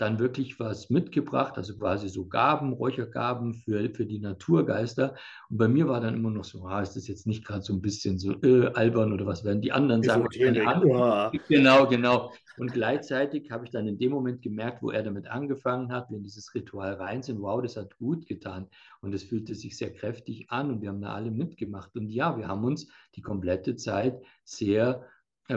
dann 0.00 0.18
wirklich 0.18 0.58
was 0.58 0.88
mitgebracht, 0.88 1.56
also 1.56 1.76
quasi 1.76 2.08
so 2.08 2.26
Gaben, 2.26 2.72
Räuchergaben 2.72 3.54
für, 3.54 3.90
für 3.90 4.06
die 4.06 4.18
Naturgeister. 4.18 5.14
Und 5.50 5.58
bei 5.58 5.68
mir 5.68 5.88
war 5.88 6.00
dann 6.00 6.14
immer 6.14 6.30
noch 6.30 6.44
so, 6.44 6.64
ah, 6.64 6.80
ist 6.80 6.96
das 6.96 7.06
jetzt 7.06 7.26
nicht 7.26 7.44
gerade 7.44 7.62
so 7.62 7.74
ein 7.74 7.82
bisschen 7.82 8.18
so 8.18 8.32
äh, 8.42 8.68
albern 8.72 9.12
oder 9.12 9.26
was 9.26 9.44
werden 9.44 9.60
die 9.60 9.72
anderen 9.72 10.02
sagen? 10.02 10.26
Genau, 11.48 11.86
genau. 11.86 12.32
Und 12.56 12.72
gleichzeitig 12.72 13.50
habe 13.50 13.64
ich 13.64 13.70
dann 13.70 13.86
in 13.86 13.98
dem 13.98 14.12
Moment 14.12 14.42
gemerkt, 14.42 14.82
wo 14.82 14.90
er 14.90 15.02
damit 15.02 15.26
angefangen 15.26 15.92
hat, 15.92 16.10
wenn 16.10 16.22
dieses 16.22 16.54
Ritual 16.54 16.94
rein 16.94 17.22
sind, 17.22 17.40
wow, 17.40 17.60
das 17.60 17.76
hat 17.76 17.96
gut 17.98 18.26
getan. 18.26 18.68
Und 19.02 19.14
es 19.14 19.24
fühlte 19.24 19.54
sich 19.54 19.76
sehr 19.76 19.92
kräftig 19.92 20.50
an 20.50 20.70
und 20.70 20.82
wir 20.82 20.88
haben 20.88 21.00
da 21.02 21.14
alle 21.14 21.30
mitgemacht. 21.30 21.94
Und 21.96 22.08
ja, 22.08 22.36
wir 22.38 22.48
haben 22.48 22.64
uns 22.64 22.88
die 23.16 23.22
komplette 23.22 23.76
Zeit 23.76 24.20
sehr 24.44 25.04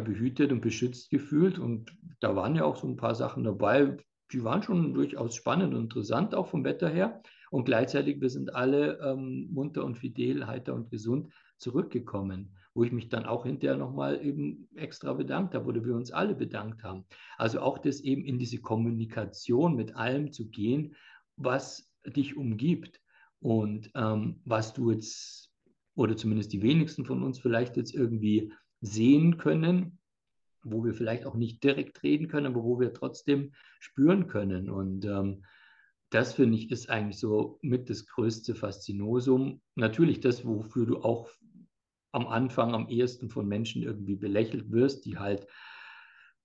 behütet 0.02 0.52
und 0.52 0.62
beschützt 0.62 1.10
gefühlt. 1.10 1.60
Und 1.60 1.96
da 2.20 2.36
waren 2.36 2.56
ja 2.56 2.66
auch 2.66 2.78
so 2.78 2.88
ein 2.88 2.96
paar 2.96 3.16
Sachen 3.16 3.44
dabei, 3.44 3.98
die 4.32 4.44
waren 4.44 4.64
schon 4.64 4.94
durchaus 4.94 5.36
spannend 5.36 5.74
und 5.74 5.84
interessant, 5.84 6.34
auch 6.34 6.48
vom 6.48 6.64
Wetter 6.64 6.90
her. 6.90 7.22
Und 7.52 7.66
gleichzeitig, 7.66 8.20
wir 8.20 8.30
sind 8.30 8.56
alle 8.56 9.00
ähm, 9.00 9.48
munter 9.52 9.86
und 9.86 9.98
fidel, 9.98 10.48
heiter 10.48 10.74
und 10.74 10.90
gesund 10.90 11.32
zurückgekommen, 11.58 12.56
wo 12.74 12.84
ich 12.84 12.92
mich 12.92 13.10
dann 13.10 13.26
auch 13.26 13.46
hinterher 13.46 13.78
nochmal 13.78 14.26
eben 14.26 14.68
extra 14.76 15.14
bedankt 15.14 15.54
habe 15.54 15.68
oder 15.68 15.86
wir 15.86 15.96
uns 15.96 16.12
alle 16.12 16.34
bedankt 16.34 16.84
haben. 16.84 17.06
Also 17.38 17.62
auch 17.62 17.78
das 17.78 18.02
eben 18.02 18.26
in 18.26 18.40
diese 18.40 18.60
Kommunikation 18.60 19.76
mit 19.76 19.96
allem 19.96 20.32
zu 20.32 20.50
gehen, 20.50 20.96
was 21.36 21.92
dich 22.06 22.36
umgibt 22.36 23.00
und 23.40 23.92
ähm, 23.94 24.42
was 24.46 24.74
du 24.74 24.92
jetzt, 24.92 25.52
oder 25.96 26.18
zumindest 26.18 26.54
die 26.54 26.64
wenigsten 26.64 27.06
von 27.06 27.22
uns 27.22 27.38
vielleicht 27.38 27.78
jetzt 27.78 27.94
irgendwie 27.94 28.52
sehen 28.84 29.38
können, 29.38 29.98
wo 30.62 30.84
wir 30.84 30.94
vielleicht 30.94 31.26
auch 31.26 31.36
nicht 31.36 31.64
direkt 31.64 32.04
reden 32.04 32.28
können, 32.28 32.48
aber 32.48 32.64
wo 32.64 32.80
wir 32.80 32.94
trotzdem 32.94 33.54
spüren 33.80 34.28
können. 34.28 34.70
Und 34.70 35.06
ähm, 35.06 35.46
das 36.10 36.34
finde 36.34 36.58
ich 36.58 36.70
ist 36.70 36.90
eigentlich 36.90 37.18
so 37.18 37.60
mit 37.62 37.90
das 37.90 38.06
größte 38.06 38.56
Faszinosum. 38.56 39.62
Natürlich 39.76 40.20
das, 40.20 40.46
wofür 40.46 40.86
du 40.86 40.98
auch 40.98 41.30
am 42.12 42.28
Anfang 42.28 42.76
am 42.76 42.88
ehesten 42.90 43.30
von 43.30 43.48
Menschen 43.48 43.82
irgendwie 43.82 44.16
belächelt 44.16 44.70
wirst, 44.72 45.06
die 45.06 45.18
halt 45.18 45.48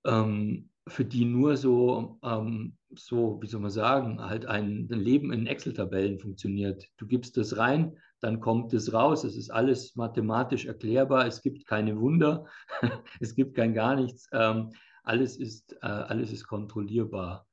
ähm, 0.07 0.71
für 0.87 1.05
die 1.05 1.25
nur 1.25 1.57
so, 1.57 2.19
ähm, 2.23 2.77
so, 2.95 3.39
wie 3.43 3.47
soll 3.47 3.61
man 3.61 3.71
sagen, 3.71 4.23
halt 4.23 4.47
ein, 4.47 4.89
ein 4.91 5.01
Leben 5.01 5.33
in 5.33 5.47
Excel-Tabellen 5.47 6.19
funktioniert. 6.19 6.89
Du 6.97 7.07
gibst 7.07 7.37
das 7.37 7.59
rein, 7.59 7.99
dann 8.21 8.41
kommt 8.41 8.73
es 8.73 8.93
raus. 8.93 9.25
Es 9.25 9.37
ist 9.37 9.51
alles 9.51 9.97
mathematisch 9.97 10.67
erklärbar. 10.67 11.27
Es 11.27 11.43
gibt 11.43 11.67
keine 11.67 12.01
Wunder. 12.01 12.47
es 13.21 13.35
gibt 13.35 13.55
kein 13.55 13.75
gar 13.75 13.97
nichts. 13.97 14.29
Ähm, 14.33 14.73
alles, 15.03 15.37
ist, 15.37 15.73
äh, 15.83 15.87
alles 15.87 16.33
ist 16.33 16.47
kontrollierbar. 16.47 17.47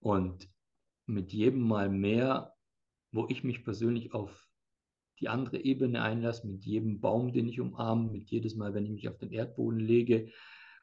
Und 0.00 0.48
mit 1.06 1.32
jedem 1.32 1.60
Mal 1.60 1.88
mehr, 1.88 2.54
wo 3.12 3.26
ich 3.28 3.44
mich 3.44 3.64
persönlich 3.64 4.12
auf 4.14 4.48
die 5.20 5.28
andere 5.28 5.58
Ebene 5.58 6.02
einlasse, 6.02 6.46
mit 6.46 6.64
jedem 6.64 7.00
Baum, 7.00 7.32
den 7.32 7.48
ich 7.48 7.60
umarme, 7.60 8.10
mit 8.10 8.30
jedes 8.30 8.54
Mal, 8.54 8.74
wenn 8.74 8.84
ich 8.84 8.92
mich 8.92 9.08
auf 9.08 9.18
den 9.18 9.32
Erdboden 9.32 9.80
lege, 9.80 10.30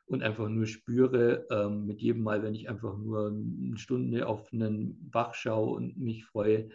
und 0.05 0.21
einfach 0.21 0.49
nur 0.49 0.65
spüre, 0.65 1.47
ähm, 1.49 1.85
mit 1.85 2.01
jedem 2.01 2.23
Mal, 2.23 2.43
wenn 2.43 2.55
ich 2.55 2.69
einfach 2.69 2.97
nur 2.97 3.27
eine 3.27 3.77
Stunde 3.77 4.27
auf 4.27 4.51
einen 4.51 5.09
Bach 5.09 5.33
schaue 5.33 5.75
und 5.75 5.97
mich 5.97 6.25
freue, 6.25 6.69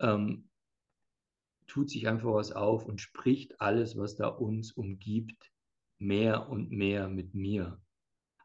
ähm, 0.00 0.48
tut 1.66 1.90
sich 1.90 2.08
einfach 2.08 2.32
was 2.32 2.52
auf 2.52 2.86
und 2.86 3.00
spricht 3.00 3.60
alles, 3.60 3.96
was 3.96 4.16
da 4.16 4.28
uns 4.28 4.72
umgibt, 4.72 5.50
mehr 5.98 6.48
und 6.48 6.70
mehr 6.70 7.08
mit 7.08 7.34
mir. 7.34 7.80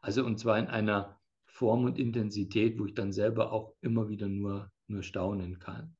Also 0.00 0.24
und 0.24 0.38
zwar 0.38 0.58
in 0.58 0.66
einer 0.66 1.20
Form 1.46 1.84
und 1.84 1.98
Intensität, 1.98 2.78
wo 2.78 2.86
ich 2.86 2.94
dann 2.94 3.12
selber 3.12 3.52
auch 3.52 3.74
immer 3.80 4.08
wieder 4.08 4.28
nur, 4.28 4.72
nur 4.86 5.02
staunen 5.02 5.58
kann. 5.58 5.96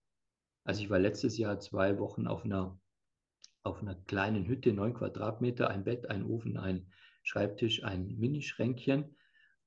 Also 0.64 0.82
ich 0.82 0.90
war 0.90 0.98
letztes 0.98 1.36
Jahr 1.38 1.58
zwei 1.58 1.98
Wochen 1.98 2.26
auf 2.26 2.44
einer, 2.44 2.78
auf 3.62 3.82
einer 3.82 3.94
kleinen 3.94 4.46
Hütte, 4.46 4.72
neun 4.72 4.94
Quadratmeter, 4.94 5.68
ein 5.68 5.84
Bett, 5.84 6.08
ein 6.08 6.24
Ofen, 6.24 6.56
ein 6.56 6.86
Schreibtisch, 7.22 7.84
ein 7.84 8.16
Minischränkchen 8.18 9.16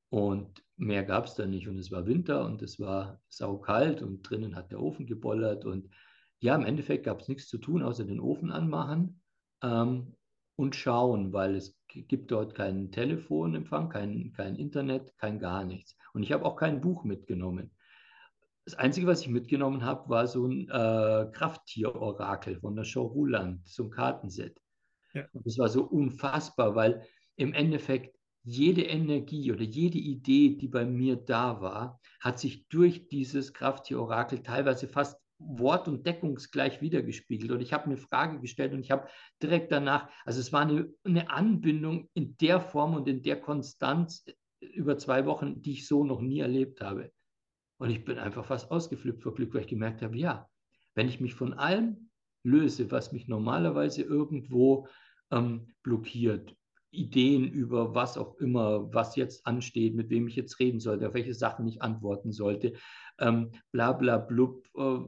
und 0.10 0.64
mehr 0.76 1.04
gab 1.04 1.26
es 1.26 1.36
da 1.36 1.46
nicht. 1.46 1.68
Und 1.68 1.78
es 1.78 1.92
war 1.92 2.08
Winter 2.08 2.46
und 2.46 2.62
es 2.62 2.80
war 2.80 3.22
saukalt 3.30 4.02
und 4.02 4.22
drinnen 4.24 4.56
hat 4.56 4.72
der 4.72 4.82
Ofen 4.82 5.06
gebollert 5.06 5.66
und 5.66 5.90
ja, 6.44 6.56
im 6.56 6.66
Endeffekt 6.66 7.06
gab 7.06 7.22
es 7.22 7.30
nichts 7.30 7.48
zu 7.48 7.58
tun, 7.58 7.82
außer 7.82 8.04
den 8.04 8.20
Ofen 8.20 8.52
anmachen 8.52 9.22
ähm, 9.64 10.14
und 10.58 10.76
schauen, 10.76 11.32
weil 11.32 11.56
es 11.56 11.80
gibt 11.88 12.32
dort 12.32 12.54
keinen 12.54 12.92
Telefonempfang, 12.92 13.88
kein, 13.88 14.34
kein 14.34 14.58
Internet, 14.58 15.18
kein 15.18 15.40
gar 15.40 15.64
nichts. 15.64 15.96
Und 16.12 16.22
ich 16.22 16.34
habe 16.34 16.44
auch 16.44 16.58
kein 16.58 16.82
Buch 16.82 17.06
mitgenommen. 17.06 17.72
Das 18.66 18.76
Einzige, 18.76 19.08
was 19.08 19.22
ich 19.22 19.30
mitgenommen 19.30 19.86
habe, 19.86 20.10
war 20.10 20.28
so 20.28 20.46
ein 20.46 20.68
äh, 20.70 21.32
Krafttier-Orakel 21.32 22.60
von 22.60 22.76
der 22.76 22.84
Show 22.84 23.06
Ruland, 23.06 23.66
so 23.66 23.84
ein 23.84 23.90
Kartenset. 23.90 24.60
Ja. 25.14 25.24
Und 25.32 25.48
das 25.48 25.58
war 25.58 25.70
so 25.70 25.86
unfassbar, 25.86 26.76
weil 26.76 27.08
im 27.38 27.54
Endeffekt 27.54 28.18
jede 28.44 28.82
Energie 28.82 29.50
oder 29.54 29.64
jede 29.64 29.98
Idee, 29.98 30.58
die 30.58 30.68
bei 30.68 30.84
mir 30.84 31.16
da 31.16 31.62
war, 31.62 32.02
hat 32.20 32.38
sich 32.38 32.68
durch 32.68 33.08
dieses 33.08 33.54
Krafttier-Orakel 33.54 34.44
teilweise 34.44 34.90
fast 34.90 35.23
wort- 35.48 35.88
und 35.88 36.06
deckungsgleich 36.06 36.82
wiedergespiegelt. 36.82 37.52
Und 37.52 37.62
ich 37.62 37.74
habe 37.74 37.86
eine 37.86 37.98
Frage 37.98 38.40
gestellt 38.40 38.74
und 38.74 38.80
ich 38.80 38.92
habe 38.92 39.08
direkt 39.42 39.72
danach, 39.72 40.10
also 40.26 40.40
es 40.40 40.54
war 40.54 40.62
eine, 40.62 40.92
eine 41.04 41.30
Anbindung 41.30 42.10
in 42.14 42.38
der 42.38 42.60
Form 42.60 42.96
und 42.96 43.08
in 43.08 43.22
der 43.22 43.40
Konstanz 43.40 44.26
über 44.60 44.98
zwei 44.98 45.26
Wochen, 45.26 45.62
die 45.62 45.74
ich 45.74 45.88
so 45.88 46.04
noch 46.04 46.22
nie 46.22 46.40
erlebt 46.40 46.82
habe. 46.82 47.12
Und 47.78 47.90
ich 47.90 48.06
bin 48.06 48.18
einfach 48.18 48.46
fast 48.46 48.72
ausgeflippt 48.72 49.24
vor 49.24 49.36
Glück, 49.36 49.54
weil 49.54 49.62
ich 49.62 49.68
gemerkt 49.68 50.02
habe, 50.02 50.18
ja, 50.18 50.50
wenn 50.96 51.10
ich 51.10 51.20
mich 51.20 51.34
von 51.34 51.54
allem 51.54 52.10
löse, 52.44 52.92
was 52.92 53.12
mich 53.12 53.28
normalerweise 53.28 54.04
irgendwo 54.04 54.88
ähm, 55.32 55.74
blockiert, 55.82 56.56
Ideen 56.92 57.50
über 57.50 57.96
was 57.96 58.18
auch 58.18 58.36
immer, 58.36 58.94
was 58.94 59.16
jetzt 59.16 59.46
ansteht, 59.48 59.96
mit 59.96 60.10
wem 60.10 60.28
ich 60.28 60.36
jetzt 60.36 60.60
reden 60.60 60.80
sollte, 60.80 61.08
auf 61.08 61.14
welche 61.16 61.34
Sachen 61.34 61.68
ich 61.68 61.82
antworten 61.82 62.32
sollte, 62.32 62.74
ähm, 63.20 63.52
bla 63.72 63.94
bla 63.94 64.18
blub. 64.18 64.64
Äh, 64.78 65.00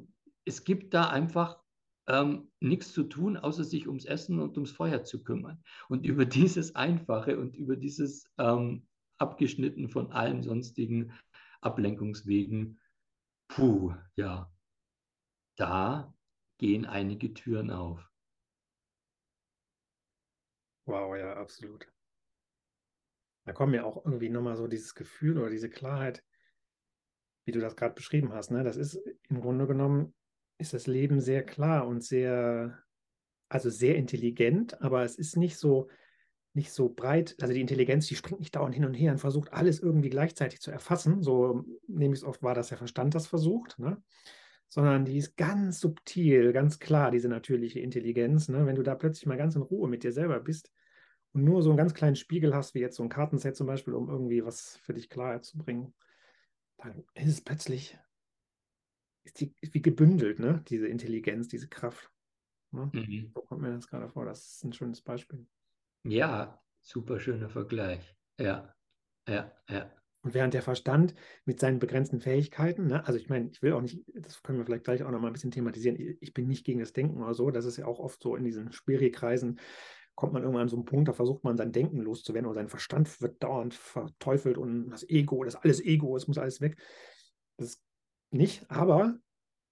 es 0.45 0.63
gibt 0.63 0.93
da 0.93 1.10
einfach 1.10 1.60
ähm, 2.08 2.51
nichts 2.60 2.93
zu 2.93 3.03
tun, 3.03 3.38
außer 3.38 3.63
sich 3.63 3.88
ums 3.88 4.05
Essen 4.05 4.39
und 4.39 4.55
ums 4.58 4.71
Feuer 4.71 5.03
zu 5.03 5.23
kümmern. 5.23 5.63
Und 5.89 6.05
über 6.05 6.25
dieses 6.25 6.75
Einfache 6.75 7.39
und 7.39 7.55
über 7.55 7.75
dieses 7.75 8.31
ähm, 8.38 8.88
abgeschnitten 9.17 9.89
von 9.89 10.12
allen 10.12 10.43
sonstigen 10.43 11.13
Ablenkungswegen, 11.62 12.79
puh, 13.47 13.93
ja, 14.15 14.51
da 15.58 16.13
gehen 16.58 16.86
einige 16.86 17.34
Türen 17.34 17.71
auf. 17.71 18.08
Wow, 20.86 21.15
ja, 21.17 21.36
absolut. 21.36 21.91
Da 23.45 23.53
kommt 23.53 23.71
mir 23.71 23.86
auch 23.86 24.05
irgendwie 24.05 24.29
nochmal 24.29 24.55
so 24.55 24.67
dieses 24.67 24.93
Gefühl 24.95 25.38
oder 25.38 25.49
diese 25.49 25.69
Klarheit, 25.69 26.23
wie 27.45 27.51
du 27.51 27.60
das 27.60 27.75
gerade 27.75 27.93
beschrieben 27.93 28.34
hast. 28.34 28.51
Ne? 28.51 28.63
Das 28.63 28.75
ist 28.75 28.95
im 29.29 29.41
Grunde 29.41 29.67
genommen, 29.67 30.13
ist 30.57 30.73
das 30.73 30.87
Leben 30.87 31.19
sehr 31.19 31.43
klar 31.43 31.87
und 31.87 32.03
sehr, 32.03 32.77
also 33.49 33.69
sehr 33.69 33.95
intelligent, 33.95 34.81
aber 34.81 35.03
es 35.03 35.15
ist 35.15 35.37
nicht 35.37 35.57
so, 35.57 35.89
nicht 36.53 36.71
so 36.71 36.89
breit, 36.89 37.35
also 37.41 37.53
die 37.53 37.61
Intelligenz, 37.61 38.07
die 38.07 38.15
springt 38.15 38.39
nicht 38.39 38.55
dauernd 38.55 38.73
hin 38.73 38.85
und 38.85 38.93
her 38.93 39.11
und 39.11 39.17
versucht 39.17 39.51
alles 39.51 39.79
irgendwie 39.79 40.09
gleichzeitig 40.09 40.61
zu 40.61 40.71
erfassen. 40.71 41.21
So 41.21 41.65
nämlich 41.87 42.23
oft 42.23 42.41
war 42.43 42.55
das 42.55 42.69
der 42.69 42.77
Verstand 42.77 43.13
das 43.13 43.27
versucht, 43.27 43.77
ne? 43.77 44.01
sondern 44.69 45.05
die 45.05 45.17
ist 45.17 45.35
ganz 45.35 45.79
subtil, 45.79 46.53
ganz 46.53 46.79
klar, 46.79 47.11
diese 47.11 47.27
natürliche 47.27 47.79
Intelligenz. 47.81 48.47
Ne? 48.47 48.65
Wenn 48.65 48.75
du 48.75 48.83
da 48.83 48.95
plötzlich 48.95 49.25
mal 49.25 49.37
ganz 49.37 49.55
in 49.55 49.61
Ruhe 49.61 49.89
mit 49.89 50.03
dir 50.03 50.13
selber 50.13 50.39
bist 50.39 50.71
und 51.33 51.43
nur 51.43 51.61
so 51.61 51.69
einen 51.69 51.77
ganz 51.77 51.93
kleinen 51.93 52.15
Spiegel 52.15 52.55
hast, 52.55 52.73
wie 52.73 52.79
jetzt 52.79 52.95
so 52.95 53.03
ein 53.03 53.09
Kartenset 53.09 53.55
zum 53.55 53.67
Beispiel, 53.67 53.93
um 53.93 54.09
irgendwie 54.09 54.43
was 54.45 54.77
für 54.77 54.93
dich 54.93 55.09
Klarheit 55.09 55.43
zu 55.43 55.57
bringen, 55.57 55.93
dann 56.77 57.03
ist 57.15 57.29
es 57.29 57.41
plötzlich, 57.41 57.97
ist 59.25 59.41
die 59.41 59.53
wie 59.61 59.81
gebündelt, 59.81 60.39
ne? 60.39 60.63
diese 60.67 60.88
Intelligenz, 60.88 61.47
diese 61.47 61.67
Kraft. 61.67 62.09
Ne? 62.71 62.89
Mhm. 62.93 63.31
So 63.33 63.41
kommt 63.41 63.61
mir 63.61 63.71
das 63.71 63.88
gerade 63.88 64.09
vor, 64.09 64.25
das 64.25 64.55
ist 64.55 64.63
ein 64.63 64.73
schönes 64.73 65.01
Beispiel. 65.01 65.45
Ja, 66.03 66.61
super 66.81 67.19
schöner 67.19 67.49
Vergleich. 67.49 68.15
Ja, 68.39 68.73
ja, 69.27 69.51
ja. 69.69 69.91
Und 70.21 70.33
während 70.33 70.55
der 70.55 70.63
Verstand 70.63 71.13
mit 71.45 71.59
seinen 71.59 71.77
begrenzten 71.77 72.19
Fähigkeiten, 72.19 72.88
ne, 72.88 73.05
also 73.05 73.19
ich 73.19 73.29
meine, 73.29 73.49
ich 73.51 73.61
will 73.61 73.73
auch 73.73 73.81
nicht, 73.81 74.03
das 74.15 74.41
können 74.41 74.57
wir 74.57 74.65
vielleicht 74.65 74.83
gleich 74.83 75.03
auch 75.03 75.11
noch 75.11 75.19
mal 75.19 75.27
ein 75.27 75.33
bisschen 75.33 75.51
thematisieren, 75.51 76.17
ich 76.19 76.33
bin 76.33 76.47
nicht 76.47 76.65
gegen 76.65 76.79
das 76.79 76.93
Denken 76.93 77.21
oder 77.21 77.35
so, 77.35 77.51
das 77.51 77.65
ist 77.65 77.77
ja 77.77 77.85
auch 77.85 77.99
oft 77.99 78.23
so 78.23 78.35
in 78.35 78.43
diesen 78.43 78.71
Spiri-Kreisen, 78.71 79.59
kommt 80.15 80.33
man 80.33 80.41
irgendwann 80.41 80.63
an 80.63 80.69
so 80.69 80.77
einen 80.77 80.85
Punkt, 80.85 81.09
da 81.09 81.13
versucht 81.13 81.43
man 81.43 81.57
sein 81.57 81.71
Denken 81.71 81.99
loszuwerden 81.99 82.49
oder 82.49 82.55
sein 82.55 82.69
Verstand 82.69 83.21
wird 83.21 83.43
dauernd 83.43 83.75
verteufelt 83.75 84.57
und 84.57 84.89
das 84.89 85.07
Ego, 85.07 85.43
das 85.43 85.55
ist 85.55 85.61
alles 85.61 85.81
Ego, 85.81 86.15
es 86.17 86.27
muss 86.27 86.38
alles 86.38 86.59
weg. 86.61 86.77
Das 87.57 87.69
ist 87.69 87.85
nicht, 88.36 88.69
aber 88.69 89.17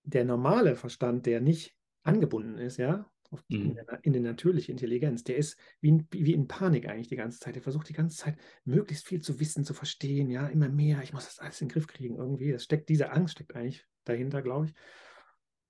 der 0.03 0.25
normale 0.25 0.75
Verstand, 0.75 1.25
der 1.25 1.41
nicht 1.41 1.75
angebunden 2.03 2.57
ist, 2.57 2.77
ja, 2.77 3.09
mhm. 3.47 3.61
in, 3.61 3.75
der, 3.75 3.99
in 4.03 4.13
die 4.13 4.19
natürliche 4.19 4.71
Intelligenz. 4.71 5.23
Der 5.23 5.37
ist 5.37 5.57
wie 5.79 5.89
in, 5.89 6.07
wie 6.11 6.33
in 6.33 6.47
Panik 6.47 6.87
eigentlich 6.87 7.07
die 7.07 7.15
ganze 7.15 7.39
Zeit. 7.39 7.55
Der 7.55 7.61
versucht 7.61 7.89
die 7.89 7.93
ganze 7.93 8.17
Zeit 8.17 8.37
möglichst 8.65 9.05
viel 9.05 9.21
zu 9.21 9.39
wissen, 9.39 9.63
zu 9.63 9.73
verstehen, 9.73 10.29
ja, 10.29 10.47
immer 10.47 10.69
mehr. 10.69 11.01
Ich 11.03 11.13
muss 11.13 11.25
das 11.25 11.39
alles 11.39 11.61
in 11.61 11.67
den 11.67 11.73
Griff 11.73 11.87
kriegen 11.87 12.15
irgendwie. 12.15 12.51
Das 12.51 12.63
steckt, 12.63 12.89
diese 12.89 13.11
Angst 13.11 13.33
steckt 13.33 13.55
eigentlich 13.55 13.85
dahinter, 14.03 14.41
glaube 14.41 14.67
ich. 14.67 14.73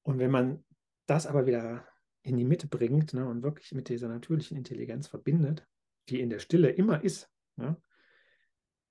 Und 0.01 0.19
wenn 0.19 0.31
man 0.31 0.63
das 1.05 1.27
aber 1.27 1.45
wieder 1.45 1.87
in 2.23 2.37
die 2.37 2.45
Mitte 2.45 2.67
bringt 2.67 3.13
ne, 3.13 3.27
und 3.27 3.43
wirklich 3.43 3.73
mit 3.73 3.89
dieser 3.89 4.07
natürlichen 4.07 4.57
Intelligenz 4.57 5.07
verbindet, 5.07 5.67
die 6.09 6.21
in 6.21 6.29
der 6.29 6.39
Stille 6.39 6.69
immer 6.69 7.03
ist, 7.03 7.29
ja, 7.57 7.77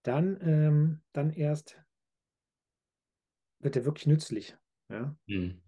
dann, 0.03 0.39
ähm, 0.43 1.03
dann 1.13 1.31
erst 1.31 1.81
wird 3.63 3.77
er 3.77 3.85
wirklich 3.85 4.07
nützlich. 4.07 4.57
Ja? 4.91 5.17
Mhm. 5.27 5.63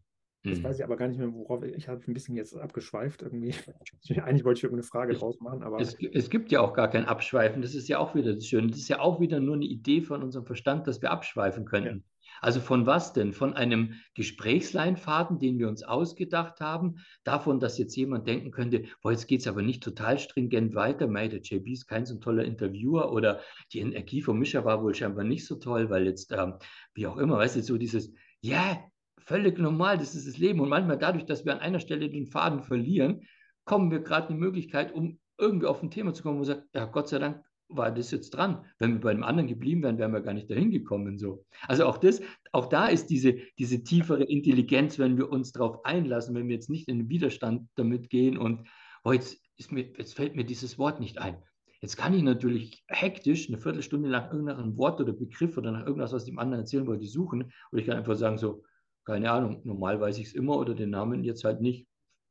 Jetzt 0.44 0.62
weiß 0.62 0.76
mhm. 0.76 0.80
ich 0.80 0.84
aber 0.84 0.96
gar 0.96 1.08
nicht 1.08 1.18
mehr, 1.18 1.32
worauf 1.32 1.62
ich 1.62 1.88
habe 1.88 2.02
ein 2.06 2.12
bisschen 2.12 2.36
jetzt 2.36 2.54
abgeschweift 2.54 3.22
irgendwie. 3.22 3.54
Eigentlich 4.22 4.44
wollte 4.44 4.58
ich 4.58 4.64
irgendeine 4.64 4.86
Frage 4.86 5.14
draus 5.14 5.40
machen, 5.40 5.62
aber. 5.62 5.80
Es, 5.80 5.96
es, 6.12 6.28
gibt 6.28 6.52
ja 6.52 6.60
auch 6.60 6.74
gar 6.74 6.90
kein 6.90 7.06
Abschweifen. 7.06 7.62
Das 7.62 7.74
ist 7.74 7.88
ja 7.88 7.98
auch 7.98 8.14
wieder 8.14 8.34
das 8.34 8.46
Schöne. 8.46 8.68
Das 8.68 8.78
ist 8.78 8.88
ja 8.88 9.00
auch 9.00 9.20
wieder 9.20 9.40
nur 9.40 9.54
eine 9.54 9.64
Idee 9.64 10.02
von 10.02 10.22
unserem 10.22 10.44
Verstand, 10.44 10.86
dass 10.86 11.00
wir 11.00 11.10
abschweifen 11.10 11.64
könnten. 11.64 12.04
Also 12.44 12.60
von 12.60 12.84
was 12.84 13.14
denn? 13.14 13.32
Von 13.32 13.54
einem 13.54 13.94
Gesprächsleinfaden, 14.12 15.38
den 15.38 15.58
wir 15.58 15.66
uns 15.66 15.82
ausgedacht 15.82 16.60
haben, 16.60 16.96
davon, 17.24 17.58
dass 17.58 17.78
jetzt 17.78 17.96
jemand 17.96 18.28
denken 18.28 18.50
könnte, 18.50 18.84
boah, 19.00 19.12
jetzt 19.12 19.28
geht 19.28 19.40
es 19.40 19.46
aber 19.46 19.62
nicht 19.62 19.82
total 19.82 20.18
stringent 20.18 20.74
weiter, 20.74 21.06
mei, 21.06 21.28
der 21.28 21.40
JB 21.40 21.68
ist 21.68 21.86
kein 21.86 22.04
so 22.04 22.16
toller 22.16 22.44
Interviewer 22.44 23.10
oder 23.12 23.40
die 23.72 23.78
Energie 23.78 24.20
vom 24.20 24.38
Mischer 24.38 24.66
war 24.66 24.82
wohl 24.82 24.94
scheinbar 24.94 25.24
nicht 25.24 25.46
so 25.46 25.54
toll, 25.54 25.88
weil 25.88 26.04
jetzt, 26.04 26.32
ähm, 26.32 26.56
wie 26.92 27.06
auch 27.06 27.16
immer, 27.16 27.38
weißt 27.38 27.56
du, 27.56 27.62
so 27.62 27.78
dieses, 27.78 28.12
ja, 28.42 28.78
völlig 29.20 29.58
normal, 29.58 29.96
das 29.96 30.14
ist 30.14 30.28
das 30.28 30.36
Leben. 30.36 30.60
Und 30.60 30.68
manchmal 30.68 30.98
dadurch, 30.98 31.24
dass 31.24 31.46
wir 31.46 31.54
an 31.54 31.60
einer 31.60 31.80
Stelle 31.80 32.10
den 32.10 32.26
Faden 32.26 32.62
verlieren, 32.62 33.22
kommen 33.64 33.90
wir 33.90 34.00
gerade 34.00 34.28
eine 34.28 34.38
Möglichkeit, 34.38 34.92
um 34.92 35.18
irgendwie 35.38 35.66
auf 35.66 35.82
ein 35.82 35.90
Thema 35.90 36.12
zu 36.12 36.22
kommen, 36.22 36.36
wo 36.36 36.42
wir 36.42 36.56
sagen, 36.56 36.68
ja, 36.74 36.84
Gott 36.84 37.08
sei 37.08 37.20
Dank 37.20 37.42
war 37.68 37.90
das 37.90 38.10
jetzt 38.10 38.30
dran. 38.30 38.64
Wenn 38.78 38.94
wir 38.94 39.00
bei 39.00 39.10
einem 39.10 39.24
anderen 39.24 39.48
geblieben 39.48 39.82
wären, 39.82 39.98
wären 39.98 40.12
wir 40.12 40.20
gar 40.20 40.34
nicht 40.34 40.50
dahin 40.50 40.70
gekommen. 40.70 41.18
So. 41.18 41.44
Also 41.66 41.86
auch 41.86 41.98
das, 41.98 42.20
auch 42.52 42.66
da 42.66 42.86
ist 42.86 43.06
diese, 43.06 43.36
diese 43.58 43.82
tiefere 43.82 44.24
Intelligenz, 44.24 44.98
wenn 44.98 45.16
wir 45.16 45.30
uns 45.30 45.52
darauf 45.52 45.84
einlassen, 45.84 46.34
wenn 46.34 46.48
wir 46.48 46.54
jetzt 46.54 46.70
nicht 46.70 46.88
in 46.88 46.98
den 46.98 47.08
Widerstand 47.08 47.68
damit 47.76 48.10
gehen 48.10 48.38
und 48.38 48.68
oh, 49.04 49.12
jetzt, 49.12 49.40
mir, 49.70 49.92
jetzt 49.96 50.14
fällt 50.14 50.36
mir 50.36 50.44
dieses 50.44 50.78
Wort 50.78 51.00
nicht 51.00 51.18
ein. 51.18 51.36
Jetzt 51.80 51.96
kann 51.96 52.14
ich 52.14 52.22
natürlich 52.22 52.82
hektisch 52.88 53.48
eine 53.48 53.58
Viertelstunde 53.58 54.08
nach 54.08 54.32
irgendeinem 54.32 54.76
Wort 54.78 55.00
oder 55.00 55.12
Begriff 55.12 55.58
oder 55.58 55.70
nach 55.70 55.84
irgendwas, 55.84 56.12
was 56.14 56.22
ich 56.22 56.30
dem 56.30 56.38
anderen 56.38 56.62
erzählen 56.62 56.86
wollte, 56.86 57.06
suchen. 57.06 57.52
Oder 57.72 57.80
ich 57.80 57.86
kann 57.86 57.98
einfach 57.98 58.16
sagen 58.16 58.38
so, 58.38 58.62
keine 59.04 59.30
Ahnung, 59.30 59.60
normal 59.64 60.00
weiß 60.00 60.16
ich 60.16 60.28
es 60.28 60.32
immer 60.32 60.56
oder 60.56 60.74
den 60.74 60.88
Namen 60.88 61.24
jetzt 61.24 61.44
halt 61.44 61.60
nicht. 61.60 61.86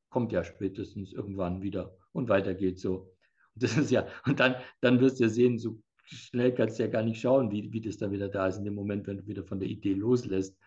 Kommt 0.10 0.32
ja 0.32 0.44
spätestens 0.44 1.14
irgendwann 1.14 1.62
wieder 1.62 1.96
und 2.14 2.30
weiter 2.30 2.56
geht's 2.56 2.82
so. 2.82 3.13
Das 3.56 3.78
ist 3.78 3.92
ja, 3.92 4.08
und 4.26 4.40
dann, 4.40 4.56
dann 4.82 5.00
wirst 5.00 5.20
du 5.20 5.26
ja 5.26 5.30
sehen, 5.30 5.60
so 5.60 5.80
schnell 6.06 6.54
kannst 6.54 6.80
du 6.80 6.84
ja 6.84 6.90
gar 6.90 7.04
nicht 7.04 7.22
schauen, 7.22 7.52
wie, 7.52 7.72
wie 7.72 7.82
das 7.82 7.98
dann 7.98 8.12
wieder 8.12 8.30
da 8.30 8.48
ist 8.48 8.58
in 8.58 8.66
dem 8.66 8.76
Moment, 8.76 9.08
wenn 9.08 9.18
du 9.18 9.28
wieder 9.28 9.44
von 9.44 9.60
der 9.60 9.70
Idee 9.70 9.94
loslässt, 9.94 10.58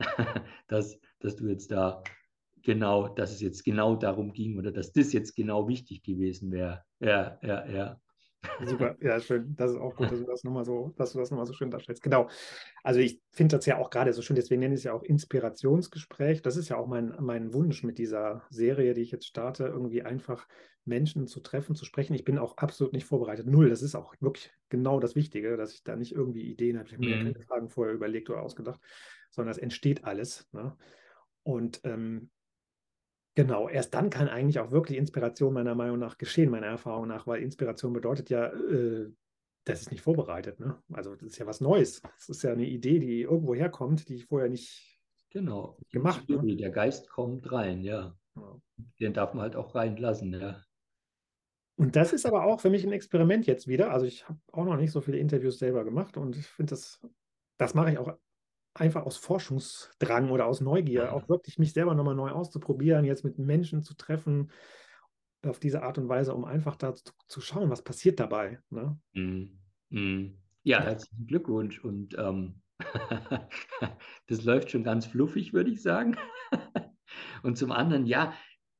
dass, 0.68 0.98
dass 1.20 1.36
du 1.36 1.48
jetzt 1.48 1.70
da 1.70 2.02
genau, 2.62 3.08
dass 3.08 3.32
es 3.32 3.40
jetzt 3.40 3.64
genau 3.64 3.96
darum 3.96 4.32
ging 4.32 4.58
oder 4.58 4.72
dass 4.72 4.92
das 4.92 5.12
jetzt 5.12 5.36
genau 5.36 5.68
wichtig 5.68 6.02
gewesen 6.02 6.50
wäre. 6.50 6.82
Ja, 7.00 7.38
ja, 7.42 7.66
ja. 7.68 8.00
Super, 8.64 8.96
ja, 9.00 9.20
schön. 9.20 9.54
Das 9.56 9.72
ist 9.72 9.76
auch 9.78 9.94
gut, 9.94 10.10
dass 10.10 10.18
du 10.18 10.26
das 10.26 10.44
nochmal 10.44 10.64
so, 10.64 10.92
dass 10.96 11.12
du 11.12 11.18
das 11.18 11.30
nochmal 11.30 11.46
so 11.46 11.52
schön 11.52 11.70
darstellst. 11.70 12.02
Genau. 12.02 12.28
Also 12.82 13.00
ich 13.00 13.20
finde 13.30 13.56
das 13.56 13.66
ja 13.66 13.78
auch 13.78 13.90
gerade 13.90 14.12
so 14.12 14.22
schön, 14.22 14.36
deswegen 14.36 14.60
nenne 14.60 14.74
ich 14.74 14.80
es 14.80 14.84
ja 14.84 14.92
auch 14.92 15.02
Inspirationsgespräch. 15.02 16.42
Das 16.42 16.56
ist 16.56 16.68
ja 16.68 16.76
auch 16.76 16.86
mein, 16.86 17.14
mein 17.20 17.52
Wunsch 17.52 17.82
mit 17.82 17.98
dieser 17.98 18.42
Serie, 18.50 18.94
die 18.94 19.02
ich 19.02 19.10
jetzt 19.10 19.26
starte, 19.26 19.64
irgendwie 19.64 20.02
einfach 20.02 20.46
Menschen 20.84 21.26
zu 21.26 21.40
treffen, 21.40 21.74
zu 21.74 21.84
sprechen. 21.84 22.14
Ich 22.14 22.24
bin 22.24 22.38
auch 22.38 22.56
absolut 22.58 22.92
nicht 22.92 23.06
vorbereitet. 23.06 23.46
Null. 23.46 23.70
Das 23.70 23.82
ist 23.82 23.94
auch 23.94 24.14
wirklich 24.20 24.52
genau 24.68 25.00
das 25.00 25.16
Wichtige, 25.16 25.56
dass 25.56 25.72
ich 25.72 25.82
da 25.82 25.96
nicht 25.96 26.12
irgendwie 26.12 26.42
Ideen 26.42 26.78
habe. 26.78 26.88
Ich 26.88 26.94
habe 26.94 27.04
mir 27.04 27.16
mhm. 27.16 27.32
keine 27.32 27.44
Fragen 27.44 27.68
vorher 27.68 27.94
überlegt 27.94 28.28
oder 28.30 28.42
ausgedacht, 28.42 28.80
sondern 29.30 29.52
es 29.52 29.58
entsteht 29.58 30.04
alles. 30.04 30.46
Ne? 30.52 30.76
Und 31.42 31.80
ähm, 31.84 32.30
Genau, 33.36 33.68
erst 33.68 33.94
dann 33.94 34.10
kann 34.10 34.28
eigentlich 34.28 34.60
auch 34.60 34.70
wirklich 34.70 34.96
Inspiration 34.96 35.54
meiner 35.54 35.74
Meinung 35.74 35.98
nach 35.98 36.18
geschehen, 36.18 36.50
meiner 36.50 36.66
Erfahrung 36.66 37.08
nach, 37.08 37.26
weil 37.26 37.42
Inspiration 37.42 37.92
bedeutet 37.92 38.30
ja, 38.30 38.46
äh, 38.46 39.10
das 39.64 39.80
ist 39.80 39.90
nicht 39.90 40.02
vorbereitet. 40.02 40.60
Ne? 40.60 40.80
Also 40.92 41.16
das 41.16 41.30
ist 41.30 41.38
ja 41.38 41.46
was 41.46 41.60
Neues. 41.60 42.02
Das 42.02 42.28
ist 42.28 42.42
ja 42.42 42.52
eine 42.52 42.66
Idee, 42.66 42.98
die 42.98 43.22
irgendwo 43.22 43.54
herkommt, 43.54 44.08
die 44.08 44.16
ich 44.16 44.26
vorher 44.26 44.48
nicht 44.48 44.94
Genau. 45.34 45.76
Gemacht. 45.90 46.28
Ne? 46.28 46.56
Der 46.56 46.70
Geist 46.70 47.10
kommt 47.10 47.50
rein, 47.50 47.82
ja. 47.82 48.16
ja. 48.36 48.60
Den 49.00 49.12
darf 49.12 49.34
man 49.34 49.42
halt 49.42 49.56
auch 49.56 49.74
reinlassen, 49.74 50.32
ja. 50.32 50.62
Und 51.76 51.96
das 51.96 52.12
ist 52.12 52.24
aber 52.24 52.44
auch 52.44 52.60
für 52.60 52.70
mich 52.70 52.84
ein 52.84 52.92
Experiment 52.92 53.48
jetzt 53.48 53.66
wieder. 53.66 53.90
Also 53.90 54.06
ich 54.06 54.28
habe 54.28 54.38
auch 54.52 54.64
noch 54.64 54.76
nicht 54.76 54.92
so 54.92 55.00
viele 55.00 55.18
Interviews 55.18 55.58
selber 55.58 55.84
gemacht 55.84 56.16
und 56.16 56.36
ich 56.36 56.46
finde 56.46 56.70
das, 56.70 57.04
das 57.58 57.74
mache 57.74 57.90
ich 57.90 57.98
auch 57.98 58.16
einfach 58.74 59.06
aus 59.06 59.16
Forschungsdrang 59.16 60.30
oder 60.30 60.46
aus 60.46 60.60
Neugier, 60.60 61.14
auch 61.14 61.28
wirklich 61.28 61.58
mich 61.58 61.72
selber 61.72 61.94
nochmal 61.94 62.16
neu 62.16 62.30
auszuprobieren, 62.30 63.04
jetzt 63.04 63.24
mit 63.24 63.38
Menschen 63.38 63.82
zu 63.82 63.94
treffen, 63.94 64.50
auf 65.46 65.60
diese 65.60 65.82
Art 65.82 65.98
und 65.98 66.08
Weise, 66.08 66.34
um 66.34 66.44
einfach 66.44 66.76
da 66.76 66.94
zu, 66.94 67.12
zu 67.28 67.40
schauen, 67.40 67.70
was 67.70 67.82
passiert 67.82 68.18
dabei. 68.18 68.58
Ne? 68.70 68.98
Mm, 69.12 69.44
mm. 69.90 70.38
Ja, 70.62 70.80
herzlichen 70.82 71.26
Glückwunsch. 71.26 71.84
Und 71.84 72.16
ähm, 72.18 72.62
das 74.26 74.44
läuft 74.44 74.70
schon 74.70 74.84
ganz 74.84 75.06
fluffig, 75.06 75.52
würde 75.52 75.70
ich 75.70 75.82
sagen. 75.82 76.16
und 77.42 77.58
zum 77.58 77.70
anderen, 77.70 78.06
ja, 78.06 78.32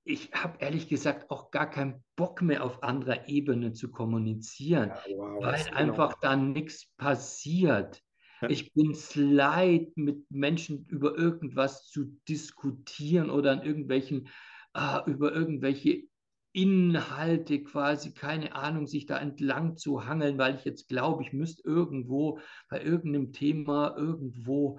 ich 0.04 0.32
habe 0.32 0.58
ehrlich 0.58 0.88
gesagt 0.88 1.30
auch 1.30 1.50
gar 1.50 1.68
keinen 1.68 2.04
Bock 2.16 2.42
mehr 2.42 2.64
auf 2.64 2.82
anderer 2.82 3.28
Ebene 3.28 3.72
zu 3.72 3.90
kommunizieren, 3.90 4.90
ja, 5.06 5.16
wow, 5.16 5.42
weil 5.42 5.74
einfach 5.74 6.20
genau. 6.20 6.20
dann 6.20 6.52
nichts 6.52 6.90
passiert. 6.96 8.02
Ja. 8.40 8.48
Ich 8.50 8.72
bin 8.72 8.90
es 8.90 9.14
leid, 9.14 9.96
mit 9.96 10.30
Menschen 10.30 10.86
über 10.86 11.16
irgendwas 11.16 11.86
zu 11.86 12.18
diskutieren 12.28 13.30
oder 13.30 13.52
an 13.52 13.62
irgendwelchen, 13.62 14.28
äh, 14.74 14.98
über 15.10 15.32
irgendwelche 15.32 16.04
Inhalte 16.52 17.64
quasi, 17.64 18.12
keine 18.14 18.54
Ahnung, 18.54 18.86
sich 18.86 19.06
da 19.06 19.18
entlang 19.18 19.76
zu 19.76 20.06
hangeln, 20.06 20.38
weil 20.38 20.54
ich 20.54 20.64
jetzt 20.64 20.88
glaube, 20.88 21.24
ich 21.24 21.32
müsste 21.32 21.62
irgendwo 21.64 22.38
bei 22.68 22.82
irgendeinem 22.82 23.32
Thema 23.32 23.96
irgendwo 23.96 24.78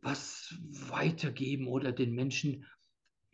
was 0.00 0.54
weitergeben 0.90 1.68
oder 1.68 1.92
den 1.92 2.14
Menschen 2.14 2.66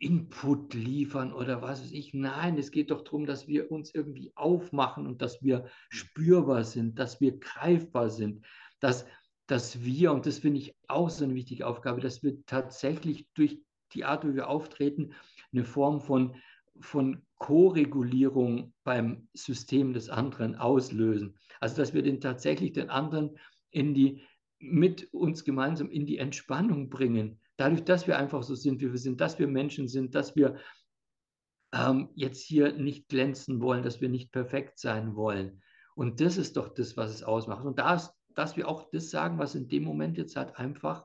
Input 0.00 0.74
liefern 0.74 1.32
oder 1.32 1.60
was 1.60 1.82
weiß 1.82 1.92
ich. 1.92 2.14
Nein, 2.14 2.56
es 2.56 2.70
geht 2.70 2.90
doch 2.90 3.02
darum, 3.02 3.26
dass 3.26 3.48
wir 3.48 3.70
uns 3.72 3.92
irgendwie 3.92 4.32
aufmachen 4.36 5.06
und 5.06 5.22
dass 5.22 5.42
wir 5.42 5.66
spürbar 5.88 6.62
sind, 6.64 6.98
dass 6.98 7.20
wir 7.20 7.38
greifbar 7.38 8.08
sind, 8.10 8.44
dass, 8.80 9.06
dass 9.48 9.82
wir, 9.82 10.12
und 10.12 10.26
das 10.26 10.38
finde 10.38 10.60
ich 10.60 10.76
auch 10.88 11.10
so 11.10 11.24
eine 11.24 11.34
wichtige 11.34 11.66
Aufgabe, 11.66 12.00
dass 12.00 12.22
wir 12.22 12.44
tatsächlich 12.44 13.26
durch 13.34 13.60
die 13.92 14.04
Art, 14.04 14.24
wie 14.26 14.34
wir 14.34 14.48
auftreten, 14.48 15.14
eine 15.52 15.64
Form 15.64 16.00
von, 16.00 16.36
von 16.80 17.22
Co-Regulierung 17.38 18.74
beim 18.84 19.28
System 19.32 19.94
des 19.94 20.10
anderen 20.10 20.54
auslösen. 20.54 21.38
Also 21.60 21.76
dass 21.76 21.94
wir 21.94 22.02
den 22.02 22.20
tatsächlich 22.20 22.72
den 22.72 22.90
anderen 22.90 23.38
in 23.70 23.94
die, 23.94 24.22
mit 24.58 25.12
uns 25.14 25.44
gemeinsam 25.44 25.90
in 25.90 26.04
die 26.04 26.18
Entspannung 26.18 26.90
bringen, 26.90 27.40
dadurch, 27.56 27.84
dass 27.84 28.06
wir 28.06 28.18
einfach 28.18 28.42
so 28.42 28.54
sind, 28.54 28.82
wie 28.82 28.92
wir 28.92 28.98
sind, 28.98 29.20
dass 29.20 29.38
wir 29.38 29.48
Menschen 29.48 29.88
sind, 29.88 30.14
dass 30.14 30.36
wir 30.36 30.56
ähm, 31.72 32.10
jetzt 32.14 32.42
hier 32.42 32.72
nicht 32.72 33.08
glänzen 33.08 33.62
wollen, 33.62 33.82
dass 33.82 34.00
wir 34.02 34.10
nicht 34.10 34.30
perfekt 34.30 34.78
sein 34.78 35.16
wollen. 35.16 35.62
Und 35.94 36.20
das 36.20 36.36
ist 36.36 36.56
doch 36.56 36.68
das, 36.68 36.96
was 36.96 37.12
es 37.12 37.22
ausmacht. 37.22 37.64
Und 37.64 37.78
da 37.78 37.94
ist, 37.94 38.12
dass 38.38 38.56
wir 38.56 38.68
auch 38.68 38.88
das 38.90 39.10
sagen, 39.10 39.38
was 39.38 39.56
in 39.56 39.68
dem 39.68 39.82
Moment 39.82 40.16
jetzt 40.16 40.36
halt 40.36 40.56
einfach 40.56 41.04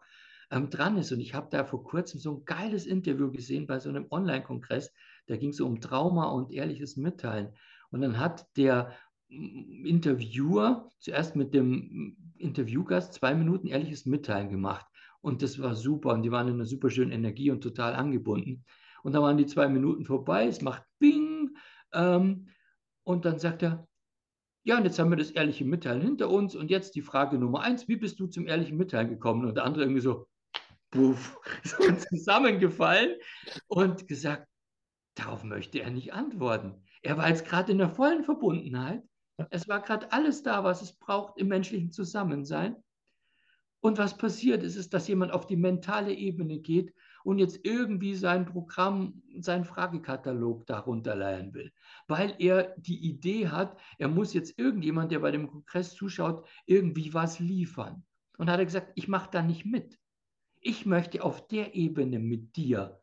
ähm, 0.52 0.70
dran 0.70 0.98
ist. 0.98 1.12
Und 1.12 1.20
ich 1.20 1.34
habe 1.34 1.48
da 1.50 1.66
vor 1.66 1.84
kurzem 1.84 2.20
so 2.20 2.36
ein 2.36 2.46
geiles 2.46 2.86
Interview 2.86 3.32
gesehen 3.32 3.66
bei 3.66 3.80
so 3.80 3.90
einem 3.90 4.06
Online-Kongress. 4.12 4.94
Da 5.26 5.36
ging 5.36 5.50
es 5.50 5.60
um 5.60 5.82
Trauma 5.82 6.26
und 6.26 6.52
ehrliches 6.52 6.96
Mitteilen. 6.96 7.50
Und 7.90 8.02
dann 8.02 8.20
hat 8.20 8.46
der 8.56 8.92
mm, 9.30 9.84
Interviewer 9.86 10.90
zuerst 11.00 11.36
mit 11.36 11.56
dem 11.56 12.16
Interviewgast 12.38 13.14
zwei 13.14 13.34
Minuten 13.34 13.68
ehrliches 13.68 14.06
Mitteilen 14.06 14.50
gemacht. 14.50 14.86
Und 15.22 15.42
das 15.42 15.60
war 15.60 15.74
super. 15.76 16.14
Und 16.14 16.22
die 16.22 16.32
waren 16.32 16.48
in 16.48 16.56
einer 16.56 16.66
super 16.66 16.92
schönen 16.92 17.12
Energie 17.12 17.50
und 17.50 17.62
total 17.62 17.96
angebunden. 17.96 18.64
Und 19.02 19.14
dann 19.14 19.24
waren 19.24 19.38
die 19.38 19.48
zwei 19.48 19.68
Minuten 19.68 20.06
vorbei, 20.06 20.46
es 20.46 20.62
macht 20.62 20.84
Bing. 21.00 21.58
Ähm, 21.94 22.48
und 23.04 23.26
dann 23.26 23.40
sagt 23.40 23.64
er, 23.64 23.88
ja, 24.64 24.78
und 24.78 24.86
jetzt 24.86 24.98
haben 24.98 25.10
wir 25.10 25.18
das 25.18 25.32
ehrliche 25.32 25.66
Mitteilen 25.66 26.02
hinter 26.02 26.30
uns. 26.30 26.56
Und 26.56 26.70
jetzt 26.72 26.96
die 26.96 27.02
Frage 27.02 27.38
Nummer 27.38 27.62
eins, 27.62 27.88
wie 27.88 27.98
bist 27.98 28.20
du 28.20 28.28
zum 28.28 28.48
ehrlichen 28.48 28.78
Mitteilen 28.78 29.10
gekommen? 29.10 29.46
Und 29.46 29.56
der 29.56 29.66
andere 29.66 29.84
irgendwie 29.84 30.02
so, 30.02 30.28
puff, 30.90 31.40
so 31.64 31.84
zusammengefallen 31.92 33.16
und 33.68 34.08
gesagt, 34.08 34.48
darauf 35.16 35.44
möchte 35.44 35.80
er 35.80 35.92
nicht 35.92 36.14
antworten. 36.14 36.82
Er 37.02 37.18
war 37.18 37.28
jetzt 37.28 37.46
gerade 37.46 37.72
in 37.74 37.78
der 37.78 37.90
vollen 37.90 38.24
Verbundenheit. 38.24 39.04
Es 39.50 39.68
war 39.68 39.82
gerade 39.82 40.12
alles 40.14 40.44
da, 40.44 40.64
was 40.64 40.82
es 40.82 40.94
braucht 40.94 41.38
im 41.38 41.50
menschlichen 41.50 41.92
Zusammensein. 41.92 42.78
Und 43.82 43.98
was 43.98 44.18
passiert 44.18 44.64
ist, 44.64 44.78
ist, 44.78 44.94
dass 44.94 45.10
jemand 45.10 45.34
auf 45.34 45.46
die 45.46 45.58
mentale 45.58 46.14
Ebene 46.14 46.60
geht 46.60 46.94
und 47.24 47.40
jetzt 47.40 47.60
irgendwie 47.64 48.16
sein 48.16 48.46
Programm, 48.46 49.22
seinen 49.40 49.66
Fragekatalog 49.66 50.66
darunter 50.66 51.16
leihen 51.16 51.54
will, 51.54 51.72
weil 52.08 52.36
er 52.40 52.76
die 52.78 53.00
Idee 53.08 53.48
hat, 53.48 53.80
er 53.98 54.08
muss 54.08 54.34
jetzt 54.34 54.58
irgendjemand, 54.60 55.12
der 55.12 55.20
bei 55.20 55.32
dem 55.32 55.48
Kongress 55.48 55.94
zuschaut, 55.96 56.48
irgendwie 56.66 57.14
was 57.14 57.40
liefern. 57.40 58.04
Und 58.38 58.50
hat 58.50 58.60
er 58.60 58.66
gesagt, 58.66 58.92
ich 58.96 59.08
mache 59.08 59.30
da 59.32 59.42
nicht 59.42 59.66
mit. 59.66 60.00
Ich 60.60 60.86
möchte 60.86 61.24
auf 61.24 61.48
der 61.48 61.76
Ebene 61.76 62.20
mit 62.20 62.56
dir 62.56 63.02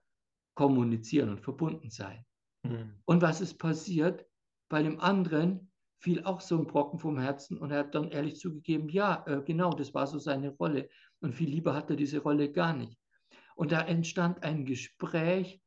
kommunizieren 0.54 1.30
und 1.30 1.40
verbunden 1.40 1.90
sein. 1.90 2.24
Mhm. 2.64 2.94
Und 3.04 3.22
was 3.22 3.40
ist 3.40 3.58
passiert? 3.58 4.26
Bei 4.68 4.82
dem 4.82 5.00
anderen 5.00 5.70
fiel 5.98 6.24
auch 6.24 6.40
so 6.40 6.58
ein 6.58 6.66
Brocken 6.66 6.98
vom 6.98 7.18
Herzen 7.18 7.58
und 7.58 7.70
er 7.70 7.80
hat 7.80 7.94
dann 7.94 8.10
ehrlich 8.10 8.36
zugegeben, 8.36 8.88
ja, 8.88 9.24
äh, 9.26 9.42
genau, 9.42 9.70
das 9.70 9.94
war 9.94 10.06
so 10.06 10.18
seine 10.18 10.50
Rolle. 10.50 10.88
Und 11.20 11.34
viel 11.34 11.50
lieber 11.50 11.74
hat 11.74 11.90
er 11.90 11.96
diese 11.96 12.20
Rolle 12.20 12.50
gar 12.50 12.74
nicht. 12.74 12.99
Und 13.60 13.72
da 13.72 13.82
entstand 13.82 14.42
ein 14.42 14.64
Gespräch, 14.64 15.60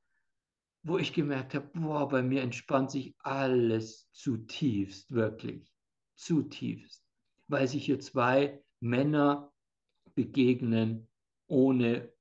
wo 0.81 0.97
ich 0.97 1.13
gemerkt 1.13 1.53
habe, 1.53 1.69
boah, 1.75 2.09
bei 2.09 2.23
mir 2.23 2.41
entspannt 2.41 2.89
sich 2.89 3.13
alles 3.19 4.09
zutiefst, 4.13 5.11
wirklich, 5.11 5.71
zutiefst, 6.15 7.05
weil 7.47 7.67
sich 7.67 7.85
hier 7.85 7.99
zwei 7.99 8.63
Männer 8.79 9.53
begegnen, 10.15 11.07
ohne 11.45 12.11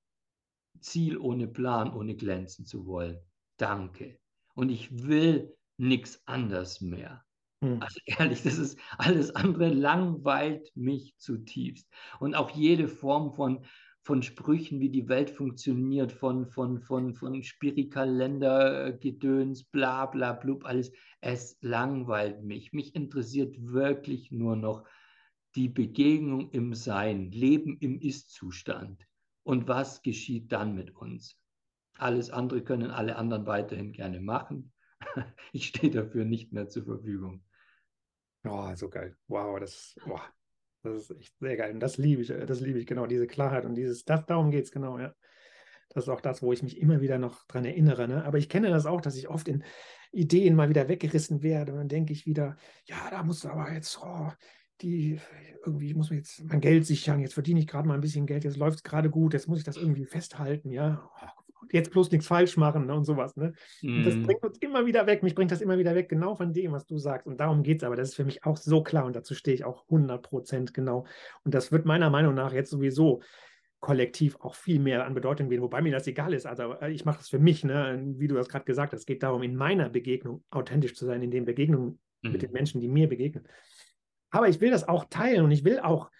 Ziel, 0.80 1.16
ohne 1.16 1.48
Plan, 1.48 1.94
ohne 1.94 2.16
glänzen 2.16 2.66
zu 2.66 2.84
wollen. 2.84 3.18
Danke. 3.56 4.20
Und 4.52 4.68
ich 4.68 5.04
will 5.08 5.56
nichts 5.78 6.20
anders 6.26 6.82
mehr. 6.82 7.24
Hm. 7.62 7.80
Also 7.80 7.98
ehrlich, 8.04 8.42
das 8.42 8.58
ist 8.58 8.78
alles 8.98 9.34
andere 9.34 9.70
langweilt 9.70 10.70
mich 10.76 11.16
zutiefst. 11.16 11.88
Und 12.20 12.34
auch 12.34 12.50
jede 12.50 12.88
Form 12.88 13.32
von, 13.32 13.64
von 14.02 14.22
Sprüchen, 14.22 14.80
wie 14.80 14.90
die 14.90 15.08
Welt 15.08 15.30
funktioniert, 15.30 16.12
von, 16.12 16.46
von, 16.46 16.80
von, 16.80 17.14
von 17.14 17.42
Spirikalender, 17.42 18.92
Gedöns, 18.92 19.62
bla 19.62 20.06
bla 20.06 20.32
blub, 20.32 20.64
alles, 20.64 20.92
es 21.20 21.56
langweilt 21.60 22.42
mich. 22.42 22.72
Mich 22.72 22.96
interessiert 22.96 23.54
wirklich 23.60 24.32
nur 24.32 24.56
noch 24.56 24.84
die 25.54 25.68
Begegnung 25.68 26.50
im 26.50 26.74
Sein, 26.74 27.30
Leben 27.30 27.78
im 27.78 28.00
Ist-Zustand. 28.00 29.06
Und 29.44 29.68
was 29.68 30.02
geschieht 30.02 30.50
dann 30.50 30.74
mit 30.74 30.96
uns? 30.96 31.38
Alles 31.98 32.30
andere 32.30 32.62
können 32.62 32.90
alle 32.90 33.16
anderen 33.16 33.46
weiterhin 33.46 33.92
gerne 33.92 34.20
machen. 34.20 34.72
Ich 35.52 35.66
stehe 35.66 35.92
dafür 35.92 36.24
nicht 36.24 36.52
mehr 36.52 36.68
zur 36.68 36.84
Verfügung. 36.84 37.44
Oh, 38.44 38.74
so 38.74 38.88
geil. 38.88 39.16
Wow, 39.28 39.60
das, 39.60 39.94
oh, 40.06 40.18
das 40.82 41.10
ist 41.10 41.18
echt 41.18 41.34
sehr 41.38 41.56
geil. 41.56 41.72
Und 41.72 41.80
das 41.80 41.98
liebe 41.98 42.22
ich, 42.22 42.30
äh, 42.30 42.46
das 42.46 42.60
liebe 42.60 42.78
ich, 42.78 42.86
genau, 42.86 43.06
diese 43.06 43.26
Klarheit 43.26 43.64
und 43.64 43.74
dieses, 43.74 44.04
das, 44.04 44.26
darum 44.26 44.50
geht 44.50 44.64
es, 44.64 44.72
genau, 44.72 44.98
ja. 44.98 45.14
Das 45.90 46.04
ist 46.04 46.08
auch 46.08 46.22
das, 46.22 46.42
wo 46.42 46.52
ich 46.52 46.62
mich 46.62 46.80
immer 46.80 47.02
wieder 47.02 47.18
noch 47.18 47.46
dran 47.46 47.66
erinnere. 47.66 48.08
Ne? 48.08 48.24
Aber 48.24 48.38
ich 48.38 48.48
kenne 48.48 48.70
das 48.70 48.86
auch, 48.86 49.02
dass 49.02 49.16
ich 49.16 49.28
oft 49.28 49.46
in 49.46 49.62
Ideen 50.10 50.54
mal 50.54 50.70
wieder 50.70 50.88
weggerissen 50.88 51.42
werde. 51.42 51.72
Und 51.72 51.78
dann 51.78 51.88
denke 51.88 52.14
ich 52.14 52.24
wieder, 52.24 52.56
ja, 52.86 52.96
da 53.10 53.22
musst 53.22 53.44
du 53.44 53.48
aber 53.48 53.70
jetzt, 53.70 53.98
oh, 54.02 54.32
die, 54.80 55.20
irgendwie 55.64 55.92
muss 55.92 56.08
man 56.08 56.18
jetzt 56.18 56.42
mein 56.44 56.60
Geld 56.60 56.86
sichern, 56.86 57.20
jetzt 57.20 57.34
verdiene 57.34 57.60
ich 57.60 57.66
gerade 57.66 57.86
mal 57.86 57.94
ein 57.94 58.00
bisschen 58.00 58.26
Geld, 58.26 58.44
jetzt 58.44 58.56
läuft 58.56 58.78
es 58.78 58.82
gerade 58.82 59.10
gut, 59.10 59.34
jetzt 59.34 59.48
muss 59.48 59.58
ich 59.58 59.64
das 59.64 59.76
irgendwie 59.76 60.06
festhalten, 60.06 60.70
ja. 60.70 61.10
Oh, 61.20 61.41
jetzt 61.70 61.90
bloß 61.90 62.10
nichts 62.10 62.26
falsch 62.26 62.56
machen 62.56 62.86
ne, 62.86 62.94
und 62.94 63.04
sowas. 63.04 63.36
Ne? 63.36 63.52
Mm. 63.82 63.98
Und 63.98 64.04
das 64.04 64.14
mhm. 64.14 64.22
bringt 64.24 64.42
uns 64.42 64.58
immer 64.58 64.86
wieder 64.86 65.06
weg. 65.06 65.22
Mich 65.22 65.34
bringt 65.34 65.50
das 65.50 65.60
immer 65.60 65.78
wieder 65.78 65.94
weg, 65.94 66.08
genau 66.08 66.34
von 66.34 66.52
dem, 66.52 66.72
was 66.72 66.86
du 66.86 66.98
sagst. 66.98 67.26
Und 67.26 67.38
darum 67.40 67.62
geht 67.62 67.78
es 67.78 67.84
aber. 67.84 67.96
Das 67.96 68.10
ist 68.10 68.14
für 68.14 68.24
mich 68.24 68.44
auch 68.44 68.56
so 68.56 68.82
klar 68.82 69.04
und 69.04 69.16
dazu 69.16 69.34
stehe 69.34 69.54
ich 69.54 69.64
auch 69.64 69.84
100 69.84 70.22
Prozent 70.22 70.74
genau. 70.74 71.06
Und 71.44 71.54
das 71.54 71.72
wird 71.72 71.84
meiner 71.84 72.10
Meinung 72.10 72.34
nach 72.34 72.52
jetzt 72.52 72.70
sowieso 72.70 73.22
kollektiv 73.82 74.36
auch 74.40 74.54
viel 74.54 74.78
mehr 74.78 75.04
an 75.04 75.12
Bedeutung 75.12 75.50
gehen, 75.50 75.60
wobei 75.60 75.82
mir 75.82 75.90
das 75.90 76.06
egal 76.06 76.32
ist. 76.32 76.46
Also 76.46 76.74
äh, 76.80 76.92
ich 76.92 77.04
mache 77.04 77.18
das 77.18 77.28
für 77.28 77.40
mich, 77.40 77.64
ne? 77.64 78.00
wie 78.16 78.28
du 78.28 78.36
das 78.36 78.48
gerade 78.48 78.64
gesagt 78.64 78.92
hast. 78.92 79.00
Es 79.00 79.06
geht 79.06 79.24
darum, 79.24 79.42
in 79.42 79.56
meiner 79.56 79.88
Begegnung 79.88 80.44
authentisch 80.50 80.94
zu 80.94 81.04
sein, 81.04 81.20
in 81.20 81.32
den 81.32 81.44
Begegnungen 81.44 81.98
mm. 82.22 82.30
mit 82.30 82.42
den 82.42 82.50
mhm. 82.50 82.54
Menschen, 82.54 82.80
die 82.80 82.88
mir 82.88 83.08
begegnen. 83.08 83.46
Aber 84.30 84.48
ich 84.48 84.60
will 84.60 84.70
das 84.70 84.86
auch 84.86 85.04
teilen 85.10 85.44
und 85.44 85.50
ich 85.50 85.64
will 85.64 85.80
auch 85.80 86.10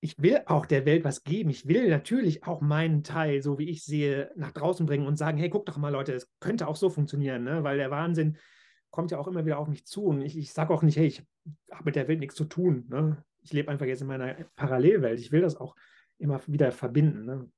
ich 0.00 0.20
will 0.22 0.42
auch 0.46 0.66
der 0.66 0.86
Welt 0.86 1.04
was 1.04 1.24
geben. 1.24 1.50
Ich 1.50 1.66
will 1.66 1.88
natürlich 1.88 2.44
auch 2.44 2.60
meinen 2.60 3.02
Teil, 3.02 3.42
so 3.42 3.58
wie 3.58 3.68
ich 3.68 3.84
sehe, 3.84 4.30
nach 4.36 4.52
draußen 4.52 4.86
bringen 4.86 5.06
und 5.06 5.16
sagen, 5.16 5.38
hey, 5.38 5.50
guck 5.50 5.66
doch 5.66 5.76
mal, 5.76 5.90
Leute, 5.90 6.12
es 6.12 6.30
könnte 6.40 6.68
auch 6.68 6.76
so 6.76 6.88
funktionieren, 6.88 7.44
ne? 7.44 7.64
weil 7.64 7.78
der 7.78 7.90
Wahnsinn 7.90 8.36
kommt 8.90 9.10
ja 9.10 9.18
auch 9.18 9.26
immer 9.26 9.44
wieder 9.44 9.58
auf 9.58 9.68
mich 9.68 9.86
zu. 9.86 10.04
Und 10.04 10.22
ich, 10.22 10.36
ich 10.36 10.52
sage 10.52 10.72
auch 10.72 10.82
nicht, 10.82 10.96
hey, 10.96 11.06
ich 11.06 11.22
habe 11.72 11.84
mit 11.84 11.96
der 11.96 12.06
Welt 12.06 12.20
nichts 12.20 12.36
zu 12.36 12.44
tun. 12.44 12.86
Ne? 12.88 13.24
Ich 13.42 13.52
lebe 13.52 13.70
einfach 13.70 13.86
jetzt 13.86 14.00
in 14.00 14.06
meiner 14.06 14.34
Parallelwelt. 14.54 15.18
Ich 15.18 15.32
will 15.32 15.40
das 15.40 15.56
auch 15.56 15.74
immer 16.18 16.40
wieder 16.46 16.70
verbinden. 16.70 17.24
Ne? 17.24 17.50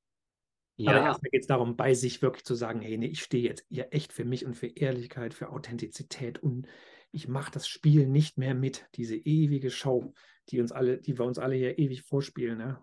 Ja. 0.77 0.91
Aber 0.91 1.05
erstmal 1.05 1.29
geht 1.29 1.41
es 1.41 1.47
darum, 1.47 1.75
bei 1.77 1.93
sich 1.93 2.23
wirklich 2.23 2.43
zu 2.43 2.55
sagen, 2.55 2.81
hey, 2.81 2.97
nee, 2.97 3.07
ich 3.07 3.21
stehe 3.21 3.47
jetzt 3.47 3.65
hier 3.69 3.87
echt 3.91 4.13
für 4.13 4.25
mich 4.25 4.47
und 4.47 4.55
für 4.55 4.67
Ehrlichkeit, 4.67 5.35
für 5.35 5.49
Authentizität 5.49 6.39
und 6.39 6.67
ich 7.11 7.27
mache 7.27 7.51
das 7.51 7.67
Spiel 7.67 8.07
nicht 8.07 8.37
mehr 8.37 8.55
mit, 8.55 8.87
diese 8.95 9.15
ewige 9.15 9.69
Show, 9.69 10.13
die 10.49 10.61
uns 10.61 10.71
alle, 10.71 10.97
die 10.97 11.17
wir 11.17 11.25
uns 11.25 11.39
alle 11.39 11.55
hier 11.55 11.77
ewig 11.77 12.03
vorspielen. 12.03 12.57
Ne? 12.57 12.79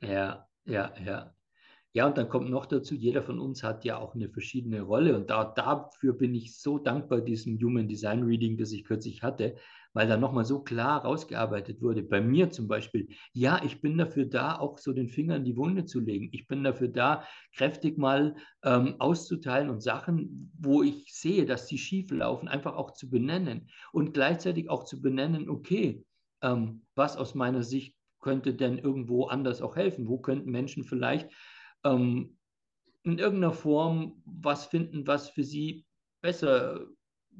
Ja, 0.00 0.48
ja, 0.64 0.92
ja. 1.04 1.32
Ja, 1.92 2.06
und 2.06 2.18
dann 2.18 2.28
kommt 2.28 2.50
noch 2.50 2.66
dazu, 2.66 2.94
jeder 2.94 3.22
von 3.22 3.40
uns 3.40 3.62
hat 3.62 3.86
ja 3.86 3.96
auch 3.96 4.14
eine 4.14 4.28
verschiedene 4.28 4.82
Rolle. 4.82 5.16
Und 5.16 5.30
da, 5.30 5.44
dafür 5.44 6.12
bin 6.12 6.34
ich 6.34 6.58
so 6.58 6.78
dankbar, 6.78 7.22
diesem 7.22 7.58
Human 7.58 7.88
Design 7.88 8.22
Reading, 8.22 8.58
das 8.58 8.72
ich 8.72 8.84
kürzlich 8.84 9.22
hatte, 9.22 9.56
weil 9.96 10.08
da 10.08 10.18
nochmal 10.18 10.44
so 10.44 10.60
klar 10.60 11.06
rausgearbeitet 11.06 11.80
wurde. 11.80 12.02
Bei 12.02 12.20
mir 12.20 12.50
zum 12.50 12.68
Beispiel, 12.68 13.08
ja, 13.32 13.64
ich 13.64 13.80
bin 13.80 13.96
dafür 13.96 14.26
da, 14.26 14.58
auch 14.58 14.76
so 14.76 14.92
den 14.92 15.08
Finger 15.08 15.36
in 15.36 15.44
die 15.46 15.56
Wunde 15.56 15.86
zu 15.86 16.00
legen. 16.00 16.28
Ich 16.32 16.46
bin 16.46 16.62
dafür 16.62 16.88
da, 16.88 17.24
kräftig 17.54 17.96
mal 17.96 18.36
ähm, 18.62 18.96
auszuteilen 18.98 19.70
und 19.70 19.82
Sachen, 19.82 20.52
wo 20.60 20.82
ich 20.82 21.14
sehe, 21.14 21.46
dass 21.46 21.64
die 21.66 21.78
schief 21.78 22.10
laufen, 22.10 22.46
einfach 22.46 22.76
auch 22.76 22.92
zu 22.92 23.08
benennen 23.08 23.70
und 23.90 24.12
gleichzeitig 24.12 24.68
auch 24.68 24.84
zu 24.84 25.00
benennen, 25.00 25.48
okay, 25.48 26.04
ähm, 26.42 26.82
was 26.94 27.16
aus 27.16 27.34
meiner 27.34 27.62
Sicht 27.62 27.96
könnte 28.20 28.52
denn 28.52 28.76
irgendwo 28.76 29.28
anders 29.28 29.62
auch 29.62 29.76
helfen? 29.76 30.08
Wo 30.08 30.18
könnten 30.18 30.50
Menschen 30.50 30.84
vielleicht 30.84 31.30
ähm, 31.84 32.36
in 33.02 33.18
irgendeiner 33.18 33.54
Form 33.54 34.22
was 34.26 34.66
finden, 34.66 35.06
was 35.06 35.30
für 35.30 35.44
sie 35.44 35.86
besser 36.20 36.86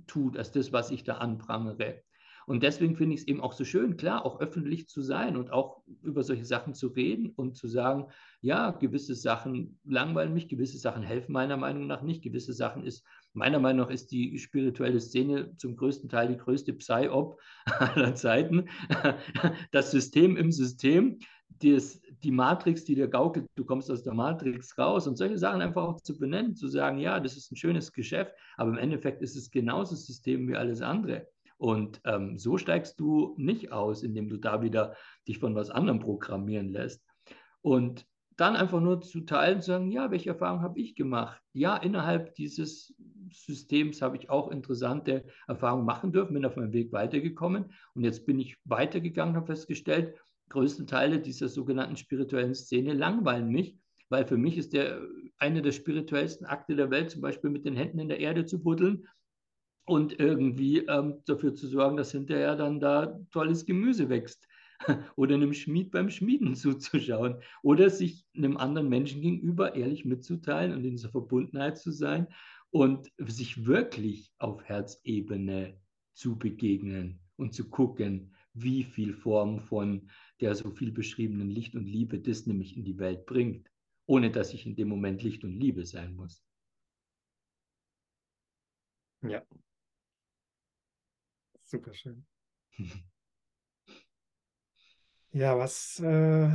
tut 0.07 0.39
als 0.39 0.53
das, 0.53 0.73
was 0.73 0.91
ich 0.91 1.05
da 1.05 1.19
anprangere? 1.19 2.03
Und 2.47 2.63
deswegen 2.63 2.95
finde 2.95 3.15
ich 3.15 3.23
es 3.23 3.27
eben 3.27 3.41
auch 3.41 3.53
so 3.53 3.65
schön, 3.65 3.97
klar, 3.97 4.25
auch 4.25 4.41
öffentlich 4.41 4.89
zu 4.89 5.03
sein 5.03 5.37
und 5.37 5.51
auch 5.51 5.83
über 6.03 6.23
solche 6.23 6.45
Sachen 6.45 6.75
zu 6.75 6.89
reden 6.89 7.31
und 7.35 7.57
zu 7.57 7.67
sagen, 7.67 8.07
ja, 8.41 8.71
gewisse 8.71 9.17
Sachen 9.17 9.81
langweilen 9.85 10.33
mich, 10.33 10.49
gewisse 10.49 10.79
Sachen 10.79 11.03
helfen 11.03 11.33
meiner 11.33 11.57
Meinung 11.57 11.89
nach 11.89 12.03
nicht, 12.03 12.23
gewisse 12.23 12.53
Sachen 12.53 12.85
ist, 12.85 13.05
meiner 13.33 13.59
Meinung 13.59 13.87
nach 13.87 13.93
ist 13.93 14.13
die 14.13 14.39
spirituelle 14.39 15.01
Szene 15.01 15.57
zum 15.57 15.77
größten 15.77 16.09
Teil 16.09 16.29
die 16.29 16.37
größte 16.37 16.73
Psy-Op 16.73 17.41
aller 17.67 18.15
Zeiten. 18.15 18.69
Das 19.73 19.91
System 19.91 20.37
im 20.37 20.53
System, 20.53 21.19
das, 21.61 22.01
die 22.23 22.31
Matrix, 22.31 22.85
die 22.85 22.95
dir 22.95 23.09
gaukelt, 23.09 23.47
du 23.57 23.65
kommst 23.65 23.91
aus 23.91 24.03
der 24.03 24.15
Matrix 24.15 24.79
raus 24.79 25.07
und 25.07 25.17
solche 25.17 25.39
Sachen 25.39 25.61
einfach 25.61 25.83
auch 25.83 26.01
zu 26.01 26.17
benennen, 26.17 26.55
zu 26.55 26.69
sagen, 26.69 26.99
ja, 26.99 27.19
das 27.19 27.37
ist 27.37 27.51
ein 27.51 27.57
schönes 27.57 27.93
Geschäft, 27.93 28.33
aber 28.57 28.71
im 28.71 28.79
Endeffekt 28.79 29.23
ist 29.23 29.37
es 29.37 29.51
genauso 29.51 29.97
System 29.97 30.49
wie 30.49 30.57
alles 30.57 30.81
andere. 30.81 31.27
Und 31.59 32.01
ähm, 32.05 32.39
so 32.39 32.59
steigst 32.59 33.01
du 33.01 33.35
nicht 33.39 33.73
aus, 33.73 34.03
indem 34.03 34.29
du 34.29 34.37
da 34.37 34.63
wieder 34.63 34.95
dich 35.27 35.39
von 35.39 35.55
was 35.55 35.71
anderem 35.71 36.01
programmieren 36.01 36.69
lässt. 36.69 37.03
Und 37.63 38.07
dann 38.37 38.55
einfach 38.55 38.81
nur 38.81 39.01
zu 39.01 39.23
teilen, 39.23 39.63
zu 39.63 39.69
sagen, 39.69 39.91
ja, 39.91 40.11
welche 40.11 40.31
Erfahrungen 40.31 40.63
habe 40.63 40.79
ich 40.79 40.95
gemacht? 40.95 41.41
Ja, 41.55 41.77
innerhalb 41.77 42.35
dieses 42.35 42.95
Systems 43.31 44.03
habe 44.03 44.17
ich 44.17 44.29
auch 44.29 44.51
interessante 44.51 45.25
Erfahrungen 45.49 45.87
machen 45.87 46.13
dürfen, 46.13 46.35
bin 46.35 46.45
auf 46.45 46.57
meinem 46.57 46.75
Weg 46.75 46.93
weitergekommen 46.93 47.73
und 47.95 48.05
jetzt 48.05 48.27
bin 48.27 48.39
ich 48.39 48.57
weitergegangen, 48.65 49.37
habe 49.37 49.47
festgestellt, 49.47 50.15
größten 50.51 50.87
Teile 50.87 51.21
dieser 51.21 51.49
sogenannten 51.49 51.97
spirituellen 51.97 52.55
Szene 52.55 52.93
langweilen 52.93 53.49
mich, 53.49 53.79
weil 54.11 54.27
für 54.27 54.37
mich 54.37 54.59
ist 54.59 54.75
der 54.75 55.01
eine 55.39 55.63
der 55.63 55.73
spirituellsten 55.73 56.47
Akte 56.47 56.77
der 56.77 56.91
Welt, 56.91 57.11
zum 57.11 57.23
Beispiel 57.23 57.51
mit 57.51 57.65
den 57.65 57.75
Händen 57.75 57.99
in 57.99 58.09
der 58.09 58.21
Erde 58.21 58.45
zu 58.45 58.63
buddeln 58.63 59.09
und 59.87 60.19
irgendwie 60.19 60.79
ähm, 60.81 61.23
dafür 61.27 61.55
zu 61.55 61.69
sorgen, 61.69 61.97
dass 61.97 62.13
hinterher 62.13 62.57
dann 62.57 62.81
da 62.81 63.19
tolles 63.31 63.65
Gemüse 63.65 64.09
wächst. 64.09 64.47
Oder 65.17 65.37
einem 65.37 65.55
Schmied 65.55 65.91
beim 65.91 66.11
Schmieden 66.11 66.55
zuzuschauen. 66.57 67.41
Oder 67.63 67.89
sich 67.89 68.27
einem 68.37 68.57
anderen 68.57 68.89
Menschen 68.89 69.23
gegenüber 69.23 69.75
ehrlich 69.75 70.05
mitzuteilen 70.05 70.73
und 70.73 70.85
in 70.85 70.91
dieser 70.91 71.11
Verbundenheit 71.11 71.79
zu 71.79 71.93
sein 71.93 72.27
und 72.71 73.11
sich 73.19 73.65
wirklich 73.65 74.33
auf 74.39 74.63
Herzebene 74.65 75.81
zu 76.15 76.37
begegnen 76.37 77.21
und 77.37 77.55
zu 77.55 77.71
gucken, 77.71 78.35
wie 78.55 78.83
viel 78.85 79.15
Form 79.15 79.61
von 79.61 80.11
der 80.41 80.55
so 80.55 80.71
viel 80.71 80.91
beschriebenen 80.91 81.49
Licht 81.49 81.75
und 81.77 81.87
Liebe 81.87 82.19
das 82.19 82.47
nämlich 82.47 82.77
in 82.77 82.85
die 82.85 82.99
Welt 82.99 83.25
bringt, 83.27 83.71
ohne 84.07 84.31
dass 84.31 84.53
ich 84.53 84.67
in 84.67 84.77
dem 84.77 84.89
Moment 84.89 85.23
Licht 85.23 85.45
und 85.45 85.59
Liebe 85.59 85.87
sein 85.87 86.17
muss. 86.17 86.43
Ja, 89.23 89.43
Super 91.67 91.93
schön. 91.95 92.25
ja, 95.33 95.59
was. 95.59 96.01
Äh... 96.01 96.49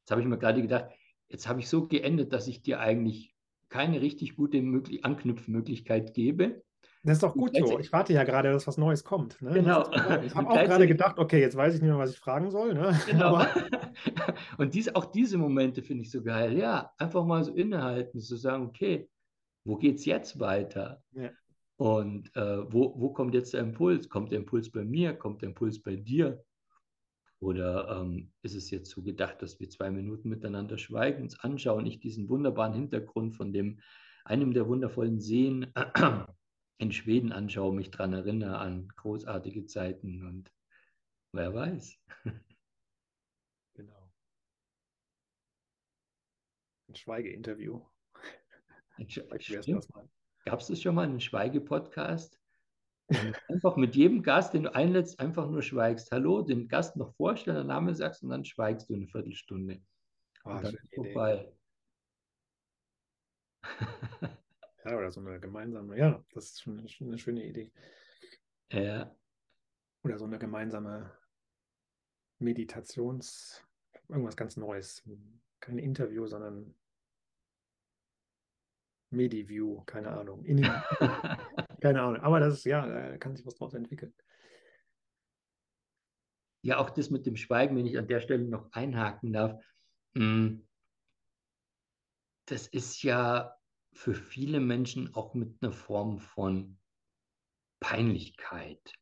Jetzt 0.00 0.10
habe 0.10 0.22
ich 0.22 0.26
mir 0.26 0.38
gerade 0.38 0.62
gedacht, 0.62 0.86
jetzt 1.28 1.46
habe 1.46 1.60
ich 1.60 1.68
so 1.68 1.86
geendet, 1.86 2.32
dass 2.32 2.48
ich 2.48 2.62
dir 2.62 2.80
eigentlich 2.80 3.34
keine 3.68 4.00
richtig 4.00 4.36
gute 4.36 4.62
Möglich 4.62 5.04
Anknüpfmöglichkeit 5.04 6.14
gebe. 6.14 6.62
Das 7.02 7.18
ist 7.18 7.22
doch 7.22 7.34
gut 7.34 7.54
so. 7.56 7.78
Ich 7.78 7.92
warte 7.92 8.12
ja 8.12 8.24
gerade, 8.24 8.50
dass 8.50 8.66
was 8.66 8.78
Neues 8.78 9.04
kommt. 9.04 9.40
Ne? 9.42 9.52
Genau. 9.52 9.88
Ich 10.24 10.34
habe 10.34 10.48
auch 10.48 10.64
gerade 10.64 10.86
gedacht, 10.86 11.18
okay, 11.18 11.40
jetzt 11.40 11.56
weiß 11.56 11.74
ich 11.74 11.80
nicht 11.80 11.90
mehr, 11.90 11.98
was 11.98 12.12
ich 12.12 12.18
fragen 12.18 12.50
soll. 12.50 12.74
Ne? 12.74 12.98
Genau. 13.06 13.44
Und 14.58 14.74
dies, 14.74 14.92
auch 14.94 15.04
diese 15.06 15.38
Momente 15.38 15.82
finde 15.82 16.02
ich 16.02 16.10
so 16.10 16.22
geil. 16.22 16.56
Ja, 16.56 16.92
einfach 16.98 17.24
mal 17.24 17.44
so 17.44 17.54
innehalten, 17.54 18.18
zu 18.20 18.36
sagen, 18.36 18.66
okay, 18.66 19.08
wo 19.64 19.76
geht 19.76 19.96
es 19.96 20.04
jetzt 20.04 20.40
weiter? 20.40 21.02
Ja. 21.12 21.30
Und 21.76 22.34
äh, 22.36 22.72
wo, 22.72 22.98
wo 22.98 23.12
kommt 23.12 23.34
jetzt 23.34 23.52
der 23.52 23.60
Impuls? 23.60 24.08
Kommt 24.08 24.32
der 24.32 24.38
Impuls 24.38 24.70
bei 24.70 24.84
mir? 24.84 25.14
Kommt 25.14 25.42
der 25.42 25.50
Impuls 25.50 25.82
bei 25.82 25.96
dir? 25.96 26.42
Oder 27.38 28.00
ähm, 28.00 28.32
ist 28.42 28.54
es 28.54 28.70
jetzt 28.70 28.90
so 28.90 29.02
gedacht, 29.02 29.42
dass 29.42 29.60
wir 29.60 29.68
zwei 29.68 29.90
Minuten 29.90 30.30
miteinander 30.30 30.78
schweigen, 30.78 31.22
uns 31.22 31.38
anschauen, 31.38 31.84
ich 31.84 32.00
diesen 32.00 32.30
wunderbaren 32.30 32.72
Hintergrund 32.72 33.36
von 33.36 33.52
dem 33.52 33.80
einem 34.24 34.54
der 34.54 34.66
wundervollen 34.66 35.20
Seen 35.20 35.72
in 36.78 36.92
Schweden 36.92 37.32
anschaue, 37.32 37.74
mich 37.74 37.90
daran 37.90 38.14
erinnere 38.14 38.58
an 38.58 38.88
großartige 38.88 39.66
Zeiten 39.66 40.26
und 40.26 40.50
wer 41.32 41.54
weiß. 41.54 41.98
genau. 43.74 44.10
Ein 46.88 46.94
Schweigeinterview. 46.94 47.82
Ein 48.96 49.10
Sch 49.10 49.20
das 49.28 49.88
mal. 49.90 50.08
Gab 50.46 50.60
es 50.60 50.68
das 50.68 50.80
schon 50.80 50.94
mal, 50.94 51.02
einen 51.02 51.20
Schweige-Podcast? 51.20 52.40
einfach 53.48 53.76
mit 53.76 53.96
jedem 53.96 54.22
Gast, 54.22 54.54
den 54.54 54.62
du 54.62 54.74
einlädst, 54.74 55.18
einfach 55.18 55.50
nur 55.50 55.60
schweigst. 55.60 56.12
Hallo, 56.12 56.42
den 56.42 56.68
Gast 56.68 56.96
noch 56.96 57.12
vorstellen, 57.16 57.56
den 57.56 57.66
Namen 57.66 57.92
sagst 57.96 58.22
und 58.22 58.30
dann 58.30 58.44
schweigst 58.44 58.88
du 58.88 58.94
eine 58.94 59.08
Viertelstunde. 59.08 59.82
Oh, 60.44 60.50
und 60.50 60.62
dann 60.62 60.74
ist 60.74 60.94
vorbei. 60.94 61.52
ja, 64.84 64.96
oder 64.96 65.10
so 65.10 65.20
eine 65.20 65.40
gemeinsame, 65.40 65.98
ja, 65.98 66.24
das 66.32 66.44
ist 66.44 66.62
schon 66.62 66.78
eine, 66.78 66.88
eine 67.00 67.18
schöne 67.18 67.44
Idee. 67.44 67.72
Ja. 68.70 69.12
Oder 70.04 70.16
so 70.16 70.26
eine 70.26 70.38
gemeinsame 70.38 71.10
Meditations, 72.38 73.66
irgendwas 74.08 74.36
ganz 74.36 74.56
Neues. 74.56 75.02
Kein 75.58 75.78
Interview, 75.78 76.28
sondern 76.28 76.72
Mediview, 79.16 79.82
keine 79.84 80.08
Ahnung. 80.08 80.44
keine 81.80 82.02
Ahnung. 82.02 82.20
Aber 82.20 82.40
das 82.40 82.54
ist, 82.54 82.64
ja, 82.64 82.86
da 82.86 83.18
kann 83.18 83.34
sich 83.34 83.46
was 83.46 83.54
draus 83.54 83.74
entwickeln. 83.74 84.14
Ja, 86.62 86.78
auch 86.78 86.90
das 86.90 87.10
mit 87.10 87.26
dem 87.26 87.36
Schweigen, 87.36 87.76
wenn 87.76 87.86
ich 87.86 87.98
an 87.98 88.08
der 88.08 88.20
Stelle 88.20 88.44
noch 88.44 88.70
einhaken 88.72 89.32
darf. 89.32 89.62
Hm, 90.14 90.66
das 92.46 92.66
ist 92.66 93.02
ja 93.02 93.56
für 93.92 94.14
viele 94.14 94.60
Menschen 94.60 95.14
auch 95.14 95.34
mit 95.34 95.56
einer 95.60 95.72
Form 95.72 96.18
von 96.18 96.78
Peinlichkeit 97.80 98.92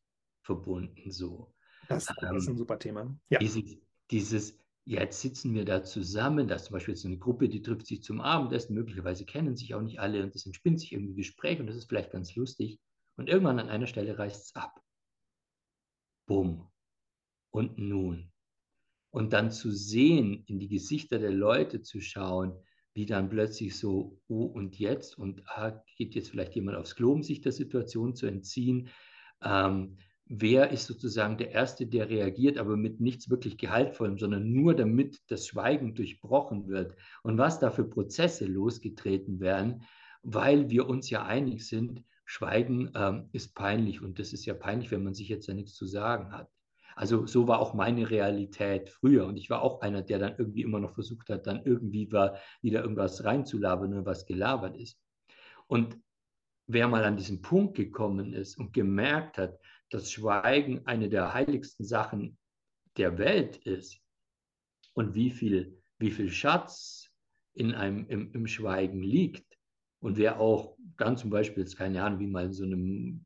verbunden. 0.41 1.11
So. 1.11 1.53
Das, 1.87 2.05
das 2.05 2.17
ähm, 2.23 2.37
ist 2.37 2.47
ein 2.49 2.57
super 2.57 2.79
Thema. 2.79 3.17
Ja. 3.29 3.39
Dieses, 3.39 3.77
dieses 4.11 4.59
jetzt 4.85 5.21
sitzen 5.21 5.53
wir 5.53 5.65
da 5.65 5.83
zusammen, 5.83 6.47
da 6.47 6.55
ist 6.55 6.65
zum 6.65 6.73
Beispiel 6.73 6.93
jetzt 6.93 7.05
eine 7.05 7.17
Gruppe, 7.17 7.49
die 7.49 7.61
trifft 7.61 7.87
sich 7.87 8.03
zum 8.03 8.21
Abendessen, 8.21 8.75
möglicherweise 8.75 9.25
kennen 9.25 9.57
sich 9.57 9.73
auch 9.73 9.81
nicht 9.81 9.99
alle 9.99 10.23
und 10.23 10.35
es 10.35 10.45
entspinnt 10.45 10.79
sich 10.79 10.93
irgendwie 10.93 11.15
Gespräch 11.15 11.59
und 11.59 11.67
das 11.67 11.75
ist 11.75 11.89
vielleicht 11.89 12.11
ganz 12.11 12.35
lustig. 12.35 12.79
Und 13.17 13.29
irgendwann 13.29 13.59
an 13.59 13.69
einer 13.69 13.87
Stelle 13.87 14.17
reißt 14.17 14.45
es 14.45 14.55
ab. 14.55 14.79
Bumm. 16.27 16.69
Und 17.51 17.77
nun. 17.77 18.31
Und 19.11 19.33
dann 19.33 19.51
zu 19.51 19.71
sehen, 19.71 20.43
in 20.47 20.59
die 20.59 20.67
Gesichter 20.67 21.19
der 21.19 21.31
Leute 21.31 21.81
zu 21.81 22.01
schauen, 22.01 22.53
wie 22.93 23.05
dann 23.05 23.29
plötzlich 23.29 23.77
so, 23.77 24.21
oh 24.27 24.45
und 24.45 24.77
jetzt 24.77 25.17
und 25.17 25.41
ah, 25.47 25.83
geht 25.97 26.15
jetzt 26.15 26.29
vielleicht 26.29 26.55
jemand 26.55 26.77
aufs 26.77 26.95
Klo, 26.95 27.11
um 27.13 27.23
sich 27.23 27.41
der 27.41 27.51
Situation 27.51 28.15
zu 28.15 28.27
entziehen. 28.27 28.89
Ähm, 29.41 29.97
wer 30.25 30.71
ist 30.71 30.85
sozusagen 30.87 31.37
der 31.37 31.51
Erste, 31.51 31.85
der 31.85 32.09
reagiert, 32.09 32.57
aber 32.57 32.77
mit 32.77 32.99
nichts 32.99 33.29
wirklich 33.29 33.57
Gehaltvollem, 33.57 34.17
sondern 34.17 34.51
nur 34.51 34.75
damit 34.75 35.21
das 35.27 35.47
Schweigen 35.47 35.93
durchbrochen 35.93 36.67
wird 36.67 36.95
und 37.23 37.37
was 37.37 37.59
da 37.59 37.69
für 37.69 37.85
Prozesse 37.85 38.45
losgetreten 38.45 39.39
werden, 39.39 39.83
weil 40.23 40.69
wir 40.69 40.87
uns 40.87 41.09
ja 41.09 41.23
einig 41.23 41.67
sind, 41.67 42.03
Schweigen 42.25 42.91
ähm, 42.95 43.29
ist 43.33 43.53
peinlich 43.53 44.01
und 44.01 44.17
das 44.17 44.33
ist 44.33 44.45
ja 44.45 44.55
peinlich, 44.55 44.89
wenn 44.89 45.03
man 45.03 45.13
sich 45.13 45.29
jetzt 45.29 45.47
ja 45.47 45.53
nichts 45.53 45.75
zu 45.75 45.85
sagen 45.85 46.31
hat. 46.31 46.49
Also 46.95 47.27
so 47.27 47.47
war 47.47 47.59
auch 47.59 47.73
meine 47.73 48.09
Realität 48.09 48.89
früher. 48.89 49.25
Und 49.25 49.35
ich 49.35 49.49
war 49.49 49.61
auch 49.61 49.81
einer, 49.81 50.01
der 50.01 50.17
dann 50.17 50.35
irgendwie 50.37 50.61
immer 50.61 50.79
noch 50.79 50.93
versucht 50.93 51.29
hat, 51.29 51.45
dann 51.45 51.61
irgendwie 51.65 52.11
war, 52.11 52.37
wieder 52.61 52.81
irgendwas 52.81 53.25
reinzulabern 53.25 53.93
und 53.93 54.05
was 54.05 54.25
gelabert 54.25 54.77
ist. 54.77 54.97
Und 55.67 55.99
wer 56.67 56.87
mal 56.87 57.03
an 57.03 57.17
diesen 57.17 57.41
Punkt 57.41 57.75
gekommen 57.75 58.33
ist 58.33 58.57
und 58.57 58.73
gemerkt 58.73 59.37
hat, 59.37 59.59
dass 59.89 60.11
Schweigen 60.11 60.85
eine 60.85 61.09
der 61.09 61.33
heiligsten 61.33 61.85
Sachen 61.85 62.37
der 62.97 63.17
Welt 63.17 63.57
ist 63.57 64.01
und 64.93 65.13
wie 65.13 65.31
viel, 65.31 65.81
wie 65.99 66.11
viel 66.11 66.29
Schatz 66.29 67.11
in 67.53 67.73
einem, 67.73 68.07
im, 68.07 68.33
im 68.33 68.47
Schweigen 68.47 69.01
liegt 69.01 69.45
und 69.99 70.17
wer 70.17 70.39
auch 70.39 70.77
dann 70.97 71.17
zum 71.17 71.29
Beispiel, 71.29 71.63
jetzt 71.63 71.77
keine 71.77 72.03
Ahnung, 72.03 72.19
wie 72.19 72.27
mal 72.27 72.45
in 72.45 72.53
so 72.53 72.63
einem, 72.63 73.25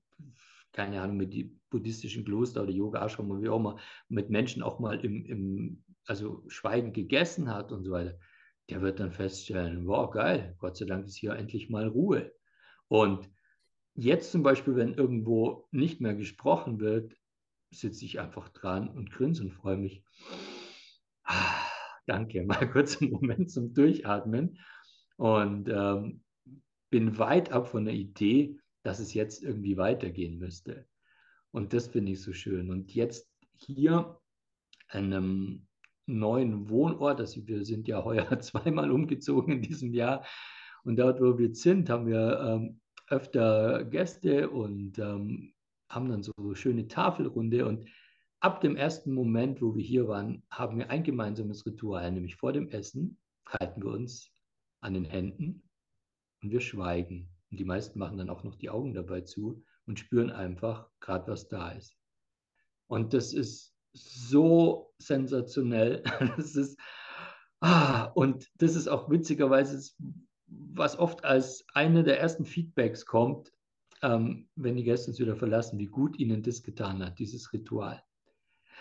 keine 0.72 1.02
Ahnung, 1.02 1.18
mit 1.18 1.34
die 1.34 1.56
buddhistischen 1.70 2.26
Kloster 2.26 2.64
oder 2.64 2.72
Yoga-Ashram 2.72 3.30
oder 3.30 3.42
wie 3.42 3.50
auch 3.50 3.60
immer, 3.60 3.80
mit 4.08 4.30
Menschen 4.30 4.64
auch 4.64 4.80
mal 4.80 5.00
im, 5.04 5.26
im, 5.26 5.84
also 6.06 6.44
Schweigen 6.48 6.94
gegessen 6.94 7.54
hat 7.54 7.72
und 7.72 7.84
so 7.84 7.92
weiter, 7.92 8.18
der 8.70 8.82
wird 8.82 9.00
dann 9.00 9.12
feststellen, 9.12 9.88
wow, 9.88 10.10
geil, 10.12 10.56
Gott 10.60 10.78
sei 10.78 10.86
Dank 10.86 11.06
ist 11.06 11.16
hier 11.16 11.34
endlich 11.34 11.70
mal 11.70 11.88
Ruhe. 11.88 12.32
Und 12.88 13.30
jetzt 14.04 14.32
zum 14.32 14.44
Beispiel, 14.44 14.76
wenn 14.76 14.94
irgendwo 14.94 15.68
nicht 15.72 16.02
mehr 16.02 16.16
gesprochen 16.16 16.80
wird, 16.80 17.16
sitze 17.72 18.06
ich 18.06 18.20
einfach 18.20 18.50
dran 18.50 18.90
und 18.90 19.12
grinse 19.12 19.44
und 19.44 19.52
freue 19.52 19.78
mich. 19.78 20.04
Ah, 21.24 21.66
danke, 22.08 22.44
mal 22.46 22.70
kurz 22.70 23.02
einen 23.02 23.12
Moment 23.12 23.52
zum 23.52 23.74
Durchatmen 23.74 24.60
und 25.18 25.70
ähm, 25.70 26.24
bin 26.90 27.18
weit 27.18 27.52
ab 27.52 27.68
von 27.68 27.86
der 27.86 27.94
Idee, 27.94 28.58
dass 28.84 29.00
es 29.00 29.14
jetzt 29.14 29.44
irgendwie 29.44 29.78
weitergehen 29.78 30.40
müsste. 30.40 30.88
Und 31.52 31.74
das 31.74 31.88
finde 31.88 32.14
ich 32.14 32.22
so 32.22 32.34
schön. 32.34 32.70
Und 32.72 32.94
jetzt 32.94 33.30
hier 33.58 34.20
an 34.88 35.14
einem 35.14 35.68
neuen 36.06 36.70
Wohnort, 36.70 37.20
also 37.20 37.46
wir 37.48 37.66
sind 37.66 37.88
ja 37.88 38.04
heuer 38.04 38.40
zweimal 38.40 38.92
umgezogen 38.92 39.54
in 39.54 39.62
diesem 39.62 39.94
Jahr. 39.94 40.26
Und 40.84 40.98
dort, 40.98 41.20
wo 41.20 41.38
wir 41.38 41.54
sind, 41.54 41.90
haben 41.90 42.08
wir 42.08 42.40
ähm, 42.40 42.80
öfter 43.10 43.84
Gäste 43.86 44.50
und 44.50 45.00
ähm, 45.00 45.54
haben 45.90 46.10
dann 46.10 46.24
so 46.24 46.32
eine 46.38 46.56
schöne 46.56 46.88
Tafelrunde. 46.88 47.66
Und 47.66 47.90
ab 48.40 48.62
dem 48.62 48.76
ersten 48.76 49.14
Moment, 49.14 49.62
wo 49.62 49.76
wir 49.76 49.84
hier 49.84 50.08
waren, 50.08 50.44
haben 50.52 50.78
wir 50.78 50.90
ein 50.90 51.04
gemeinsames 51.04 51.66
Ritual, 51.66 52.12
nämlich 52.12 52.36
vor 52.36 52.54
dem 52.54 52.70
Essen 52.70 53.18
halten 53.48 53.84
wir 53.84 53.92
uns 53.92 54.32
an 54.82 54.94
den 54.94 55.06
Händen 55.06 55.64
und 56.42 56.52
wir 56.52 56.62
schweigen. 56.62 57.30
Und 57.52 57.60
die 57.60 57.66
meisten 57.66 57.98
machen 57.98 58.18
dann 58.18 58.30
auch 58.30 58.44
noch 58.44 58.56
die 58.56 58.70
Augen 58.70 58.94
dabei 58.94 59.22
zu 59.22 59.64
und 59.86 60.00
spüren 60.00 60.30
einfach 60.30 60.88
gerade, 61.00 61.32
was 61.32 61.48
da 61.48 61.72
ist. 61.72 61.98
Und 62.88 63.14
das 63.14 63.34
ist 63.34 63.76
so 63.94 64.94
sensationell. 64.98 66.04
Das 66.38 66.56
ist, 66.56 66.80
ah, 67.62 68.06
und 68.14 68.48
das 68.56 68.76
ist 68.76 68.88
auch 68.88 69.10
witzigerweise, 69.10 69.94
was 70.50 70.98
oft 70.98 71.24
als 71.24 71.66
eine 71.74 72.04
der 72.04 72.20
ersten 72.20 72.46
Feedbacks 72.46 73.06
kommt, 73.06 73.52
ähm, 74.02 74.48
wenn 74.56 74.76
die 74.76 74.84
Gäste 74.84 75.12
uns 75.12 75.20
wieder 75.20 75.36
verlassen, 75.36 75.80
wie 75.80 75.88
gut 75.88 76.18
ihnen 76.20 76.44
das 76.44 76.64
getan 76.64 77.04
hat, 77.04 77.20
dieses 77.20 77.54
Ritual. 77.54 78.02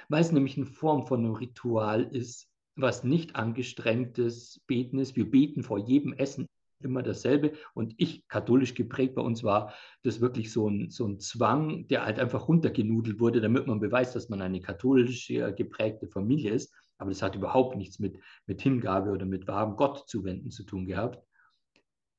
Weil 0.09 0.21
es 0.21 0.33
nämlich 0.33 0.57
eine 0.57 0.67
Form 0.67 1.07
von 1.07 1.21
einem 1.21 1.35
Ritual 1.35 2.05
ist, 2.05 2.49
was 2.77 3.03
nicht 3.03 3.35
angestrengtes 3.35 4.61
Beten 4.67 4.99
ist. 4.99 5.17
Wir 5.17 5.29
beten 5.29 5.65
vor 5.65 5.79
jedem 5.79 6.13
Essen 6.13 6.47
immer 6.81 7.03
dasselbe. 7.03 7.53
Und 7.75 7.95
ich, 7.97 8.27
katholisch 8.29 8.75
geprägt, 8.75 9.17
bei 9.17 9.23
uns 9.23 9.43
war 9.43 9.75
das 10.05 10.21
wirklich 10.21 10.53
so 10.53 10.69
ein, 10.69 10.91
so 10.91 11.07
ein 11.07 11.19
Zwang, 11.19 11.89
der 11.89 12.07
halt 12.07 12.21
einfach 12.21 12.47
runtergenudelt 12.47 13.19
wurde, 13.19 13.41
damit 13.41 13.67
man 13.67 13.81
beweist, 13.81 14.15
dass 14.15 14.29
man 14.29 14.41
eine 14.41 14.61
katholisch 14.61 15.27
geprägte 15.27 16.07
Familie 16.07 16.53
ist. 16.53 16.73
Aber 16.99 17.11
das 17.11 17.23
hat 17.23 17.35
überhaupt 17.35 17.77
nichts 17.77 17.99
mit, 17.99 18.19
mit 18.47 18.63
Hingabe 18.63 19.11
oder 19.11 19.27
mit 19.27 19.49
wahrem 19.49 19.77
Gott 19.77 20.09
zuwenden 20.09 20.51
zu 20.51 20.65
tun 20.65 20.87
gehabt. 20.87 21.23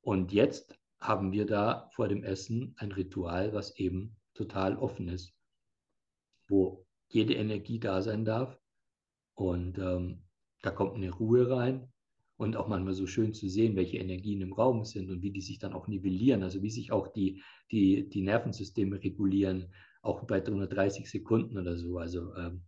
Und 0.02 0.32
jetzt 0.32 0.78
haben 1.00 1.32
wir 1.32 1.46
da 1.46 1.90
vor 1.94 2.08
dem 2.08 2.24
Essen 2.24 2.76
ein 2.78 2.92
Ritual, 2.92 3.54
was 3.54 3.76
eben 3.78 4.16
total 4.34 4.78
offen 4.78 5.08
ist, 5.08 5.34
wo 6.48 6.86
jede 7.08 7.36
Energie 7.36 7.80
da 7.80 8.02
sein 8.02 8.26
darf. 8.26 8.58
Und 9.36 9.78
ähm, 9.78 10.24
da 10.62 10.72
kommt 10.72 10.96
eine 10.96 11.12
Ruhe 11.12 11.50
rein, 11.50 11.92
und 12.40 12.56
auch 12.56 12.70
manchmal 12.70 12.94
so 12.94 13.06
schön 13.06 13.34
zu 13.34 13.50
sehen, 13.50 13.76
welche 13.76 13.98
Energien 13.98 14.40
im 14.40 14.54
Raum 14.54 14.86
sind 14.86 15.10
und 15.10 15.22
wie 15.22 15.32
die 15.32 15.42
sich 15.42 15.60
dann 15.60 15.74
auch 15.74 15.90
nivellieren, 15.90 16.42
also 16.42 16.62
wie 16.62 16.70
sich 16.70 16.90
auch 16.94 17.10
die, 17.10 17.44
die, 17.70 18.08
die 18.08 18.22
Nervensysteme 18.22 19.04
regulieren, 19.04 19.74
auch 20.02 20.24
bei 20.24 20.40
330 20.40 21.12
Sekunden 21.12 21.58
oder 21.58 21.76
so. 21.76 21.98
Also 21.98 22.34
ähm, 22.36 22.64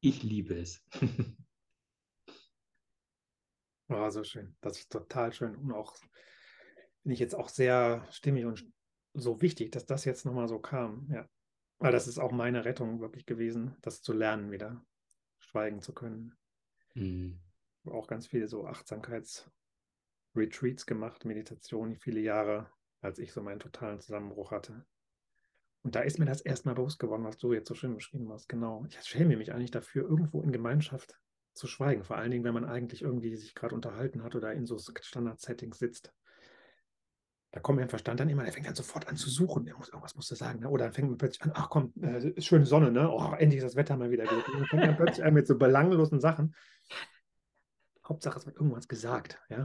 ich 0.00 0.22
liebe 0.22 0.54
es. 0.54 0.86
Oh, 3.90 4.10
so 4.10 4.24
schön. 4.24 4.56
Das 4.60 4.78
ist 4.78 4.90
total 4.90 5.32
schön. 5.32 5.56
Und 5.56 5.72
auch 5.72 5.96
finde 7.02 7.14
ich 7.14 7.20
jetzt 7.20 7.34
auch 7.34 7.48
sehr 7.48 8.06
stimmig 8.10 8.46
und 8.46 8.64
so 9.14 9.42
wichtig, 9.42 9.72
dass 9.72 9.84
das 9.84 10.04
jetzt 10.04 10.24
nochmal 10.24 10.48
so 10.48 10.58
kam. 10.58 11.08
Ja. 11.12 11.28
Weil 11.78 11.92
das 11.92 12.06
ist 12.06 12.18
auch 12.18 12.32
meine 12.32 12.64
Rettung 12.64 13.00
wirklich 13.00 13.26
gewesen, 13.26 13.76
das 13.82 14.02
zu 14.02 14.12
lernen, 14.12 14.50
wieder 14.50 14.84
schweigen 15.40 15.80
zu 15.80 15.92
können. 15.92 16.36
Mhm 16.94 17.40
auch 17.88 18.06
ganz 18.06 18.26
viele 18.26 18.46
so 18.48 18.66
Achtsamkeits-Retreats 18.66 20.84
gemacht, 20.86 21.24
Meditation, 21.24 21.96
viele 21.96 22.20
Jahre, 22.20 22.70
als 23.00 23.18
ich 23.18 23.32
so 23.32 23.40
meinen 23.42 23.60
totalen 23.60 24.00
Zusammenbruch 24.00 24.50
hatte. 24.50 24.84
Und 25.82 25.94
da 25.94 26.00
ist 26.00 26.18
mir 26.18 26.26
das 26.26 26.42
erstmal 26.42 26.74
bewusst 26.74 26.98
geworden, 26.98 27.24
was 27.24 27.38
du 27.38 27.54
jetzt 27.54 27.68
so 27.68 27.74
schön 27.74 27.94
beschrieben 27.94 28.30
hast. 28.30 28.48
Genau. 28.48 28.84
Ich 28.86 29.00
schäme 29.02 29.36
mich 29.36 29.52
eigentlich 29.52 29.70
dafür, 29.70 30.02
irgendwo 30.02 30.42
in 30.42 30.52
Gemeinschaft 30.52 31.18
zu 31.54 31.66
schweigen. 31.66 32.04
Vor 32.04 32.16
allen 32.16 32.30
Dingen, 32.30 32.44
wenn 32.44 32.54
man 32.54 32.64
eigentlich 32.64 33.02
irgendwie 33.02 33.36
sich 33.36 33.54
gerade 33.54 33.74
unterhalten 33.74 34.22
hat 34.22 34.34
oder 34.34 34.52
in 34.52 34.66
so 34.66 34.78
Standard-Settings 34.78 35.78
sitzt. 35.78 36.12
Da 37.52 37.58
kommt 37.58 37.80
mein 37.80 37.88
Verstand 37.88 38.20
dann 38.20 38.28
immer, 38.28 38.44
der 38.44 38.52
fängt 38.52 38.66
dann 38.66 38.76
sofort 38.76 39.08
an 39.08 39.16
zu 39.16 39.28
suchen. 39.28 39.66
Er 39.66 39.76
muss, 39.76 39.88
irgendwas 39.88 40.14
musst 40.14 40.30
du 40.30 40.36
sagen. 40.36 40.60
Ne? 40.60 40.68
Oder 40.68 40.84
dann 40.84 40.92
fängt 40.92 41.08
man 41.08 41.18
plötzlich 41.18 41.42
an, 41.42 41.52
ach 41.54 41.68
komm, 41.68 41.92
äh, 42.00 42.40
schöne 42.40 42.64
Sonne, 42.64 42.92
ne? 42.92 43.10
Oh, 43.10 43.32
endlich 43.36 43.58
ist 43.58 43.64
das 43.64 43.76
Wetter 43.76 43.96
mal 43.96 44.12
wieder 44.12 44.24
gut. 44.24 44.46
Und 44.48 44.60
dann 44.60 44.66
fängt 44.66 44.86
man 44.86 44.96
plötzlich 44.96 45.24
an 45.24 45.34
mit 45.34 45.48
so 45.48 45.58
belanglosen 45.58 46.20
Sachen. 46.20 46.54
Hauptsache, 48.06 48.38
es 48.38 48.46
wird 48.46 48.56
irgendwas 48.56 48.86
gesagt. 48.86 49.42
Ja? 49.48 49.64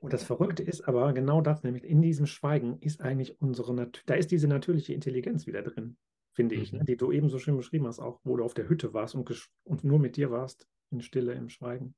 Und 0.00 0.12
das 0.12 0.24
Verrückte 0.24 0.62
ist 0.62 0.88
aber 0.88 1.12
genau 1.12 1.40
das, 1.40 1.62
nämlich 1.62 1.84
in 1.84 2.00
diesem 2.00 2.26
Schweigen 2.26 2.78
ist 2.80 3.02
eigentlich 3.02 3.40
unsere, 3.40 3.74
Nat 3.74 4.02
da 4.06 4.14
ist 4.14 4.30
diese 4.30 4.48
natürliche 4.48 4.94
Intelligenz 4.94 5.46
wieder 5.46 5.62
drin, 5.62 5.96
finde 6.32 6.54
ich, 6.54 6.72
ne? 6.72 6.80
Mhm. 6.80 6.86
die 6.86 6.96
du 6.96 7.12
eben 7.12 7.28
so 7.28 7.38
schön 7.38 7.56
beschrieben 7.56 7.86
hast, 7.86 8.00
auch 8.00 8.20
wo 8.24 8.36
du 8.36 8.44
auf 8.44 8.54
der 8.54 8.68
Hütte 8.68 8.94
warst 8.94 9.14
und, 9.14 9.30
und 9.64 9.84
nur 9.84 9.98
mit 9.98 10.16
dir 10.16 10.30
warst, 10.30 10.66
in 10.94 11.02
Stille, 11.02 11.34
im 11.34 11.48
Schweigen. 11.48 11.94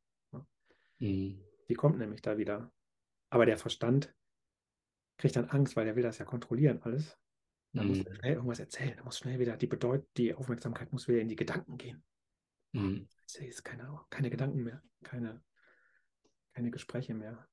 Mhm. 0.99 1.43
Die 1.69 1.75
kommt 1.75 1.99
nämlich 1.99 2.23
da 2.23 2.39
wieder. 2.39 2.73
Aber 3.31 3.47
der 3.47 3.59
Verstand 3.59 4.15
kriegt 5.19 5.37
dann 5.37 5.51
Angst, 5.51 5.77
weil 5.77 5.87
er 5.87 5.97
will 5.97 6.03
das 6.03 6.19
ja 6.19 6.25
kontrollieren 6.25 6.83
alles. 6.83 7.19
Dann 7.73 7.87
mhm. 7.87 7.97
muss 7.97 8.07
er 8.07 8.15
schnell 8.15 8.35
irgendwas 8.35 8.61
erzählen, 8.61 8.95
dann 8.97 9.05
muss 9.05 9.19
schnell 9.19 9.39
wieder 9.39 9.57
die 9.57 9.67
Bedeut 9.67 10.07
die 10.17 10.35
Aufmerksamkeit 10.35 10.93
muss 10.93 11.09
wieder 11.09 11.21
in 11.21 11.29
die 11.29 11.37
Gedanken 11.37 11.77
gehen. 11.77 12.05
Mhm. 12.73 13.09
Jetzt 13.21 13.37
ist 13.37 13.65
keine, 13.65 14.01
keine 14.11 14.31
Gedanken 14.31 14.63
mehr, 14.63 14.83
keine 15.03 15.43
keine 16.57 16.71
Gespräche 16.71 17.13
mehr. 17.13 17.47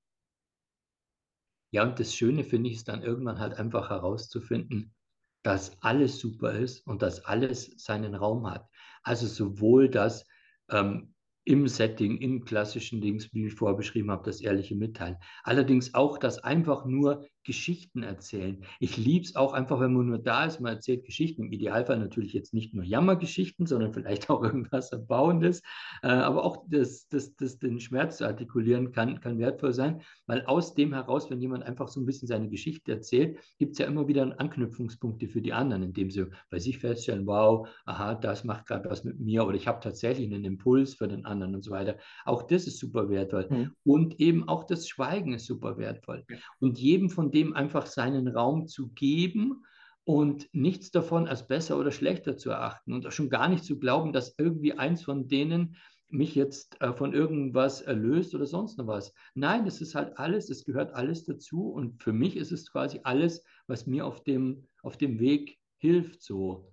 Ja, 1.71 1.83
und 1.83 1.99
das 1.99 2.15
Schöne 2.15 2.45
finde 2.45 2.69
ich 2.69 2.77
ist 2.77 2.87
dann 2.87 3.03
irgendwann 3.03 3.39
halt 3.39 3.55
einfach 3.55 3.89
herauszufinden, 3.89 4.95
dass 5.43 5.81
alles 5.81 6.19
super 6.19 6.53
ist 6.53 6.87
und 6.87 7.01
dass 7.01 7.25
alles 7.25 7.83
seinen 7.83 8.15
Raum 8.15 8.49
hat. 8.49 8.65
Also 9.01 9.27
sowohl 9.27 9.89
das, 9.89 10.25
ähm, 10.69 11.12
im 11.45 11.67
Setting, 11.67 12.17
im 12.17 12.45
klassischen 12.45 13.01
Dings, 13.01 13.29
wie 13.33 13.47
ich 13.47 13.53
vorher 13.53 13.77
beschrieben 13.77 14.11
habe, 14.11 14.23
das 14.25 14.41
ehrliche 14.41 14.75
Mitteilen. 14.75 15.17
Allerdings 15.43 15.93
auch 15.93 16.17
das 16.17 16.39
einfach 16.39 16.85
nur 16.85 17.25
Geschichten 17.43 18.03
erzählen. 18.03 18.63
Ich 18.79 18.97
liebe 18.97 19.25
es 19.25 19.35
auch 19.35 19.53
einfach, 19.53 19.79
wenn 19.79 19.93
man 19.93 20.07
nur 20.07 20.19
da 20.19 20.45
ist, 20.45 20.59
man 20.59 20.73
erzählt 20.73 21.05
Geschichten. 21.05 21.43
Im 21.43 21.51
Idealfall 21.51 21.99
natürlich 21.99 22.33
jetzt 22.33 22.53
nicht 22.53 22.73
nur 22.73 22.83
Jammergeschichten, 22.83 23.65
sondern 23.65 23.93
vielleicht 23.93 24.29
auch 24.29 24.43
irgendwas 24.43 24.91
Erbauendes. 24.91 25.61
Äh, 26.01 26.07
aber 26.07 26.43
auch 26.45 26.65
das, 26.67 27.07
das, 27.09 27.35
das, 27.35 27.59
den 27.59 27.79
Schmerz 27.79 28.17
zu 28.17 28.25
artikulieren 28.25 28.91
kann, 28.91 29.19
kann 29.19 29.37
wertvoll 29.39 29.73
sein, 29.73 30.01
weil 30.25 30.45
aus 30.45 30.73
dem 30.73 30.93
heraus, 30.93 31.29
wenn 31.29 31.41
jemand 31.41 31.63
einfach 31.63 31.87
so 31.87 31.99
ein 31.99 32.05
bisschen 32.05 32.27
seine 32.27 32.49
Geschichte 32.49 32.91
erzählt, 32.91 33.37
gibt 33.57 33.73
es 33.73 33.79
ja 33.79 33.87
immer 33.87 34.07
wieder 34.07 34.39
Anknüpfungspunkte 34.39 35.27
für 35.27 35.41
die 35.41 35.53
anderen, 35.53 35.83
indem 35.83 36.09
sie 36.09 36.27
bei 36.49 36.59
sich 36.59 36.79
feststellen, 36.79 37.25
wow, 37.25 37.67
aha, 37.85 38.15
das 38.15 38.43
macht 38.43 38.67
gerade 38.67 38.89
was 38.89 39.03
mit 39.03 39.19
mir 39.19 39.45
oder 39.45 39.55
ich 39.55 39.67
habe 39.67 39.79
tatsächlich 39.81 40.31
einen 40.31 40.45
Impuls 40.45 40.93
für 40.93 41.07
den 41.07 41.25
anderen 41.25 41.55
und 41.55 41.63
so 41.63 41.71
weiter. 41.71 41.97
Auch 42.25 42.43
das 42.43 42.67
ist 42.67 42.79
super 42.79 43.09
wertvoll. 43.09 43.47
Mhm. 43.49 43.71
Und 43.83 44.19
eben 44.19 44.47
auch 44.47 44.63
das 44.63 44.87
Schweigen 44.87 45.33
ist 45.33 45.45
super 45.45 45.77
wertvoll. 45.77 46.23
Ja. 46.29 46.37
Und 46.59 46.79
jedem 46.79 47.09
von 47.09 47.31
dem 47.33 47.53
einfach 47.53 47.85
seinen 47.85 48.27
Raum 48.27 48.67
zu 48.67 48.89
geben 48.89 49.63
und 50.05 50.49
nichts 50.53 50.91
davon 50.91 51.27
als 51.27 51.47
besser 51.47 51.77
oder 51.79 51.91
schlechter 51.91 52.37
zu 52.37 52.49
erachten 52.49 52.93
und 52.93 53.11
schon 53.13 53.29
gar 53.29 53.47
nicht 53.47 53.63
zu 53.63 53.79
glauben, 53.79 54.13
dass 54.13 54.37
irgendwie 54.37 54.73
eins 54.73 55.03
von 55.03 55.27
denen 55.27 55.77
mich 56.09 56.35
jetzt 56.35 56.79
äh, 56.81 56.93
von 56.93 57.13
irgendwas 57.13 57.81
erlöst 57.81 58.35
oder 58.35 58.45
sonst 58.45 58.77
noch 58.77 58.87
was. 58.87 59.13
Nein, 59.33 59.65
das 59.65 59.81
ist 59.81 59.95
halt 59.95 60.17
alles, 60.17 60.49
es 60.49 60.63
gehört 60.63 60.93
alles 60.93 61.25
dazu 61.25 61.69
und 61.69 62.03
für 62.03 62.13
mich 62.13 62.37
ist 62.37 62.51
es 62.51 62.71
quasi 62.71 62.99
alles, 63.03 63.43
was 63.67 63.87
mir 63.87 64.05
auf 64.05 64.23
dem, 64.23 64.67
auf 64.83 64.97
dem 64.97 65.19
Weg 65.19 65.57
hilft 65.77 66.21
so. 66.21 66.71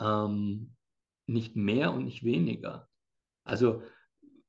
Ähm, 0.00 0.74
nicht 1.26 1.54
mehr 1.54 1.92
und 1.92 2.04
nicht 2.04 2.24
weniger. 2.24 2.88
Also 3.44 3.82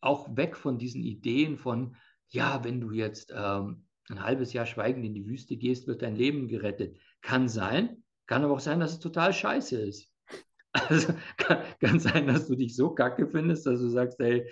auch 0.02 0.36
weg 0.36 0.58
von 0.58 0.80
diesen 0.80 1.04
Ideen 1.04 1.58
von, 1.58 1.96
ja, 2.30 2.64
wenn 2.64 2.82
du 2.82 2.92
jetzt 2.92 3.32
ähm, 3.36 3.86
ein 4.12 4.24
halbes 4.24 4.54
Jahr 4.54 4.66
schweigend 4.66 5.06
in 5.06 5.14
die 5.14 5.26
Wüste 5.28 5.58
gehst, 5.58 5.88
wird 5.88 6.02
dein 6.02 6.16
Leben 6.16 6.48
gerettet. 6.48 6.98
Kann 7.22 7.48
sein, 7.50 8.04
kann 8.28 8.44
aber 8.44 8.54
auch 8.54 8.60
sein, 8.60 8.80
dass 8.80 8.94
es 8.94 9.00
total 9.00 9.34
scheiße 9.34 9.80
ist. 9.82 10.10
Also 10.74 11.14
kann, 11.36 11.58
kann, 11.82 12.00
sein, 12.00 12.28
dass 12.28 12.48
du 12.48 12.56
dich 12.56 12.78
so 12.78 12.92
kacke 12.92 13.28
findest, 13.28 13.66
dass 13.66 13.82
du 13.82 13.90
sagst, 13.90 14.22
ey, 14.22 14.50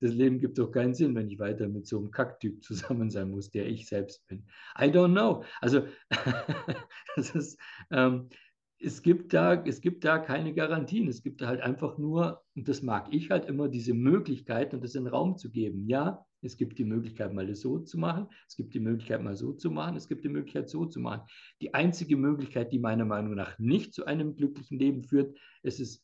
das 0.00 0.12
Leben 0.12 0.40
gibt 0.40 0.56
doch 0.56 0.70
keinen 0.70 0.94
Sinn, 0.94 1.14
wenn 1.14 1.28
ich 1.28 1.38
weiter 1.38 1.68
mit 1.68 1.86
so 1.86 1.98
einem 1.98 2.10
Kacktyp 2.10 2.64
zusammen 2.64 3.10
sein 3.10 3.30
muss, 3.30 3.50
der 3.50 3.66
ich 3.66 3.86
selbst 3.86 4.26
bin. 4.26 4.46
I 4.78 4.84
don't 4.84 5.12
know. 5.12 5.44
Also 5.60 5.86
ist, 7.16 7.60
ähm, 7.90 8.30
es 8.78 9.02
gibt, 9.02 9.34
da, 9.34 9.62
es 9.62 9.82
gibt 9.82 10.04
da 10.04 10.18
keine 10.18 10.54
Garantien. 10.54 11.08
Es 11.08 11.22
gibt 11.22 11.42
halt 11.42 11.60
einfach 11.60 11.98
nur, 11.98 12.42
und 12.56 12.66
das 12.66 12.80
mag 12.80 13.12
ich 13.12 13.30
halt 13.30 13.44
immer, 13.44 13.68
diese 13.68 13.92
Möglichkeit 13.92 14.72
und 14.72 14.82
das 14.82 14.94
in 14.94 15.04
den 15.04 15.12
Raum 15.12 15.36
zu 15.36 15.50
geben. 15.50 15.86
Ja, 15.86 16.24
es 16.42 16.56
gibt 16.56 16.78
die 16.78 16.84
Möglichkeit, 16.84 17.32
mal 17.32 17.46
das 17.46 17.60
so 17.60 17.78
zu 17.78 17.98
machen. 17.98 18.26
Es 18.48 18.56
gibt 18.56 18.74
die 18.74 18.80
Möglichkeit, 18.80 19.22
mal 19.22 19.36
so 19.36 19.52
zu 19.52 19.70
machen. 19.70 19.96
Es 19.96 20.08
gibt 20.08 20.24
die 20.24 20.28
Möglichkeit, 20.28 20.68
so 20.68 20.86
zu 20.86 21.00
machen. 21.00 21.22
Die 21.60 21.74
einzige 21.74 22.16
Möglichkeit, 22.16 22.72
die 22.72 22.78
meiner 22.78 23.04
Meinung 23.04 23.34
nach 23.34 23.58
nicht 23.58 23.92
zu 23.92 24.06
einem 24.06 24.36
glücklichen 24.36 24.78
Leben 24.78 25.04
führt, 25.04 25.36
ist 25.62 25.80
es, 25.80 26.02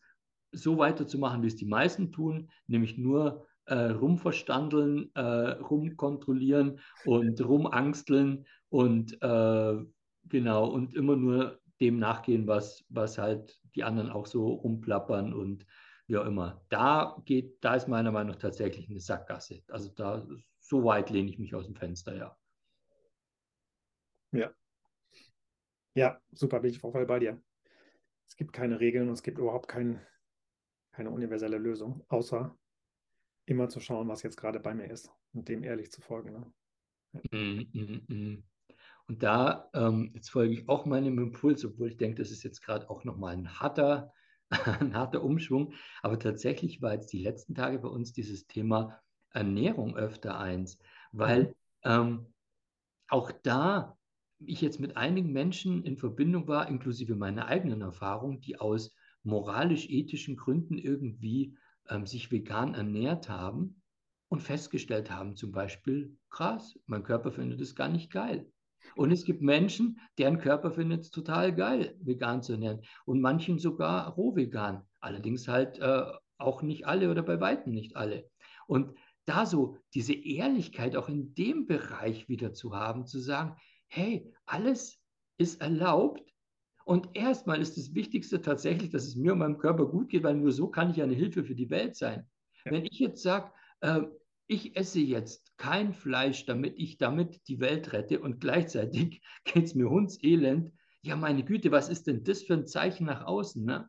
so 0.52 0.78
weiterzumachen, 0.78 1.42
wie 1.42 1.48
es 1.48 1.56
die 1.56 1.66
meisten 1.66 2.12
tun, 2.12 2.50
nämlich 2.66 2.96
nur 2.96 3.46
äh, 3.66 3.90
rumverstandeln, 3.90 5.10
äh, 5.14 5.20
rumkontrollieren 5.20 6.80
und 7.04 7.44
rumangsteln 7.44 8.46
und 8.68 9.20
äh, 9.22 9.76
genau 10.28 10.68
und 10.68 10.94
immer 10.94 11.16
nur 11.16 11.60
dem 11.80 11.98
nachgehen, 11.98 12.46
was, 12.46 12.84
was 12.88 13.18
halt 13.18 13.60
die 13.74 13.84
anderen 13.84 14.10
auch 14.10 14.26
so 14.26 14.46
rumplappern 14.48 15.32
und 15.34 15.66
wie 16.06 16.16
auch 16.16 16.26
immer. 16.26 16.64
Da 16.68 17.20
geht, 17.24 17.62
da 17.64 17.74
ist 17.74 17.88
meiner 17.88 18.12
Meinung 18.12 18.32
nach 18.32 18.40
tatsächlich 18.40 18.88
eine 18.88 19.00
Sackgasse. 19.00 19.62
Also 19.68 19.90
da, 19.90 20.26
so 20.60 20.84
weit 20.84 21.10
lehne 21.10 21.30
ich 21.30 21.38
mich 21.38 21.54
aus 21.54 21.66
dem 21.66 21.74
Fenster, 21.74 22.16
ja. 22.16 22.36
Ja. 24.32 24.52
Ja, 25.94 26.20
super, 26.32 26.60
bin 26.60 26.70
ich 26.70 26.78
voll 26.78 27.06
bei 27.06 27.18
dir. 27.18 27.42
Es 28.28 28.36
gibt 28.36 28.52
keine 28.52 28.80
Regeln 28.80 29.08
und 29.08 29.14
es 29.14 29.22
gibt 29.22 29.38
überhaupt 29.38 29.68
kein, 29.68 30.04
keine 30.92 31.10
universelle 31.10 31.58
Lösung, 31.58 32.04
außer 32.08 32.56
immer 33.46 33.68
zu 33.68 33.80
schauen, 33.80 34.08
was 34.08 34.22
jetzt 34.22 34.36
gerade 34.36 34.60
bei 34.60 34.74
mir 34.74 34.90
ist 34.90 35.10
und 35.32 35.48
dem 35.48 35.62
ehrlich 35.62 35.90
zu 35.90 36.02
folgen. 36.02 36.32
Ne? 36.32 36.52
Ja. 37.12 37.38
Mm, 37.38 37.70
mm, 37.72 38.14
mm. 38.14 38.44
Und 39.08 39.22
da, 39.22 39.70
ähm, 39.72 40.10
jetzt 40.14 40.30
folge 40.30 40.52
ich 40.54 40.68
auch 40.68 40.84
meinem 40.84 41.18
Impuls, 41.18 41.64
obwohl 41.64 41.88
ich 41.88 41.96
denke, 41.96 42.20
das 42.20 42.30
ist 42.30 42.42
jetzt 42.42 42.60
gerade 42.60 42.90
auch 42.90 43.04
nochmal 43.04 43.34
ein 43.34 43.60
harter, 43.60 44.12
ein 44.50 44.94
harter 44.94 45.22
Umschwung. 45.22 45.72
Aber 46.02 46.18
tatsächlich 46.18 46.82
war 46.82 46.94
jetzt 46.94 47.12
die 47.12 47.22
letzten 47.22 47.54
Tage 47.54 47.78
bei 47.78 47.88
uns 47.88 48.12
dieses 48.12 48.46
Thema 48.46 49.00
Ernährung 49.30 49.96
öfter 49.96 50.38
eins, 50.38 50.78
weil 51.12 51.44
mhm. 51.44 51.54
ähm, 51.84 52.26
auch 53.08 53.30
da 53.30 53.96
ich 54.38 54.60
jetzt 54.60 54.80
mit 54.80 54.96
einigen 54.96 55.32
Menschen 55.32 55.82
in 55.84 55.96
Verbindung 55.96 56.46
war, 56.46 56.68
inklusive 56.68 57.16
meiner 57.16 57.46
eigenen 57.46 57.80
Erfahrung, 57.80 58.40
die 58.40 58.60
aus 58.60 58.94
moralisch-ethischen 59.22 60.36
Gründen 60.36 60.78
irgendwie 60.78 61.56
ähm, 61.88 62.06
sich 62.06 62.30
vegan 62.30 62.74
ernährt 62.74 63.28
haben 63.28 63.82
und 64.28 64.42
festgestellt 64.42 65.10
haben, 65.10 65.36
zum 65.36 65.52
Beispiel, 65.52 66.16
krass, 66.30 66.78
mein 66.86 67.02
Körper 67.02 67.32
findet 67.32 67.60
es 67.60 67.74
gar 67.74 67.88
nicht 67.88 68.10
geil. 68.10 68.50
Und 68.94 69.10
es 69.10 69.24
gibt 69.24 69.42
Menschen, 69.42 69.98
deren 70.18 70.38
Körper 70.38 70.70
findet 70.70 71.02
es 71.02 71.10
total 71.10 71.54
geil, 71.54 71.96
vegan 72.00 72.42
zu 72.42 72.52
ernähren. 72.52 72.82
Und 73.04 73.20
manchen 73.20 73.58
sogar 73.58 74.12
roh 74.14 74.36
vegan. 74.36 74.82
Allerdings 75.00 75.48
halt 75.48 75.78
äh, 75.78 76.04
auch 76.38 76.62
nicht 76.62 76.86
alle 76.86 77.10
oder 77.10 77.22
bei 77.22 77.40
weitem 77.40 77.72
nicht 77.72 77.96
alle. 77.96 78.28
Und 78.66 78.96
da 79.26 79.44
so 79.44 79.76
diese 79.94 80.14
Ehrlichkeit 80.14 80.96
auch 80.96 81.08
in 81.08 81.34
dem 81.34 81.66
Bereich 81.66 82.28
wieder 82.28 82.52
zu 82.52 82.74
haben, 82.74 83.06
zu 83.06 83.18
sagen, 83.18 83.56
hey, 83.88 84.32
alles 84.46 85.00
ist 85.38 85.60
erlaubt. 85.60 86.22
Und 86.84 87.08
erstmal 87.14 87.60
ist 87.60 87.76
das 87.76 87.94
Wichtigste 87.94 88.40
tatsächlich, 88.40 88.90
dass 88.90 89.04
es 89.04 89.16
mir 89.16 89.32
und 89.32 89.40
meinem 89.40 89.58
Körper 89.58 89.86
gut 89.86 90.08
geht, 90.08 90.22
weil 90.22 90.34
nur 90.34 90.52
so 90.52 90.68
kann 90.68 90.90
ich 90.90 91.02
eine 91.02 91.14
Hilfe 91.14 91.42
für 91.42 91.56
die 91.56 91.70
Welt 91.70 91.96
sein. 91.96 92.28
Ja. 92.64 92.72
Wenn 92.72 92.84
ich 92.84 92.98
jetzt 93.00 93.22
sage, 93.22 93.50
äh, 93.80 94.02
ich 94.46 94.76
esse 94.76 95.00
jetzt 95.00 95.56
kein 95.56 95.92
Fleisch, 95.92 96.46
damit 96.46 96.74
ich 96.76 96.98
damit 96.98 97.48
die 97.48 97.60
Welt 97.60 97.92
rette 97.92 98.20
und 98.20 98.40
gleichzeitig 98.40 99.22
geht 99.44 99.64
es 99.64 99.74
mir 99.74 99.88
hundselend. 99.88 100.72
Ja, 101.02 101.16
meine 101.16 101.44
Güte, 101.44 101.70
was 101.70 101.88
ist 101.88 102.06
denn 102.06 102.24
das 102.24 102.42
für 102.42 102.54
ein 102.54 102.66
Zeichen 102.66 103.06
nach 103.06 103.24
außen? 103.24 103.64
Ne? 103.64 103.88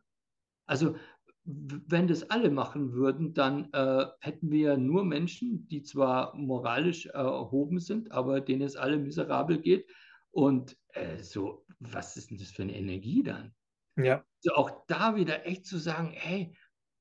Also, 0.66 0.96
wenn 1.44 2.06
das 2.08 2.28
alle 2.30 2.50
machen 2.50 2.92
würden, 2.92 3.32
dann 3.32 3.72
äh, 3.72 4.06
hätten 4.20 4.50
wir 4.50 4.76
nur 4.76 5.04
Menschen, 5.04 5.66
die 5.68 5.82
zwar 5.82 6.36
moralisch 6.36 7.06
erhoben 7.06 7.80
sind, 7.80 8.12
aber 8.12 8.42
denen 8.42 8.62
es 8.62 8.76
alle 8.76 8.98
miserabel 8.98 9.58
geht. 9.58 9.88
Und 10.30 10.76
äh, 10.92 11.22
so, 11.22 11.64
was 11.80 12.16
ist 12.16 12.30
denn 12.30 12.36
das 12.36 12.50
für 12.50 12.62
eine 12.62 12.76
Energie 12.76 13.22
dann? 13.22 13.54
Ja. 13.96 14.24
Also 14.44 14.56
auch 14.56 14.86
da 14.86 15.16
wieder 15.16 15.46
echt 15.46 15.64
zu 15.64 15.78
sagen, 15.78 16.10
hey, 16.12 16.54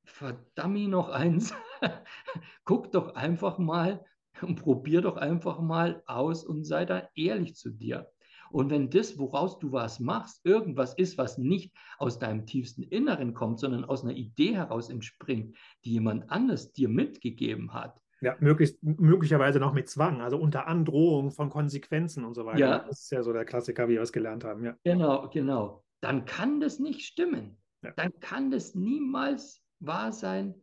verdammt 0.06 0.88
noch 0.90 1.10
eins, 1.10 1.54
guck 2.66 2.92
doch 2.92 3.16
einfach 3.16 3.58
mal 3.58 4.04
und 4.42 4.62
probier 4.62 5.02
doch 5.02 5.18
einfach 5.18 5.60
mal 5.60 6.04
aus 6.06 6.44
und 6.44 6.64
sei 6.64 6.86
da 6.86 7.10
ehrlich 7.16 7.56
zu 7.56 7.70
dir. 7.70 8.10
Und 8.50 8.70
wenn 8.70 8.90
das, 8.90 9.18
woraus 9.18 9.60
du 9.60 9.72
was 9.72 10.00
machst, 10.00 10.46
irgendwas 10.46 10.94
ist, 10.94 11.18
was 11.18 11.38
nicht 11.38 11.74
aus 11.98 12.20
deinem 12.20 12.46
tiefsten 12.46 12.84
Inneren 12.84 13.34
kommt, 13.34 13.60
sondern 13.60 13.84
aus 13.84 14.04
einer 14.04 14.14
Idee 14.14 14.56
heraus 14.56 14.90
entspringt, 14.90 15.56
die 15.84 15.94
jemand 15.94 16.32
anders 16.32 16.72
dir 16.72 16.90
mitgegeben 16.90 17.74
hat. 17.74 18.02
Ja, 18.22 18.36
möglichst, 18.40 18.82
möglicherweise 18.82 19.60
noch 19.60 19.74
mit 19.74 19.90
Zwang, 19.90 20.22
also 20.22 20.38
unter 20.38 20.66
Androhung 20.68 21.32
von 21.32 21.50
Konsequenzen 21.50 22.26
und 22.26 22.34
so 22.34 22.46
weiter. 22.46 22.60
Ja. 22.60 22.80
Das 22.80 23.04
ist 23.04 23.12
ja 23.12 23.22
so 23.22 23.32
der 23.32 23.46
Klassiker, 23.46 23.88
wie 23.88 23.94
wir 23.94 24.02
es 24.02 24.12
gelernt 24.12 24.44
haben. 24.44 24.64
Ja. 24.64 24.76
Genau, 24.84 25.30
genau. 25.30 25.84
Dann 26.02 26.26
kann 26.26 26.60
das 26.60 26.80
nicht 26.80 27.02
stimmen. 27.02 27.58
Ja. 27.84 27.92
Dann 27.96 28.20
kann 28.20 28.50
das 28.50 28.74
niemals 28.74 29.62
wahr 29.80 30.12
sein, 30.12 30.56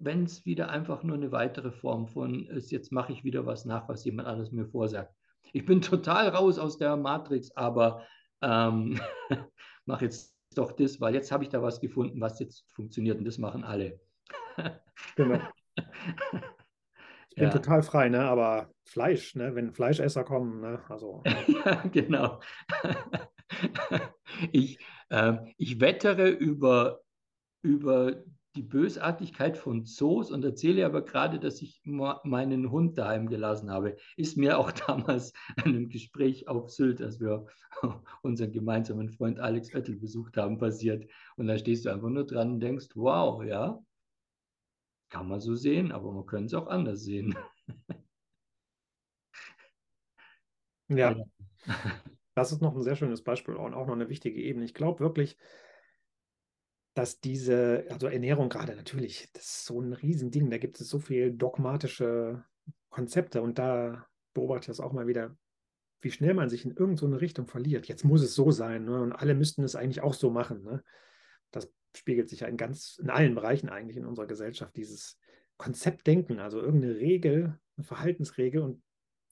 wenn 0.00 0.24
es 0.24 0.46
wieder 0.46 0.70
einfach 0.70 1.02
nur 1.02 1.16
eine 1.16 1.30
weitere 1.30 1.70
Form 1.70 2.08
von 2.08 2.46
ist, 2.46 2.72
jetzt 2.72 2.90
mache 2.90 3.12
ich 3.12 3.22
wieder 3.22 3.44
was 3.44 3.66
nach, 3.66 3.88
was 3.88 4.04
jemand 4.04 4.28
anderes 4.28 4.50
mir 4.50 4.66
vorsagt. 4.66 5.14
Ich 5.52 5.66
bin 5.66 5.82
total 5.82 6.28
raus 6.28 6.58
aus 6.58 6.78
der 6.78 6.96
Matrix, 6.96 7.50
aber 7.52 8.04
ähm, 8.40 8.98
mache 9.84 10.06
jetzt 10.06 10.34
doch 10.54 10.72
das, 10.72 11.00
weil 11.00 11.14
jetzt 11.14 11.30
habe 11.30 11.44
ich 11.44 11.50
da 11.50 11.62
was 11.62 11.80
gefunden, 11.80 12.20
was 12.20 12.40
jetzt 12.40 12.64
funktioniert 12.72 13.18
und 13.18 13.24
das 13.24 13.38
machen 13.38 13.62
alle. 13.62 14.00
genau. 15.16 15.40
Ich 17.28 17.36
bin 17.36 17.44
ja. 17.44 17.50
total 17.50 17.82
frei, 17.82 18.08
ne? 18.08 18.22
aber 18.22 18.70
Fleisch, 18.84 19.36
ne? 19.36 19.54
wenn 19.54 19.72
Fleischesser 19.72 20.24
kommen, 20.24 20.60
ne? 20.60 20.82
also. 20.88 21.22
ja, 21.64 21.82
genau. 21.92 22.40
ich, 24.50 24.78
äh, 25.10 25.34
ich 25.58 25.78
wettere 25.80 26.28
über, 26.28 27.02
über 27.62 28.24
die 28.56 28.62
Bösartigkeit 28.62 29.56
von 29.56 29.84
Zoos 29.84 30.30
und 30.32 30.44
erzähle 30.44 30.84
aber 30.84 31.04
gerade, 31.04 31.38
dass 31.38 31.62
ich 31.62 31.80
meinen 31.84 32.70
Hund 32.70 32.98
daheim 32.98 33.28
gelassen 33.28 33.70
habe. 33.70 33.96
Ist 34.16 34.36
mir 34.36 34.58
auch 34.58 34.72
damals 34.86 35.32
in 35.58 35.64
einem 35.64 35.88
Gespräch 35.88 36.48
auf 36.48 36.70
Sylt, 36.70 37.00
als 37.00 37.20
wir 37.20 37.46
unseren 38.22 38.52
gemeinsamen 38.52 39.08
Freund 39.08 39.38
Alex 39.38 39.72
Oettel 39.74 39.96
besucht 39.96 40.36
haben, 40.36 40.58
passiert. 40.58 41.08
Und 41.36 41.46
da 41.46 41.56
stehst 41.58 41.84
du 41.84 41.90
einfach 41.90 42.08
nur 42.08 42.26
dran 42.26 42.52
und 42.54 42.60
denkst, 42.60 42.88
wow, 42.94 43.44
ja, 43.44 43.80
kann 45.10 45.28
man 45.28 45.40
so 45.40 45.54
sehen, 45.54 45.92
aber 45.92 46.12
man 46.12 46.26
könnte 46.26 46.46
es 46.46 46.54
auch 46.54 46.68
anders 46.68 47.02
sehen. 47.02 47.36
ja. 50.88 51.14
Das 52.34 52.52
ist 52.52 52.62
noch 52.62 52.74
ein 52.74 52.82
sehr 52.82 52.96
schönes 52.96 53.22
Beispiel 53.22 53.54
und 53.54 53.74
auch 53.74 53.86
noch 53.86 53.94
eine 53.94 54.08
wichtige 54.08 54.40
Ebene. 54.40 54.64
Ich 54.64 54.74
glaube 54.74 55.00
wirklich, 55.00 55.36
dass 56.94 57.20
diese, 57.20 57.86
also 57.90 58.08
Ernährung 58.08 58.48
gerade 58.48 58.74
natürlich, 58.74 59.30
das 59.32 59.44
ist 59.44 59.64
so 59.66 59.80
ein 59.80 59.92
Riesending, 59.92 60.50
da 60.50 60.58
gibt 60.58 60.80
es 60.80 60.88
so 60.88 60.98
viele 60.98 61.32
dogmatische 61.32 62.44
Konzepte 62.88 63.42
und 63.42 63.58
da 63.58 64.06
beobachte 64.34 64.64
ich 64.64 64.66
das 64.66 64.80
auch 64.80 64.92
mal 64.92 65.06
wieder, 65.06 65.36
wie 66.00 66.10
schnell 66.10 66.34
man 66.34 66.48
sich 66.48 66.64
in 66.64 66.70
irgendeine 66.70 67.12
so 67.12 67.18
Richtung 67.18 67.46
verliert. 67.46 67.86
Jetzt 67.86 68.04
muss 68.04 68.22
es 68.22 68.34
so 68.34 68.50
sein 68.50 68.86
ne? 68.86 69.00
und 69.00 69.12
alle 69.12 69.34
müssten 69.34 69.62
es 69.62 69.76
eigentlich 69.76 70.02
auch 70.02 70.14
so 70.14 70.30
machen. 70.30 70.62
Ne? 70.62 70.82
Das 71.50 71.72
spiegelt 71.94 72.28
sich 72.28 72.40
ja 72.40 72.48
in 72.48 72.56
ganz, 72.56 72.98
in 72.98 73.10
allen 73.10 73.34
Bereichen 73.34 73.68
eigentlich 73.68 73.96
in 73.96 74.06
unserer 74.06 74.26
Gesellschaft, 74.26 74.76
dieses 74.76 75.18
Konzeptdenken, 75.58 76.40
also 76.40 76.60
irgendeine 76.60 76.96
Regel, 76.96 77.58
eine 77.76 77.84
Verhaltensregel 77.84 78.62
und 78.62 78.82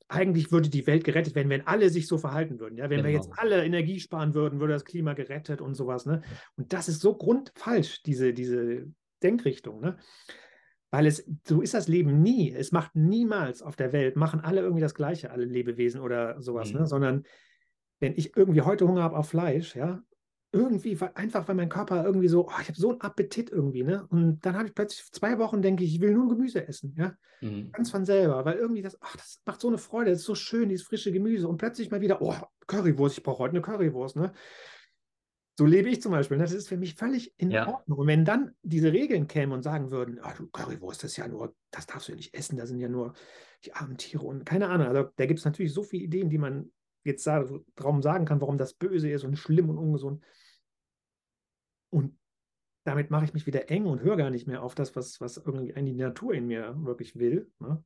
eigentlich 0.08 0.50
würde 0.50 0.70
die 0.70 0.86
Welt 0.86 1.04
gerettet 1.04 1.34
werden, 1.34 1.50
wenn 1.50 1.66
alle 1.66 1.90
sich 1.90 2.06
so 2.06 2.16
verhalten 2.16 2.58
würden. 2.58 2.78
Ja, 2.78 2.84
wenn 2.84 2.98
genau. 2.98 3.08
wir 3.08 3.14
jetzt 3.14 3.30
genau. 3.30 3.42
alle 3.42 3.64
Energie 3.64 4.00
sparen 4.00 4.34
würden, 4.34 4.58
würde 4.58 4.72
das 4.72 4.84
Klima 4.84 5.12
gerettet 5.12 5.60
und 5.60 5.74
sowas. 5.74 6.06
Ne? 6.06 6.22
Und 6.56 6.72
das 6.72 6.88
ist 6.88 7.00
so 7.00 7.14
grundfalsch, 7.14 8.02
diese, 8.02 8.32
diese 8.32 8.86
Denkrichtung. 9.22 9.80
Ne? 9.80 9.98
Weil 10.90 11.06
es, 11.06 11.30
so 11.46 11.60
ist 11.60 11.74
das 11.74 11.88
Leben 11.88 12.22
nie. 12.22 12.50
Es 12.50 12.72
macht 12.72 12.96
niemals 12.96 13.60
auf 13.60 13.76
der 13.76 13.92
Welt, 13.92 14.16
machen 14.16 14.40
alle 14.40 14.62
irgendwie 14.62 14.80
das 14.80 14.94
Gleiche, 14.94 15.30
alle 15.30 15.44
Lebewesen 15.44 16.00
oder 16.00 16.40
sowas, 16.40 16.68
ne? 16.68 16.76
mhm. 16.76 16.80
ne? 16.80 16.86
sondern 16.86 17.22
wenn 18.00 18.14
ich 18.16 18.34
irgendwie 18.34 18.62
heute 18.62 18.88
Hunger 18.88 19.02
habe 19.02 19.16
auf 19.16 19.28
Fleisch, 19.28 19.76
ja, 19.76 20.00
irgendwie, 20.52 20.98
einfach 21.14 21.46
weil 21.46 21.54
mein 21.54 21.68
Körper 21.68 22.04
irgendwie 22.04 22.28
so, 22.28 22.48
oh, 22.48 22.60
ich 22.60 22.68
habe 22.68 22.78
so 22.78 22.90
einen 22.90 23.00
Appetit 23.00 23.50
irgendwie, 23.50 23.82
ne? 23.82 24.06
Und 24.08 24.40
dann 24.40 24.56
habe 24.56 24.68
ich 24.68 24.74
plötzlich 24.74 25.10
zwei 25.12 25.38
Wochen, 25.38 25.60
denke 25.60 25.84
ich, 25.84 25.94
ich 25.94 26.00
will 26.00 26.12
nur 26.12 26.28
Gemüse 26.28 26.66
essen, 26.66 26.94
ja? 26.96 27.14
Mhm. 27.40 27.70
Ganz 27.72 27.90
von 27.90 28.04
selber, 28.04 28.44
weil 28.44 28.56
irgendwie 28.56 28.82
das, 28.82 28.96
ach, 29.00 29.16
das 29.16 29.40
macht 29.44 29.60
so 29.60 29.68
eine 29.68 29.78
Freude, 29.78 30.10
das 30.10 30.20
ist 30.20 30.26
so 30.26 30.34
schön, 30.34 30.68
dieses 30.68 30.86
frische 30.86 31.12
Gemüse. 31.12 31.48
Und 31.48 31.58
plötzlich 31.58 31.90
mal 31.90 32.00
wieder, 32.00 32.22
oh, 32.22 32.34
Currywurst, 32.66 33.18
ich 33.18 33.24
brauche 33.24 33.40
heute 33.40 33.52
eine 33.52 33.62
Currywurst, 33.62 34.16
ne? 34.16 34.32
So 35.58 35.66
lebe 35.66 35.88
ich 35.88 36.00
zum 36.00 36.12
Beispiel. 36.12 36.36
Ne? 36.36 36.44
Das 36.44 36.52
ist 36.52 36.68
für 36.68 36.76
mich 36.76 36.94
völlig 36.94 37.34
in 37.36 37.50
ja. 37.50 37.66
Ordnung. 37.66 37.98
Und 37.98 38.06
wenn 38.06 38.24
dann 38.24 38.52
diese 38.62 38.92
Regeln 38.92 39.26
kämen 39.26 39.52
und 39.52 39.64
sagen 39.64 39.90
würden, 39.90 40.20
oh, 40.24 40.30
du 40.36 40.46
Currywurst, 40.46 41.02
das 41.02 41.10
ist 41.10 41.16
ja 41.16 41.26
nur, 41.26 41.52
das 41.72 41.86
darfst 41.86 42.06
du 42.06 42.12
ja 42.12 42.16
nicht 42.16 42.32
essen, 42.32 42.58
da 42.58 42.64
sind 42.64 42.78
ja 42.78 42.88
nur 42.88 43.14
die 43.64 43.72
armen 43.72 43.96
Tiere 43.96 44.24
und 44.24 44.46
keine 44.46 44.68
Ahnung. 44.68 44.86
Also 44.86 45.10
da 45.16 45.26
gibt 45.26 45.40
es 45.40 45.44
natürlich 45.44 45.74
so 45.74 45.82
viele 45.82 46.04
Ideen, 46.04 46.30
die 46.30 46.38
man 46.38 46.70
jetzt 47.04 47.26
darum 47.26 48.02
sagen 48.02 48.24
kann, 48.24 48.40
warum 48.40 48.58
das 48.58 48.74
böse 48.74 49.10
ist 49.10 49.24
und 49.24 49.36
schlimm 49.36 49.70
und 49.70 49.78
ungesund. 49.78 50.24
Und 51.90 52.18
damit 52.84 53.10
mache 53.10 53.24
ich 53.24 53.34
mich 53.34 53.46
wieder 53.46 53.70
eng 53.70 53.86
und 53.86 54.02
höre 54.02 54.16
gar 54.16 54.30
nicht 54.30 54.46
mehr 54.46 54.62
auf 54.62 54.74
das, 54.74 54.96
was, 54.96 55.20
was 55.20 55.36
irgendwie 55.36 55.72
die 55.72 55.94
Natur 55.94 56.34
in 56.34 56.46
mir 56.46 56.74
wirklich 56.84 57.16
will. 57.18 57.50
Ne? 57.58 57.84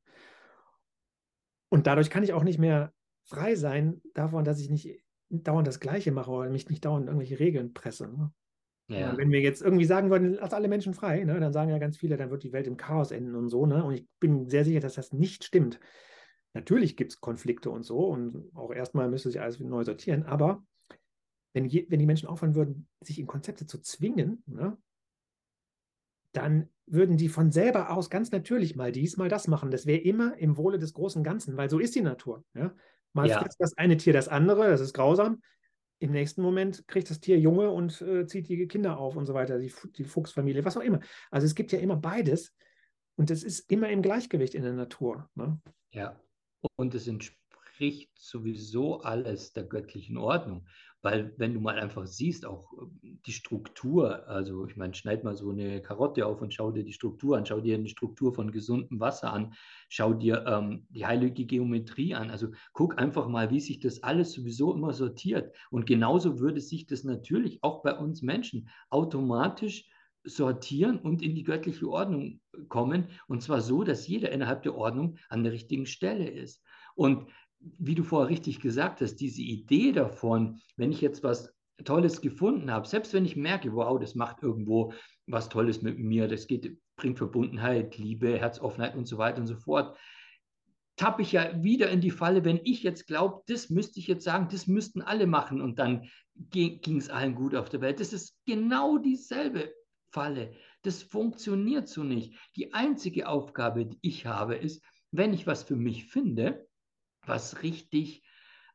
Und 1.68 1.86
dadurch 1.86 2.10
kann 2.10 2.22
ich 2.22 2.32
auch 2.32 2.44
nicht 2.44 2.58
mehr 2.58 2.92
frei 3.24 3.54
sein 3.54 4.00
davon, 4.14 4.44
dass 4.44 4.60
ich 4.60 4.70
nicht 4.70 5.02
dauernd 5.30 5.66
das 5.66 5.80
Gleiche 5.80 6.12
mache 6.12 6.30
oder 6.30 6.50
mich 6.50 6.68
nicht 6.68 6.84
dauernd 6.84 7.06
irgendwelche 7.06 7.38
Regeln 7.38 7.72
presse. 7.72 8.08
Ne? 8.08 8.32
Ja. 8.88 9.16
Wenn 9.16 9.30
wir 9.30 9.40
jetzt 9.40 9.62
irgendwie 9.62 9.86
sagen 9.86 10.10
würden, 10.10 10.34
lass 10.34 10.52
alle 10.52 10.68
Menschen 10.68 10.92
frei, 10.92 11.24
ne, 11.24 11.40
dann 11.40 11.52
sagen 11.52 11.70
ja 11.70 11.78
ganz 11.78 11.96
viele, 11.96 12.16
dann 12.16 12.30
wird 12.30 12.42
die 12.42 12.52
Welt 12.52 12.66
im 12.66 12.76
Chaos 12.76 13.10
enden 13.10 13.34
und 13.34 13.48
so. 13.48 13.64
Ne? 13.64 13.82
Und 13.82 13.94
ich 13.94 14.06
bin 14.20 14.48
sehr 14.48 14.64
sicher, 14.64 14.80
dass 14.80 14.94
das 14.94 15.12
nicht 15.12 15.44
stimmt. 15.44 15.80
Natürlich 16.55 16.96
gibt 16.96 17.12
es 17.12 17.20
Konflikte 17.20 17.70
und 17.70 17.82
so 17.82 18.07
und 18.07 18.50
auch 18.55 18.72
erstmal 18.72 19.09
müsste 19.09 19.30
sich 19.30 19.40
alles 19.40 19.59
neu 19.59 19.84
sortieren, 19.84 20.24
aber 20.24 20.64
wenn, 21.55 21.66
je, 21.66 21.86
wenn 21.88 21.98
die 21.98 22.07
Menschen 22.07 22.28
aufhören 22.28 22.55
würden, 22.55 22.88
sich 23.00 23.18
in 23.18 23.26
Konzepte 23.26 23.66
zu 23.66 23.78
zwingen, 23.78 24.42
ne, 24.46 24.76
dann 26.32 26.68
würden 26.86 27.16
die 27.16 27.28
von 27.28 27.53
selber 27.53 27.90
aus 27.90 28.11
ganz 28.11 28.32
natürlich 28.32 28.74
mal 28.74 28.90
dies, 28.90 29.16
mal 29.16 29.28
das 29.28 29.48
machen. 29.48 29.70
Das 29.70 29.86
wäre 29.86 30.00
immer 30.00 30.36
im 30.38 30.57
Wohle 30.57 30.78
des 30.78 30.94
großen 30.94 31.22
Ganzen, 31.22 31.57
weil 31.57 31.70
so 31.70 31.78
ist 31.78 31.94
die 31.94 32.00
Natur. 32.00 32.44
Ja? 32.55 32.74
Mal 33.12 33.28
ja. 33.28 33.40
frisst 33.40 33.61
das 33.61 33.76
eine 33.76 33.96
Tier 33.96 34.12
das 34.12 34.28
andere, 34.28 34.68
das 34.68 34.80
ist 34.80 34.94
grausam. 34.94 35.42
Im 35.98 36.11
nächsten 36.11 36.42
Moment 36.42 36.88
kriegt 36.88 37.11
das 37.11 37.20
Tier 37.20 37.38
Junge 37.38 37.70
und 37.70 38.00
äh, 38.03 38.26
zieht 38.26 38.48
die 38.48 38.66
Kinder 38.66 38.98
auf 38.98 39.14
und 39.14 39.26
so 39.26 39.34
weiter, 39.34 39.59
die, 39.59 39.72
die 39.96 40.05
Fuchsfamilie, 40.05 40.64
was 40.64 40.76
auch 40.76 40.82
immer. 40.82 41.00
Also 41.30 41.46
es 41.46 41.55
gibt 41.55 41.70
ja 41.70 41.78
immer 41.78 41.96
beides 41.96 42.55
und 43.16 43.30
es 43.30 43.44
ist 43.44 43.70
immer 43.70 43.88
im 43.90 44.03
Gleichgewicht 44.03 44.55
in 44.55 44.62
der 44.62 44.72
Natur. 44.72 45.30
Ne? 45.34 45.61
Ja, 45.92 46.18
und 46.76 46.94
es 46.94 47.06
entspricht 47.06 48.10
sowieso 48.18 49.00
alles 49.00 49.52
der 49.52 49.64
göttlichen 49.64 50.16
Ordnung. 50.16 50.66
Weil 51.02 51.34
wenn 51.36 51.52
du 51.52 51.60
mal 51.60 51.80
einfach 51.80 52.06
siehst, 52.06 52.46
auch 52.46 52.72
ähm, 52.80 53.20
die 53.26 53.32
Struktur, 53.32 54.28
also 54.28 54.66
ich 54.66 54.76
meine, 54.76 54.94
schneid 54.94 55.24
mal 55.24 55.34
so 55.36 55.50
eine 55.50 55.82
Karotte 55.82 56.24
auf 56.24 56.40
und 56.40 56.54
schau 56.54 56.70
dir 56.70 56.84
die 56.84 56.92
Struktur 56.92 57.36
an, 57.36 57.44
schau 57.44 57.60
dir 57.60 57.76
die 57.76 57.88
Struktur 57.88 58.32
von 58.32 58.52
gesundem 58.52 59.00
Wasser 59.00 59.32
an, 59.32 59.54
schau 59.88 60.14
dir 60.14 60.44
ähm, 60.46 60.86
die 60.90 61.04
heilige 61.04 61.44
Geometrie 61.44 62.14
an. 62.14 62.30
Also 62.30 62.48
guck 62.72 62.98
einfach 62.98 63.26
mal, 63.26 63.50
wie 63.50 63.60
sich 63.60 63.80
das 63.80 64.04
alles 64.04 64.32
sowieso 64.32 64.72
immer 64.74 64.92
sortiert. 64.92 65.54
Und 65.70 65.86
genauso 65.86 66.38
würde 66.38 66.60
sich 66.60 66.86
das 66.86 67.02
natürlich 67.02 67.64
auch 67.64 67.82
bei 67.82 67.98
uns 67.98 68.22
Menschen 68.22 68.68
automatisch 68.88 69.88
sortieren 70.24 70.98
und 70.98 71.22
in 71.22 71.34
die 71.34 71.42
göttliche 71.42 71.88
Ordnung 71.88 72.40
kommen. 72.68 73.08
Und 73.26 73.42
zwar 73.42 73.60
so, 73.60 73.82
dass 73.84 74.06
jeder 74.06 74.30
innerhalb 74.30 74.62
der 74.62 74.74
Ordnung 74.74 75.18
an 75.28 75.42
der 75.42 75.52
richtigen 75.52 75.86
Stelle 75.86 76.28
ist. 76.28 76.62
Und 76.94 77.26
wie 77.60 77.94
du 77.94 78.02
vorher 78.02 78.30
richtig 78.30 78.60
gesagt 78.60 79.00
hast, 79.00 79.16
diese 79.16 79.42
Idee 79.42 79.92
davon, 79.92 80.60
wenn 80.76 80.92
ich 80.92 81.00
jetzt 81.00 81.22
was 81.22 81.54
Tolles 81.84 82.20
gefunden 82.20 82.70
habe, 82.70 82.86
selbst 82.86 83.14
wenn 83.14 83.24
ich 83.24 83.36
merke, 83.36 83.72
wow, 83.74 83.98
das 83.98 84.14
macht 84.14 84.42
irgendwo 84.42 84.92
was 85.26 85.48
Tolles 85.48 85.82
mit 85.82 85.98
mir, 85.98 86.28
das 86.28 86.46
geht, 86.46 86.78
bringt 86.96 87.18
Verbundenheit, 87.18 87.96
Liebe, 87.98 88.38
Herzoffenheit 88.38 88.94
und 88.96 89.06
so 89.06 89.18
weiter 89.18 89.38
und 89.38 89.46
so 89.46 89.56
fort, 89.56 89.96
tappe 90.96 91.22
ich 91.22 91.32
ja 91.32 91.62
wieder 91.62 91.90
in 91.90 92.00
die 92.00 92.10
Falle, 92.10 92.44
wenn 92.44 92.60
ich 92.64 92.82
jetzt 92.82 93.06
glaube, 93.06 93.42
das 93.46 93.70
müsste 93.70 93.98
ich 93.98 94.06
jetzt 94.06 94.24
sagen, 94.24 94.48
das 94.50 94.66
müssten 94.66 95.02
alle 95.02 95.26
machen 95.26 95.60
und 95.60 95.78
dann 95.78 96.08
ging 96.50 96.96
es 96.96 97.08
allen 97.08 97.34
gut 97.34 97.54
auf 97.54 97.68
der 97.68 97.80
Welt. 97.80 98.00
Das 98.00 98.12
ist 98.12 98.36
genau 98.46 98.98
dieselbe 98.98 99.72
Falle. 100.12 100.54
Das 100.82 101.02
funktioniert 101.02 101.88
so 101.88 102.04
nicht. 102.04 102.38
Die 102.56 102.74
einzige 102.74 103.28
Aufgabe, 103.28 103.86
die 103.86 103.98
ich 104.02 104.26
habe, 104.26 104.56
ist, 104.56 104.84
wenn 105.10 105.32
ich 105.32 105.46
was 105.46 105.62
für 105.62 105.76
mich 105.76 106.06
finde, 106.06 106.68
was 107.26 107.62
richtig, 107.62 108.22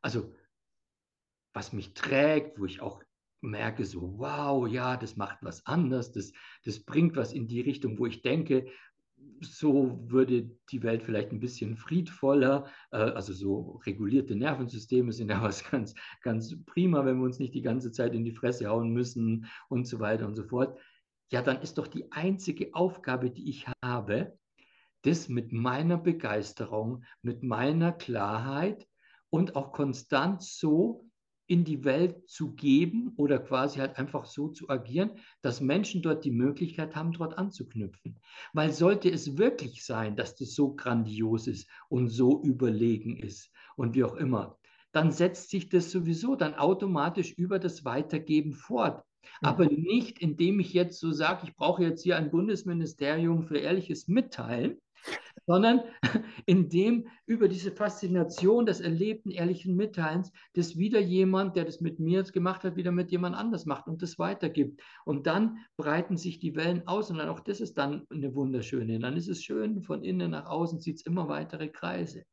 also 0.02 0.34
was 1.52 1.72
mich 1.72 1.94
trägt, 1.94 2.58
wo 2.58 2.64
ich 2.64 2.80
auch 2.80 3.02
merke, 3.40 3.84
so, 3.84 4.18
wow, 4.18 4.66
ja, 4.68 4.96
das 4.96 5.16
macht 5.16 5.38
was 5.42 5.64
anders, 5.66 6.12
das, 6.12 6.32
das 6.64 6.80
bringt 6.80 7.16
was 7.16 7.32
in 7.32 7.46
die 7.46 7.60
Richtung, 7.60 7.98
wo 7.98 8.06
ich 8.06 8.22
denke, 8.22 8.66
so 9.40 10.00
würde 10.06 10.50
die 10.70 10.82
Welt 10.82 11.02
vielleicht 11.02 11.32
ein 11.32 11.40
bisschen 11.40 11.76
friedvoller, 11.76 12.66
äh, 12.90 12.96
also 12.96 13.32
so 13.32 13.80
regulierte 13.86 14.34
Nervensysteme 14.34 15.12
sind 15.12 15.30
ja 15.30 15.42
was 15.42 15.68
ganz, 15.68 15.94
ganz 16.22 16.56
prima, 16.64 17.04
wenn 17.04 17.18
wir 17.18 17.24
uns 17.24 17.38
nicht 17.38 17.54
die 17.54 17.62
ganze 17.62 17.92
Zeit 17.92 18.14
in 18.14 18.24
die 18.24 18.34
Fresse 18.34 18.68
hauen 18.68 18.90
müssen 18.92 19.46
und 19.68 19.86
so 19.86 20.00
weiter 20.00 20.26
und 20.26 20.34
so 20.34 20.44
fort. 20.44 20.78
Ja, 21.30 21.42
dann 21.42 21.60
ist 21.60 21.78
doch 21.78 21.86
die 21.86 22.10
einzige 22.10 22.74
Aufgabe, 22.74 23.30
die 23.30 23.48
ich 23.50 23.66
habe, 23.84 24.38
das 25.02 25.28
mit 25.28 25.52
meiner 25.52 25.98
Begeisterung, 25.98 27.04
mit 27.22 27.42
meiner 27.42 27.92
Klarheit 27.92 28.88
und 29.30 29.54
auch 29.56 29.72
konstant 29.72 30.42
so 30.42 31.08
in 31.46 31.64
die 31.64 31.84
Welt 31.84 32.28
zu 32.28 32.54
geben 32.54 33.14
oder 33.16 33.38
quasi 33.38 33.78
halt 33.78 33.96
einfach 33.96 34.26
so 34.26 34.48
zu 34.48 34.68
agieren, 34.68 35.12
dass 35.40 35.60
Menschen 35.62 36.02
dort 36.02 36.24
die 36.24 36.30
Möglichkeit 36.30 36.94
haben, 36.94 37.12
dort 37.12 37.38
anzuknüpfen. 37.38 38.20
Weil 38.52 38.72
sollte 38.72 39.10
es 39.10 39.38
wirklich 39.38 39.84
sein, 39.84 40.14
dass 40.14 40.34
das 40.34 40.54
so 40.54 40.74
grandios 40.74 41.46
ist 41.46 41.68
und 41.88 42.08
so 42.08 42.42
überlegen 42.42 43.16
ist 43.16 43.50
und 43.76 43.94
wie 43.94 44.04
auch 44.04 44.14
immer, 44.16 44.58
dann 44.92 45.10
setzt 45.10 45.50
sich 45.50 45.68
das 45.68 45.90
sowieso 45.90 46.36
dann 46.36 46.54
automatisch 46.54 47.32
über 47.32 47.58
das 47.58 47.84
Weitergeben 47.84 48.52
fort. 48.52 49.04
Aber 49.40 49.66
nicht, 49.66 50.18
indem 50.18 50.60
ich 50.60 50.72
jetzt 50.72 51.00
so 51.00 51.12
sage, 51.12 51.42
ich 51.44 51.54
brauche 51.54 51.82
jetzt 51.82 52.02
hier 52.02 52.16
ein 52.16 52.30
Bundesministerium 52.30 53.44
für 53.44 53.58
ehrliches 53.58 54.08
Mitteilen, 54.08 54.78
sondern 55.46 55.82
indem 56.46 57.08
über 57.26 57.48
diese 57.48 57.72
Faszination 57.72 58.66
des 58.66 58.80
erlebten 58.80 59.30
ehrlichen 59.30 59.76
Mitteilens 59.76 60.32
das 60.54 60.76
wieder 60.76 61.00
jemand, 61.00 61.56
der 61.56 61.64
das 61.64 61.80
mit 61.80 61.98
mir 61.98 62.22
gemacht 62.24 62.64
hat, 62.64 62.76
wieder 62.76 62.92
mit 62.92 63.10
jemand 63.10 63.36
anders 63.36 63.64
macht 63.64 63.86
und 63.86 64.02
das 64.02 64.18
weitergibt. 64.18 64.82
Und 65.04 65.26
dann 65.26 65.58
breiten 65.76 66.16
sich 66.16 66.38
die 66.38 66.56
Wellen 66.56 66.86
aus 66.86 67.10
und 67.10 67.18
dann 67.18 67.28
auch 67.28 67.40
das 67.40 67.60
ist 67.60 67.78
dann 67.78 68.06
eine 68.10 68.34
wunderschöne. 68.34 68.98
Dann 68.98 69.16
ist 69.16 69.28
es 69.28 69.42
schön, 69.42 69.82
von 69.82 70.02
innen 70.04 70.32
nach 70.32 70.46
außen 70.46 70.80
zieht 70.80 70.96
es 70.96 71.06
immer 71.06 71.28
weitere 71.28 71.68
Kreise. 71.68 72.24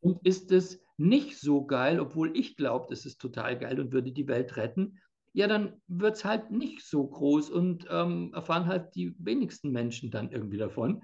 Und 0.00 0.24
ist 0.24 0.52
es 0.52 0.80
nicht 0.96 1.38
so 1.38 1.66
geil, 1.66 1.98
obwohl 1.98 2.36
ich 2.36 2.56
glaube, 2.56 2.86
das 2.88 3.04
ist 3.04 3.20
total 3.20 3.58
geil 3.58 3.80
und 3.80 3.92
würde 3.92 4.12
die 4.12 4.28
Welt 4.28 4.56
retten, 4.56 4.98
ja, 5.36 5.46
dann 5.46 5.82
wird 5.86 6.16
es 6.16 6.24
halt 6.24 6.50
nicht 6.50 6.80
so 6.80 7.06
groß 7.06 7.50
und 7.50 7.86
ähm, 7.90 8.32
erfahren 8.32 8.64
halt 8.64 8.94
die 8.94 9.14
wenigsten 9.18 9.70
Menschen 9.70 10.10
dann 10.10 10.30
irgendwie 10.30 10.56
davon. 10.56 11.02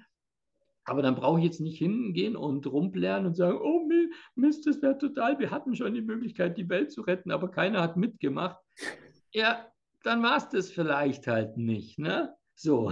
Aber 0.85 1.03
dann 1.03 1.16
brauche 1.16 1.39
ich 1.39 1.45
jetzt 1.45 1.61
nicht 1.61 1.76
hingehen 1.76 2.35
und 2.35 2.66
rumplären 2.66 3.26
und 3.26 3.37
sagen, 3.37 3.59
oh 3.62 3.87
Mist, 4.35 4.66
das 4.66 4.80
wäre 4.80 4.97
total, 4.97 5.39
wir 5.39 5.51
hatten 5.51 5.76
schon 5.76 5.93
die 5.93 6.01
Möglichkeit, 6.01 6.57
die 6.57 6.70
Welt 6.70 6.93
zu 6.93 7.03
retten, 7.03 7.30
aber 7.30 7.51
keiner 7.51 7.83
hat 7.83 7.99
mitgemacht. 7.99 8.57
Ja, 9.35 9.66
dann 10.03 10.22
war 10.22 10.39
es 10.39 10.49
das 10.49 10.70
vielleicht 10.70 11.26
halt 11.26 11.59
nicht, 11.59 11.99
ne? 11.99 12.35
So. 12.55 12.91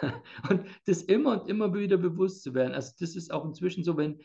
Und 0.50 0.64
das 0.86 1.02
immer 1.02 1.40
und 1.40 1.48
immer 1.48 1.72
wieder 1.72 1.98
bewusst 1.98 2.42
zu 2.42 2.52
werden. 2.52 2.74
Also 2.74 2.94
das 2.98 3.14
ist 3.14 3.32
auch 3.32 3.44
inzwischen 3.44 3.84
so, 3.84 3.96
wenn, 3.96 4.20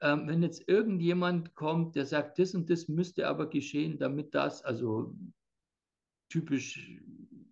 ähm, 0.00 0.26
wenn 0.26 0.42
jetzt 0.42 0.66
irgendjemand 0.68 1.54
kommt, 1.54 1.96
der 1.96 2.06
sagt, 2.06 2.38
das 2.38 2.54
und 2.54 2.70
das 2.70 2.88
müsste 2.88 3.28
aber 3.28 3.50
geschehen, 3.50 3.98
damit 3.98 4.34
das, 4.34 4.62
also 4.62 5.14
typisch 6.28 7.00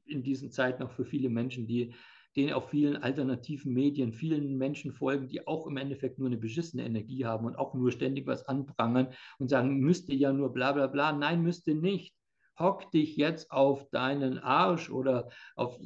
in 0.06 0.22
diesen 0.22 0.50
Zeiten 0.50 0.82
auch 0.82 0.92
für 0.92 1.04
viele 1.04 1.28
Menschen, 1.28 1.66
die 1.66 1.94
denen 2.36 2.52
auf 2.52 2.68
vielen 2.68 2.96
alternativen 2.98 3.72
Medien 3.72 4.12
vielen 4.12 4.58
Menschen 4.58 4.92
folgen, 4.92 5.26
die 5.28 5.46
auch 5.46 5.66
im 5.66 5.78
Endeffekt 5.78 6.18
nur 6.18 6.28
eine 6.28 6.36
beschissene 6.36 6.84
Energie 6.84 7.24
haben 7.24 7.46
und 7.46 7.56
auch 7.56 7.72
nur 7.74 7.90
ständig 7.90 8.26
was 8.26 8.46
anprangern 8.46 9.08
und 9.38 9.48
sagen, 9.48 9.80
müsste 9.80 10.14
ja 10.14 10.32
nur 10.32 10.52
bla 10.52 10.72
bla 10.72 10.86
bla. 10.86 11.12
Nein, 11.12 11.42
müsste 11.42 11.74
nicht. 11.74 12.14
Hock 12.58 12.90
dich 12.90 13.16
jetzt 13.16 13.50
auf 13.50 13.88
deinen 13.90 14.38
Arsch 14.38 14.90
oder 14.90 15.30
auf, 15.56 15.78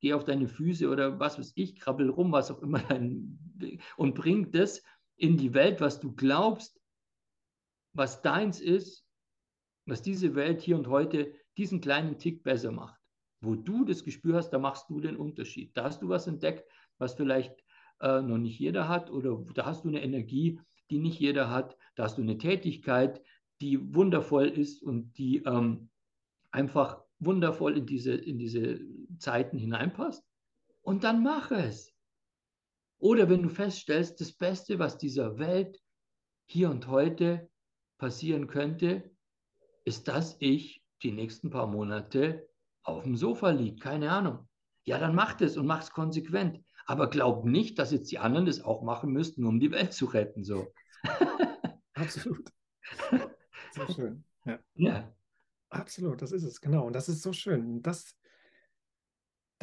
geh 0.00 0.12
auf 0.12 0.24
deine 0.24 0.48
Füße 0.48 0.88
oder 0.88 1.18
was 1.18 1.38
weiß 1.38 1.52
ich, 1.54 1.78
krabbel 1.78 2.10
rum, 2.10 2.32
was 2.32 2.50
auch 2.50 2.62
immer 2.62 2.80
dein, 2.80 3.38
und 3.96 4.14
bring 4.14 4.50
das 4.50 4.82
in 5.16 5.36
die 5.36 5.54
Welt, 5.54 5.80
was 5.80 6.00
du 6.00 6.14
glaubst, 6.14 6.80
was 7.94 8.22
deins 8.22 8.60
ist, 8.60 9.06
was 9.86 10.02
diese 10.02 10.34
Welt 10.34 10.60
hier 10.60 10.76
und 10.76 10.88
heute 10.88 11.34
diesen 11.56 11.80
kleinen 11.80 12.18
Tick 12.18 12.42
besser 12.42 12.72
macht 12.72 13.04
wo 13.44 13.54
du 13.54 13.84
das 13.84 14.04
Gespür 14.04 14.36
hast, 14.36 14.50
da 14.50 14.58
machst 14.58 14.88
du 14.88 15.00
den 15.00 15.16
Unterschied. 15.16 15.76
Da 15.76 15.84
hast 15.84 16.02
du 16.02 16.08
was 16.08 16.26
entdeckt, 16.26 16.68
was 16.98 17.14
vielleicht 17.14 17.54
äh, 18.00 18.20
noch 18.20 18.38
nicht 18.38 18.58
jeder 18.58 18.88
hat 18.88 19.10
oder 19.10 19.44
da 19.54 19.66
hast 19.66 19.84
du 19.84 19.88
eine 19.88 20.02
Energie, 20.02 20.60
die 20.90 20.98
nicht 20.98 21.20
jeder 21.20 21.50
hat. 21.50 21.76
Da 21.94 22.04
hast 22.04 22.18
du 22.18 22.22
eine 22.22 22.38
Tätigkeit, 22.38 23.22
die 23.60 23.94
wundervoll 23.94 24.48
ist 24.48 24.82
und 24.82 25.16
die 25.18 25.38
ähm, 25.44 25.90
einfach 26.50 27.02
wundervoll 27.18 27.78
in 27.78 27.86
diese, 27.86 28.14
in 28.14 28.38
diese 28.38 28.80
Zeiten 29.18 29.58
hineinpasst. 29.58 30.24
Und 30.82 31.04
dann 31.04 31.22
mach 31.22 31.50
es. 31.50 31.94
Oder 32.98 33.28
wenn 33.28 33.42
du 33.42 33.48
feststellst, 33.48 34.20
das 34.20 34.32
Beste, 34.32 34.78
was 34.78 34.98
dieser 34.98 35.38
Welt 35.38 35.80
hier 36.46 36.70
und 36.70 36.86
heute 36.88 37.50
passieren 37.98 38.46
könnte, 38.46 39.10
ist, 39.84 40.08
dass 40.08 40.36
ich 40.40 40.83
die 41.04 41.12
nächsten 41.12 41.50
paar 41.50 41.66
Monate 41.66 42.48
auf 42.82 43.04
dem 43.04 43.16
Sofa 43.16 43.50
liege. 43.50 43.76
Keine 43.76 44.10
Ahnung. 44.10 44.48
Ja, 44.84 44.98
dann 44.98 45.14
mach 45.14 45.34
das 45.34 45.56
und 45.56 45.66
mach 45.66 45.82
es 45.82 45.90
konsequent. 45.90 46.60
Aber 46.86 47.08
glaub 47.08 47.44
nicht, 47.44 47.78
dass 47.78 47.92
jetzt 47.92 48.10
die 48.10 48.18
anderen 48.18 48.46
das 48.46 48.60
auch 48.60 48.82
machen 48.82 49.10
müssten, 49.12 49.44
um 49.46 49.60
die 49.60 49.70
Welt 49.70 49.92
zu 49.92 50.06
retten. 50.06 50.44
So. 50.44 50.72
Absolut. 51.94 52.50
Sehr 53.72 53.90
schön. 53.92 54.24
Ja. 54.44 54.58
ja. 54.74 55.14
Absolut, 55.70 56.22
das 56.22 56.32
ist 56.32 56.44
es, 56.44 56.60
genau. 56.60 56.86
Und 56.86 56.92
das 56.94 57.08
ist 57.08 57.22
so 57.22 57.32
schön. 57.32 57.82
Das, 57.82 58.16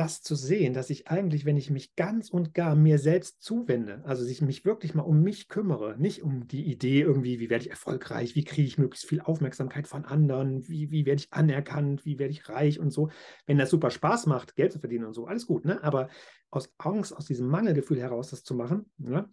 das 0.01 0.23
zu 0.23 0.33
sehen, 0.33 0.73
dass 0.73 0.89
ich 0.89 1.09
eigentlich, 1.09 1.45
wenn 1.45 1.57
ich 1.57 1.69
mich 1.69 1.95
ganz 1.95 2.29
und 2.29 2.55
gar 2.55 2.75
mir 2.75 2.97
selbst 2.97 3.43
zuwende, 3.43 4.01
also 4.03 4.25
ich 4.25 4.41
mich 4.41 4.65
wirklich 4.65 4.95
mal 4.95 5.03
um 5.03 5.21
mich 5.21 5.47
kümmere, 5.47 5.95
nicht 5.99 6.23
um 6.23 6.47
die 6.47 6.65
Idee 6.65 7.01
irgendwie, 7.01 7.39
wie 7.39 7.51
werde 7.51 7.65
ich 7.65 7.69
erfolgreich, 7.69 8.35
wie 8.35 8.43
kriege 8.43 8.67
ich 8.67 8.79
möglichst 8.79 9.07
viel 9.07 9.21
Aufmerksamkeit 9.21 9.87
von 9.87 10.05
anderen, 10.05 10.67
wie, 10.67 10.89
wie 10.89 11.05
werde 11.05 11.21
ich 11.21 11.31
anerkannt, 11.31 12.03
wie 12.03 12.17
werde 12.17 12.31
ich 12.31 12.49
reich 12.49 12.79
und 12.79 12.89
so. 12.89 13.09
Wenn 13.45 13.59
das 13.59 13.69
super 13.69 13.91
Spaß 13.91 14.25
macht, 14.25 14.55
Geld 14.55 14.71
zu 14.71 14.79
verdienen 14.79 15.05
und 15.05 15.13
so, 15.13 15.27
alles 15.27 15.45
gut, 15.45 15.65
ne? 15.65 15.83
Aber 15.83 16.09
aus 16.49 16.73
Angst, 16.79 17.15
aus 17.15 17.25
diesem 17.25 17.47
Mangelgefühl 17.47 17.99
heraus 17.99 18.31
das 18.31 18.43
zu 18.43 18.55
machen, 18.55 18.91
ne? 18.97 19.29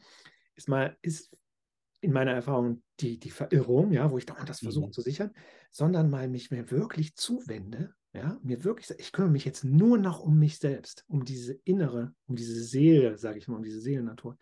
ist 0.54 0.68
mal, 0.68 0.98
ist 1.00 1.34
in 2.00 2.12
meiner 2.12 2.32
Erfahrung 2.32 2.82
die, 3.00 3.18
die 3.18 3.30
Verirrung, 3.30 3.90
ja, 3.92 4.10
wo 4.10 4.18
ich 4.18 4.26
dauernd 4.26 4.50
das 4.50 4.60
versuche 4.60 4.88
mhm. 4.88 4.92
zu 4.92 5.00
sichern, 5.00 5.32
sondern 5.70 6.10
mal 6.10 6.28
mich 6.28 6.50
mir 6.50 6.70
wirklich 6.70 7.16
zuwende 7.16 7.94
ja, 8.12 8.38
mir 8.42 8.64
wirklich, 8.64 8.90
ich 8.98 9.12
kümmere 9.12 9.32
mich 9.32 9.44
jetzt 9.44 9.64
nur 9.64 9.98
noch 9.98 10.20
um 10.20 10.38
mich 10.38 10.58
selbst, 10.58 11.04
um 11.08 11.24
diese 11.24 11.54
innere, 11.64 12.14
um 12.26 12.36
diese 12.36 12.62
Seele, 12.62 13.18
sage 13.18 13.38
ich 13.38 13.48
mal, 13.48 13.56
um 13.56 13.62
diese 13.62 13.80
Seelennatur. 13.80 14.38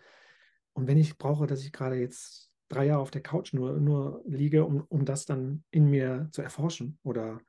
Und 0.72 0.86
wenn 0.86 0.98
ich 0.98 1.18
brauche, 1.18 1.46
dass 1.46 1.64
ich 1.64 1.72
gerade 1.72 1.96
jetzt 1.96 2.50
drei 2.68 2.86
Jahre 2.86 3.00
auf 3.00 3.10
der 3.10 3.22
Couch 3.22 3.52
nur, 3.52 3.78
nur 3.80 4.22
liege, 4.26 4.64
um, 4.64 4.84
um 4.88 5.04
das 5.04 5.24
dann 5.24 5.64
in 5.70 5.86
mir 5.86 6.28
zu 6.32 6.42
erforschen, 6.42 6.98
oder, 7.02 7.40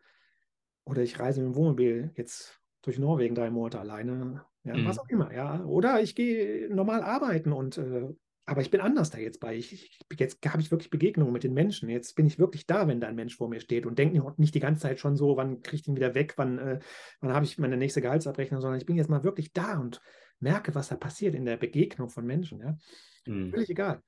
oder 0.85 1.01
ich 1.01 1.19
reise 1.19 1.41
mit 1.41 1.53
dem 1.53 1.55
Wohnmobil 1.55 2.11
jetzt 2.15 2.59
durch 2.81 2.99
Norwegen 2.99 3.35
drei 3.35 3.49
Monate 3.49 3.79
alleine, 3.79 4.45
ja, 4.63 4.75
mhm. 4.75 4.85
was 4.85 4.99
auch 4.99 5.09
immer, 5.09 5.33
ja. 5.33 5.63
Oder 5.65 6.01
ich 6.01 6.15
gehe 6.15 6.73
normal 6.73 7.03
arbeiten 7.03 7.51
und 7.51 7.77
äh, 7.77 8.09
aber 8.47 8.61
ich 8.61 8.71
bin 8.71 8.79
anders 8.79 9.09
da 9.09 9.17
jetzt 9.17 9.41
bei. 9.41 9.55
Ich, 9.55 9.73
ich, 9.73 9.99
jetzt 10.17 10.39
habe 10.47 10.61
ich 10.61 10.71
wirklich 10.71 10.89
Begegnungen 10.89 11.33
mit 11.33 11.43
den 11.43 11.53
Menschen. 11.53 11.89
Jetzt 11.89 12.15
bin 12.15 12.25
ich 12.25 12.39
wirklich 12.39 12.65
da, 12.65 12.87
wenn 12.87 13.01
da 13.01 13.07
ein 13.07 13.15
Mensch 13.15 13.35
vor 13.35 13.49
mir 13.49 13.59
steht 13.59 13.85
und 13.85 13.99
denke 13.99 14.19
nicht 14.37 14.55
die 14.55 14.61
ganze 14.61 14.83
Zeit 14.83 15.01
schon 15.01 15.17
so, 15.17 15.35
wann 15.35 15.61
kriege 15.61 15.81
ich 15.81 15.87
ihn 15.87 15.97
wieder 15.97 16.15
weg, 16.15 16.33
wann, 16.37 16.57
äh, 16.57 16.79
wann 17.19 17.33
habe 17.33 17.45
ich 17.45 17.57
meine 17.57 17.75
nächste 17.75 18.01
Gehaltsabrechnung, 18.01 18.61
sondern 18.61 18.79
ich 18.79 18.85
bin 18.85 18.95
jetzt 18.95 19.09
mal 19.09 19.25
wirklich 19.25 19.51
da 19.51 19.77
und 19.77 20.01
merke, 20.39 20.73
was 20.75 20.87
da 20.87 20.95
passiert 20.95 21.35
in 21.35 21.43
der 21.43 21.57
Begegnung 21.57 22.09
von 22.09 22.25
Menschen. 22.25 22.61
Ja? 22.61 22.77
Mhm. 23.25 23.51
Völlig 23.51 23.69
egal. 23.69 24.01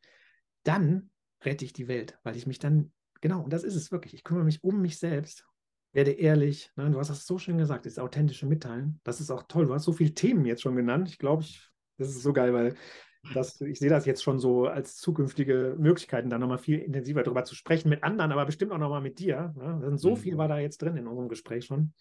Dann 0.63 1.09
rette 1.43 1.65
ich 1.65 1.73
die 1.73 1.89
Welt, 1.89 2.17
weil 2.23 2.37
ich 2.37 2.47
mich 2.47 2.59
dann, 2.59 2.93
genau, 3.19 3.43
und 3.43 3.51
das 3.51 3.65
ist 3.65 3.75
es 3.75 3.91
wirklich. 3.91 4.13
Ich 4.13 4.23
kümmere 4.23 4.45
mich 4.45 4.63
um 4.63 4.81
mich 4.81 4.99
selbst, 4.99 5.45
werde 5.91 6.11
ehrlich. 6.11 6.71
Ne? 6.77 6.89
Du 6.89 6.97
hast 6.97 7.09
das 7.09 7.25
so 7.25 7.39
schön 7.39 7.57
gesagt, 7.57 7.85
das 7.85 7.99
authentische 7.99 8.45
Mitteilen. 8.45 9.01
Das 9.03 9.19
ist 9.19 9.31
auch 9.31 9.43
toll. 9.49 9.65
Du 9.65 9.73
hast 9.73 9.83
so 9.83 9.91
viele 9.91 10.13
Themen 10.13 10.45
jetzt 10.45 10.61
schon 10.61 10.77
genannt. 10.77 11.09
Ich 11.09 11.17
glaube, 11.17 11.43
ich, 11.43 11.61
das 11.97 12.07
ist 12.07 12.21
so 12.21 12.31
geil, 12.31 12.53
weil 12.53 12.75
das, 13.33 13.59
ich 13.61 13.79
sehe 13.79 13.89
das 13.89 14.05
jetzt 14.05 14.23
schon 14.23 14.39
so 14.39 14.67
als 14.67 14.95
zukünftige 14.97 15.75
Möglichkeiten, 15.77 16.29
da 16.29 16.37
nochmal 16.37 16.57
viel 16.57 16.79
intensiver 16.79 17.23
darüber 17.23 17.43
zu 17.43 17.55
sprechen 17.55 17.89
mit 17.89 18.03
anderen, 18.03 18.31
aber 18.31 18.45
bestimmt 18.45 18.71
auch 18.71 18.77
nochmal 18.77 19.01
mit 19.01 19.19
dir. 19.19 19.53
Ne? 19.57 19.97
So 19.97 20.15
viel 20.15 20.35
mhm. 20.35 20.37
war 20.37 20.47
da 20.47 20.59
jetzt 20.59 20.81
drin 20.81 20.97
in 20.97 21.07
unserem 21.07 21.29
Gespräch 21.29 21.65
schon. 21.65 21.93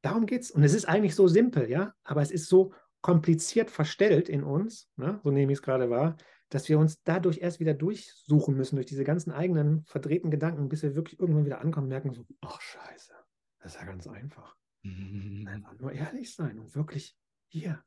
Darum 0.00 0.26
geht 0.26 0.42
es. 0.42 0.50
Und 0.50 0.62
es 0.62 0.74
ist 0.74 0.86
eigentlich 0.86 1.14
so 1.14 1.28
simpel, 1.28 1.70
ja, 1.70 1.94
aber 2.04 2.22
es 2.22 2.30
ist 2.30 2.48
so 2.48 2.72
kompliziert 3.00 3.70
verstellt 3.70 4.28
in 4.28 4.44
uns, 4.44 4.88
ne? 4.96 5.20
so 5.24 5.30
nehme 5.30 5.52
ich 5.52 5.58
es 5.58 5.62
gerade 5.62 5.90
wahr, 5.90 6.16
dass 6.48 6.68
wir 6.68 6.78
uns 6.78 7.02
dadurch 7.02 7.38
erst 7.38 7.60
wieder 7.60 7.74
durchsuchen 7.74 8.56
müssen, 8.56 8.76
durch 8.76 8.86
diese 8.86 9.04
ganzen 9.04 9.32
eigenen 9.32 9.84
verdrehten 9.86 10.30
Gedanken, 10.30 10.68
bis 10.68 10.82
wir 10.82 10.94
wirklich 10.94 11.18
irgendwann 11.18 11.46
wieder 11.46 11.60
ankommen 11.60 11.86
und 11.86 11.90
merken, 11.90 12.12
so, 12.12 12.24
ach 12.42 12.60
scheiße, 12.60 13.12
das 13.58 13.74
ist 13.74 13.80
ja 13.80 13.86
ganz 13.86 14.06
einfach. 14.06 14.56
Mhm. 14.82 15.48
Einfach 15.48 15.78
nur 15.78 15.92
ehrlich 15.92 16.34
sein 16.34 16.58
und 16.58 16.74
wirklich 16.76 17.16
hier, 17.48 17.82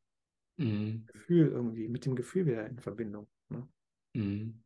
Mhm. 0.57 1.05
Gefühl 1.07 1.47
irgendwie, 1.47 1.87
mit 1.87 2.05
dem 2.05 2.15
Gefühl 2.15 2.45
wieder 2.45 2.65
in 2.65 2.79
Verbindung. 2.79 3.27
Ne? 3.49 3.67
Mhm. 4.13 4.63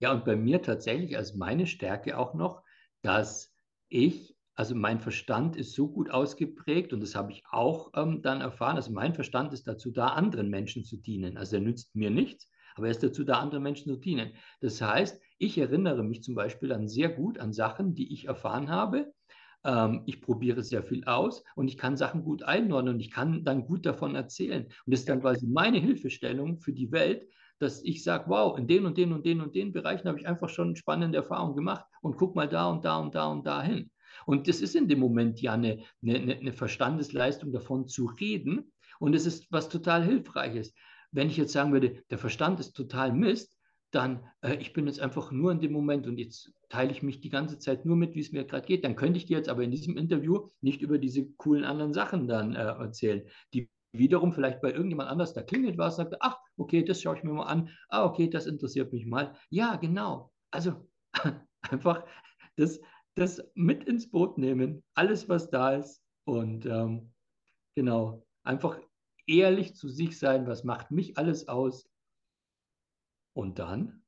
Ja, 0.00 0.12
und 0.12 0.24
bei 0.24 0.36
mir 0.36 0.62
tatsächlich 0.62 1.16
als 1.16 1.34
meine 1.34 1.66
Stärke 1.66 2.18
auch 2.18 2.34
noch, 2.34 2.62
dass 3.02 3.54
ich, 3.88 4.36
also 4.54 4.74
mein 4.74 5.00
Verstand 5.00 5.56
ist 5.56 5.74
so 5.74 5.88
gut 5.88 6.10
ausgeprägt 6.10 6.92
und 6.92 7.00
das 7.00 7.14
habe 7.14 7.32
ich 7.32 7.44
auch 7.50 7.92
ähm, 7.94 8.20
dann 8.22 8.40
erfahren, 8.40 8.76
also 8.76 8.92
mein 8.92 9.14
Verstand 9.14 9.52
ist 9.52 9.66
dazu 9.66 9.90
da, 9.90 10.08
anderen 10.08 10.50
Menschen 10.50 10.84
zu 10.84 10.98
dienen. 10.98 11.36
Also 11.36 11.56
er 11.56 11.62
nützt 11.62 11.94
mir 11.94 12.10
nichts, 12.10 12.50
aber 12.74 12.86
er 12.86 12.90
ist 12.90 13.02
dazu 13.02 13.24
da, 13.24 13.38
anderen 13.38 13.62
Menschen 13.62 13.92
zu 13.92 13.98
dienen. 13.98 14.32
Das 14.60 14.82
heißt, 14.82 15.22
ich 15.38 15.56
erinnere 15.56 16.02
mich 16.02 16.22
zum 16.22 16.34
Beispiel 16.34 16.68
dann 16.68 16.88
sehr 16.88 17.08
gut 17.08 17.38
an 17.38 17.52
Sachen, 17.52 17.94
die 17.94 18.12
ich 18.12 18.26
erfahren 18.26 18.70
habe 18.70 19.12
ähm, 19.66 20.02
ich 20.06 20.22
probiere 20.22 20.62
sehr 20.62 20.82
viel 20.82 21.04
aus 21.04 21.44
und 21.56 21.68
ich 21.68 21.76
kann 21.76 21.96
Sachen 21.96 22.22
gut 22.22 22.42
einordnen 22.42 22.94
und 22.94 23.00
ich 23.00 23.10
kann 23.10 23.44
dann 23.44 23.66
gut 23.66 23.84
davon 23.84 24.14
erzählen. 24.14 24.64
Und 24.64 24.92
das 24.92 25.00
ist 25.00 25.08
dann 25.08 25.20
quasi 25.20 25.46
meine 25.46 25.78
Hilfestellung 25.78 26.58
für 26.58 26.72
die 26.72 26.92
Welt, 26.92 27.26
dass 27.58 27.82
ich 27.82 28.04
sage, 28.04 28.24
wow, 28.28 28.56
in 28.58 28.66
den 28.66 28.86
und 28.86 28.96
den 28.96 29.12
und 29.12 29.26
den 29.26 29.40
und 29.40 29.54
den 29.54 29.72
Bereichen 29.72 30.08
habe 30.08 30.20
ich 30.20 30.28
einfach 30.28 30.48
schon 30.48 30.76
spannende 30.76 31.18
Erfahrungen 31.18 31.56
gemacht 31.56 31.84
und 32.00 32.16
guck 32.16 32.36
mal 32.36 32.48
da 32.48 32.70
und 32.70 32.84
da 32.84 32.98
und 32.98 33.14
da 33.14 33.26
und 33.26 33.46
da 33.46 33.62
hin. 33.62 33.90
Und 34.24 34.48
das 34.48 34.60
ist 34.60 34.76
in 34.76 34.88
dem 34.88 35.00
Moment 35.00 35.40
ja 35.42 35.54
eine, 35.54 35.82
eine, 36.02 36.36
eine 36.36 36.52
Verstandesleistung 36.52 37.52
davon 37.52 37.88
zu 37.88 38.06
reden 38.06 38.72
und 38.98 39.14
es 39.14 39.26
ist 39.26 39.50
was 39.50 39.68
total 39.68 40.04
Hilfreiches. 40.04 40.72
Wenn 41.12 41.28
ich 41.28 41.36
jetzt 41.36 41.52
sagen 41.52 41.72
würde, 41.72 42.02
der 42.10 42.18
Verstand 42.18 42.60
ist 42.60 42.72
total 42.72 43.12
Mist, 43.12 43.55
dann 43.90 44.24
äh, 44.42 44.56
ich 44.56 44.72
bin 44.72 44.86
jetzt 44.86 45.00
einfach 45.00 45.30
nur 45.30 45.52
in 45.52 45.60
dem 45.60 45.72
Moment 45.72 46.06
und 46.06 46.18
jetzt 46.18 46.52
teile 46.68 46.90
ich 46.90 47.02
mich 47.02 47.20
die 47.20 47.30
ganze 47.30 47.58
Zeit 47.58 47.84
nur 47.84 47.96
mit, 47.96 48.14
wie 48.14 48.20
es 48.20 48.32
mir 48.32 48.44
gerade 48.44 48.66
geht. 48.66 48.84
Dann 48.84 48.96
könnte 48.96 49.18
ich 49.18 49.26
dir 49.26 49.36
jetzt 49.38 49.48
aber 49.48 49.62
in 49.62 49.70
diesem 49.70 49.96
Interview 49.96 50.50
nicht 50.60 50.82
über 50.82 50.98
diese 50.98 51.26
coolen 51.36 51.64
anderen 51.64 51.94
Sachen 51.94 52.26
dann 52.28 52.54
äh, 52.54 52.58
erzählen, 52.58 53.28
die 53.54 53.70
wiederum 53.92 54.32
vielleicht 54.32 54.60
bei 54.60 54.70
irgendjemand 54.72 55.08
anders 55.08 55.32
da 55.32 55.42
klingelt 55.42 55.78
war, 55.78 55.90
sagt, 55.90 56.16
ach, 56.20 56.38
okay, 56.56 56.84
das 56.84 57.00
schaue 57.00 57.16
ich 57.16 57.22
mir 57.24 57.32
mal 57.32 57.44
an. 57.44 57.70
Ah, 57.88 58.04
okay, 58.04 58.28
das 58.28 58.46
interessiert 58.46 58.92
mich 58.92 59.06
mal. 59.06 59.34
Ja, 59.50 59.76
genau. 59.76 60.32
Also 60.50 60.88
einfach 61.62 62.04
das, 62.56 62.80
das 63.14 63.42
mit 63.54 63.84
ins 63.84 64.10
Boot 64.10 64.38
nehmen, 64.38 64.82
alles, 64.94 65.28
was 65.28 65.50
da 65.50 65.74
ist 65.76 66.02
und 66.24 66.66
ähm, 66.66 67.12
genau, 67.74 68.26
einfach 68.42 68.78
ehrlich 69.26 69.74
zu 69.74 69.88
sich 69.88 70.18
sein, 70.18 70.46
was 70.46 70.64
macht 70.64 70.90
mich 70.90 71.16
alles 71.18 71.48
aus 71.48 71.88
und 73.36 73.58
dann 73.58 74.02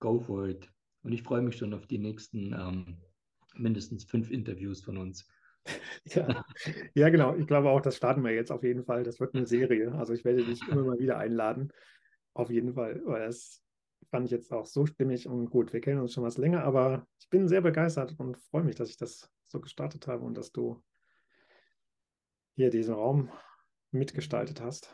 go 0.00 0.18
for 0.18 0.48
it. 0.48 0.68
Und 1.04 1.12
ich 1.12 1.22
freue 1.22 1.42
mich 1.42 1.56
schon 1.56 1.72
auf 1.72 1.86
die 1.86 1.98
nächsten 1.98 2.52
ähm, 2.52 2.98
mindestens 3.54 4.04
fünf 4.04 4.30
Interviews 4.30 4.82
von 4.82 4.98
uns. 4.98 5.26
Ja. 6.06 6.44
ja, 6.96 7.08
genau. 7.10 7.36
Ich 7.36 7.46
glaube 7.46 7.70
auch, 7.70 7.80
das 7.80 7.96
starten 7.96 8.24
wir 8.24 8.32
jetzt 8.32 8.50
auf 8.50 8.64
jeden 8.64 8.84
Fall. 8.84 9.04
Das 9.04 9.20
wird 9.20 9.36
eine 9.36 9.46
Serie. 9.46 9.92
Also 9.92 10.12
ich 10.12 10.24
werde 10.24 10.44
dich 10.44 10.60
immer 10.66 10.82
mal 10.82 10.98
wieder 10.98 11.18
einladen. 11.18 11.72
Auf 12.34 12.50
jeden 12.50 12.74
Fall. 12.74 13.00
Weil 13.04 13.26
das 13.26 13.62
fand 14.10 14.26
ich 14.26 14.32
jetzt 14.32 14.52
auch 14.52 14.66
so 14.66 14.86
stimmig 14.86 15.28
und 15.28 15.50
gut. 15.50 15.72
Wir 15.72 15.80
kennen 15.80 16.00
uns 16.00 16.14
schon 16.14 16.24
was 16.24 16.38
länger, 16.38 16.64
aber 16.64 17.06
ich 17.20 17.28
bin 17.30 17.46
sehr 17.46 17.60
begeistert 17.60 18.18
und 18.18 18.36
freue 18.50 18.64
mich, 18.64 18.74
dass 18.74 18.90
ich 18.90 18.96
das 18.96 19.30
so 19.46 19.60
gestartet 19.60 20.08
habe 20.08 20.24
und 20.24 20.36
dass 20.36 20.50
du 20.50 20.82
hier 22.56 22.70
diesen 22.70 22.94
Raum 22.94 23.30
mitgestaltet 23.92 24.60
hast. 24.60 24.92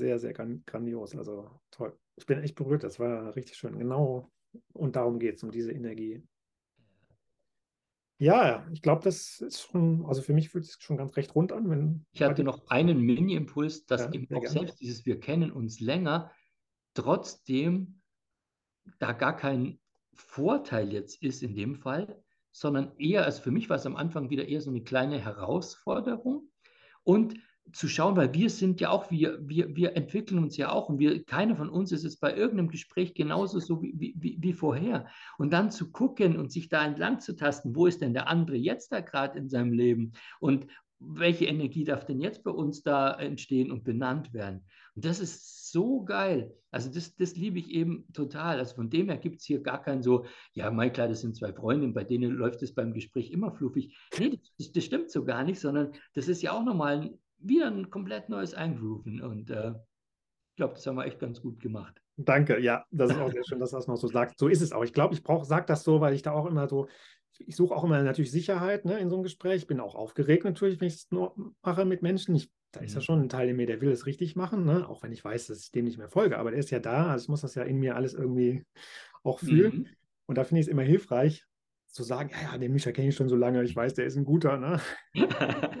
Sehr, 0.00 0.18
sehr 0.18 0.32
grandios. 0.32 1.14
Also 1.14 1.50
toll 1.70 1.96
ich 2.20 2.26
bin 2.26 2.42
echt 2.42 2.54
berührt, 2.54 2.84
das 2.84 3.00
war 3.00 3.34
richtig 3.34 3.56
schön. 3.56 3.78
Genau. 3.78 4.30
Und 4.72 4.96
darum 4.96 5.18
geht 5.18 5.36
es, 5.36 5.42
um 5.42 5.50
diese 5.50 5.72
Energie. 5.72 6.22
Ja, 8.18 8.68
ich 8.72 8.82
glaube, 8.82 9.02
das 9.02 9.40
ist 9.40 9.62
schon, 9.62 10.04
also 10.04 10.20
für 10.20 10.34
mich 10.34 10.50
fühlt 10.50 10.64
es 10.64 10.72
sich 10.72 10.82
schon 10.82 10.98
ganz 10.98 11.16
recht 11.16 11.34
rund 11.34 11.52
an. 11.52 11.70
Wenn 11.70 12.04
ich 12.12 12.20
hatte 12.20 12.44
noch 12.44 12.68
einen 12.68 13.00
Mini-Impuls, 13.00 13.86
dass 13.86 14.02
ja, 14.02 14.12
eben 14.12 14.26
auch 14.36 14.40
gerne. 14.42 14.48
selbst 14.48 14.80
dieses 14.80 15.06
Wir 15.06 15.18
kennen 15.18 15.50
uns 15.50 15.80
länger, 15.80 16.30
trotzdem 16.92 18.02
da 18.98 19.12
gar 19.12 19.34
kein 19.34 19.80
Vorteil 20.12 20.92
jetzt 20.92 21.22
ist 21.22 21.42
in 21.42 21.54
dem 21.54 21.76
Fall, 21.76 22.22
sondern 22.52 22.94
eher, 22.98 23.24
also 23.24 23.40
für 23.40 23.50
mich 23.50 23.70
war 23.70 23.76
es 23.76 23.86
am 23.86 23.96
Anfang 23.96 24.28
wieder 24.28 24.46
eher 24.46 24.60
so 24.60 24.68
eine 24.68 24.82
kleine 24.82 25.18
Herausforderung. 25.18 26.50
Und 27.04 27.36
zu 27.72 27.88
schauen, 27.88 28.16
weil 28.16 28.34
wir 28.34 28.50
sind 28.50 28.80
ja 28.80 28.90
auch, 28.90 29.10
wir, 29.10 29.38
wir, 29.42 29.74
wir 29.76 29.96
entwickeln 29.96 30.42
uns 30.42 30.56
ja 30.56 30.72
auch 30.72 30.88
und 30.88 30.98
wir, 30.98 31.24
keiner 31.24 31.56
von 31.56 31.68
uns 31.68 31.92
ist 31.92 32.04
es 32.04 32.16
bei 32.16 32.34
irgendeinem 32.34 32.68
Gespräch 32.68 33.14
genauso 33.14 33.60
so 33.60 33.82
wie, 33.82 34.14
wie, 34.16 34.36
wie 34.40 34.52
vorher. 34.52 35.06
Und 35.38 35.52
dann 35.52 35.70
zu 35.70 35.90
gucken 35.90 36.36
und 36.36 36.50
sich 36.50 36.68
da 36.68 36.84
entlang 36.84 37.20
zu 37.20 37.36
tasten, 37.36 37.74
wo 37.74 37.86
ist 37.86 38.00
denn 38.00 38.12
der 38.14 38.28
andere 38.28 38.56
jetzt 38.56 38.92
da 38.92 39.00
gerade 39.00 39.38
in 39.38 39.48
seinem 39.48 39.72
Leben 39.72 40.12
und 40.40 40.66
welche 41.00 41.46
Energie 41.46 41.84
darf 41.84 42.04
denn 42.04 42.20
jetzt 42.20 42.44
bei 42.44 42.50
uns 42.50 42.82
da 42.82 43.14
entstehen 43.14 43.70
und 43.70 43.84
benannt 43.84 44.34
werden? 44.34 44.64
Und 44.94 45.04
Das 45.04 45.18
ist 45.18 45.72
so 45.72 46.04
geil. 46.04 46.52
Also 46.70 46.90
das, 46.90 47.16
das 47.16 47.36
liebe 47.36 47.58
ich 47.58 47.70
eben 47.70 48.06
total. 48.12 48.58
Also 48.58 48.74
von 48.74 48.90
dem 48.90 49.08
her 49.08 49.16
gibt 49.16 49.40
es 49.40 49.46
hier 49.46 49.60
gar 49.60 49.82
kein 49.82 50.02
so, 50.02 50.26
ja, 50.52 50.70
mein 50.70 50.92
klar, 50.92 51.08
das 51.08 51.22
sind 51.22 51.36
zwei 51.36 51.52
Freundinnen, 51.52 51.94
bei 51.94 52.04
denen 52.04 52.32
läuft 52.32 52.62
es 52.62 52.74
beim 52.74 52.92
Gespräch 52.92 53.30
immer 53.30 53.52
fluffig. 53.52 53.96
Nee, 54.18 54.38
das, 54.58 54.72
das, 54.72 54.84
stimmt 54.84 55.10
so 55.10 55.24
gar 55.24 55.42
nicht, 55.44 55.60
sondern 55.60 55.92
das 56.14 56.28
ist 56.28 56.42
ja 56.42 56.52
auch 56.52 56.64
nochmal 56.64 57.10
wieder 57.40 57.66
ein 57.66 57.90
komplett 57.90 58.28
neues 58.28 58.54
Eingrooven. 58.54 59.20
Und 59.20 59.50
äh, 59.50 59.70
ich 59.70 60.56
glaube, 60.56 60.74
das 60.74 60.86
haben 60.86 60.96
wir 60.96 61.06
echt 61.06 61.18
ganz 61.18 61.40
gut 61.40 61.60
gemacht. 61.60 62.00
Danke, 62.16 62.60
ja, 62.60 62.84
das 62.90 63.10
ist 63.10 63.18
auch 63.18 63.30
sehr 63.30 63.44
schön, 63.48 63.60
dass 63.60 63.70
du 63.70 63.76
das 63.76 63.86
noch 63.86 63.96
so 63.96 64.08
sagst. 64.08 64.38
So 64.38 64.48
ist 64.48 64.60
es 64.60 64.72
auch. 64.72 64.84
Ich 64.84 64.92
glaube, 64.92 65.14
ich 65.14 65.22
brauche, 65.22 65.46
sag 65.46 65.66
das 65.66 65.84
so, 65.84 66.00
weil 66.00 66.14
ich 66.14 66.22
da 66.22 66.32
auch 66.32 66.46
immer 66.46 66.68
so, 66.68 66.88
ich 67.38 67.56
suche 67.56 67.74
auch 67.74 67.84
immer 67.84 68.02
natürlich 68.02 68.30
Sicherheit 68.30 68.84
ne, 68.84 68.98
in 68.98 69.08
so 69.08 69.16
einem 69.16 69.22
Gespräch. 69.22 69.62
Ich 69.62 69.66
bin 69.66 69.80
auch 69.80 69.94
aufgeregt 69.94 70.44
natürlich, 70.44 70.80
wenn 70.80 70.88
ich 70.88 70.94
es 70.94 71.10
nur 71.10 71.34
mache 71.62 71.84
mit 71.84 72.02
Menschen. 72.02 72.34
Ich, 72.34 72.50
da 72.72 72.80
ist 72.80 72.92
ja 72.92 73.00
mhm. 73.00 73.04
schon 73.04 73.20
ein 73.22 73.28
Teil 73.28 73.48
in 73.48 73.56
mir, 73.56 73.66
der 73.66 73.80
will 73.80 73.90
es 73.90 74.06
richtig 74.06 74.36
machen, 74.36 74.64
ne? 74.64 74.88
auch 74.88 75.02
wenn 75.02 75.12
ich 75.12 75.24
weiß, 75.24 75.46
dass 75.46 75.60
ich 75.60 75.70
dem 75.70 75.86
nicht 75.86 75.98
mehr 75.98 76.08
folge. 76.08 76.38
Aber 76.38 76.50
der 76.50 76.60
ist 76.60 76.70
ja 76.70 76.78
da, 76.78 77.06
also 77.06 77.24
ich 77.24 77.28
muss 77.28 77.40
das 77.40 77.54
ja 77.54 77.62
in 77.62 77.78
mir 77.78 77.96
alles 77.96 78.14
irgendwie 78.14 78.64
auch 79.22 79.38
fühlen. 79.38 79.78
Mhm. 79.78 79.86
Und 80.26 80.38
da 80.38 80.44
finde 80.44 80.60
ich 80.60 80.66
es 80.66 80.70
immer 80.70 80.82
hilfreich, 80.82 81.46
zu 81.86 82.04
sagen, 82.04 82.30
ja, 82.30 82.52
ja, 82.52 82.58
den 82.58 82.72
Mischa 82.72 82.92
kenne 82.92 83.08
ich 83.08 83.16
schon 83.16 83.28
so 83.28 83.36
lange, 83.36 83.62
ich 83.64 83.74
weiß, 83.74 83.94
der 83.94 84.06
ist 84.06 84.16
ein 84.16 84.24
guter. 84.24 84.58
Ne? 84.58 84.80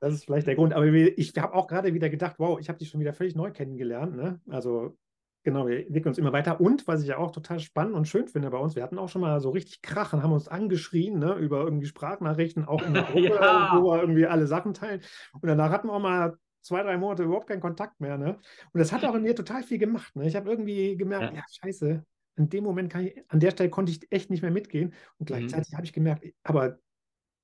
das 0.00 0.14
ist 0.14 0.24
vielleicht 0.24 0.46
der 0.46 0.56
Grund. 0.56 0.72
Aber 0.72 0.86
ich 0.86 1.32
habe 1.38 1.54
auch 1.54 1.66
gerade 1.66 1.94
wieder 1.94 2.08
gedacht, 2.08 2.36
wow, 2.38 2.58
ich 2.58 2.68
habe 2.68 2.78
dich 2.78 2.88
schon 2.88 3.00
wieder 3.00 3.12
völlig 3.12 3.34
neu 3.34 3.50
kennengelernt. 3.50 4.16
Ne? 4.16 4.40
Also 4.48 4.96
Genau, 5.42 5.66
wir 5.66 5.86
entwickeln 5.86 6.10
uns 6.10 6.18
immer 6.18 6.34
weiter. 6.34 6.60
Und 6.60 6.86
was 6.86 7.00
ich 7.00 7.08
ja 7.08 7.16
auch 7.16 7.30
total 7.30 7.60
spannend 7.60 7.94
und 7.94 8.06
schön 8.06 8.28
finde 8.28 8.50
bei 8.50 8.58
uns, 8.58 8.76
wir 8.76 8.82
hatten 8.82 8.98
auch 8.98 9.08
schon 9.08 9.22
mal 9.22 9.40
so 9.40 9.48
richtig 9.48 9.80
Krachen, 9.80 10.22
haben 10.22 10.32
uns 10.32 10.48
angeschrien 10.48 11.18
ne, 11.18 11.34
über 11.34 11.62
irgendwie 11.62 11.86
Sprachnachrichten, 11.86 12.66
auch 12.66 12.82
in 12.82 12.92
der 12.92 13.04
Gruppe, 13.10 13.38
ja. 13.40 13.70
wo 13.74 13.90
wir 13.90 14.02
irgendwie 14.02 14.26
alle 14.26 14.46
Sachen 14.46 14.74
teilen. 14.74 15.00
Und 15.32 15.48
danach 15.48 15.70
hatten 15.70 15.88
wir 15.88 15.94
auch 15.94 16.00
mal 16.00 16.36
zwei, 16.60 16.82
drei 16.82 16.98
Monate 16.98 17.22
überhaupt 17.22 17.46
keinen 17.46 17.60
Kontakt 17.60 18.00
mehr. 18.00 18.18
Ne? 18.18 18.36
Und 18.72 18.78
das 18.78 18.92
hat 18.92 19.02
auch 19.06 19.14
in 19.14 19.22
mir 19.22 19.34
total 19.34 19.62
viel 19.62 19.78
gemacht. 19.78 20.14
Ne? 20.14 20.26
Ich 20.26 20.36
habe 20.36 20.50
irgendwie 20.50 20.98
gemerkt, 20.98 21.32
ja. 21.32 21.38
ja, 21.38 21.44
scheiße, 21.62 22.04
in 22.36 22.48
dem 22.50 22.64
Moment 22.64 22.92
kann 22.92 23.06
ich, 23.06 23.24
an 23.28 23.40
der 23.40 23.52
Stelle 23.52 23.70
konnte 23.70 23.92
ich 23.92 24.12
echt 24.12 24.28
nicht 24.28 24.42
mehr 24.42 24.50
mitgehen. 24.50 24.92
Und 25.16 25.30
mhm. 25.30 25.36
gleichzeitig 25.36 25.72
mhm. 25.72 25.76
habe 25.76 25.86
ich 25.86 25.94
gemerkt, 25.94 26.26
aber 26.42 26.78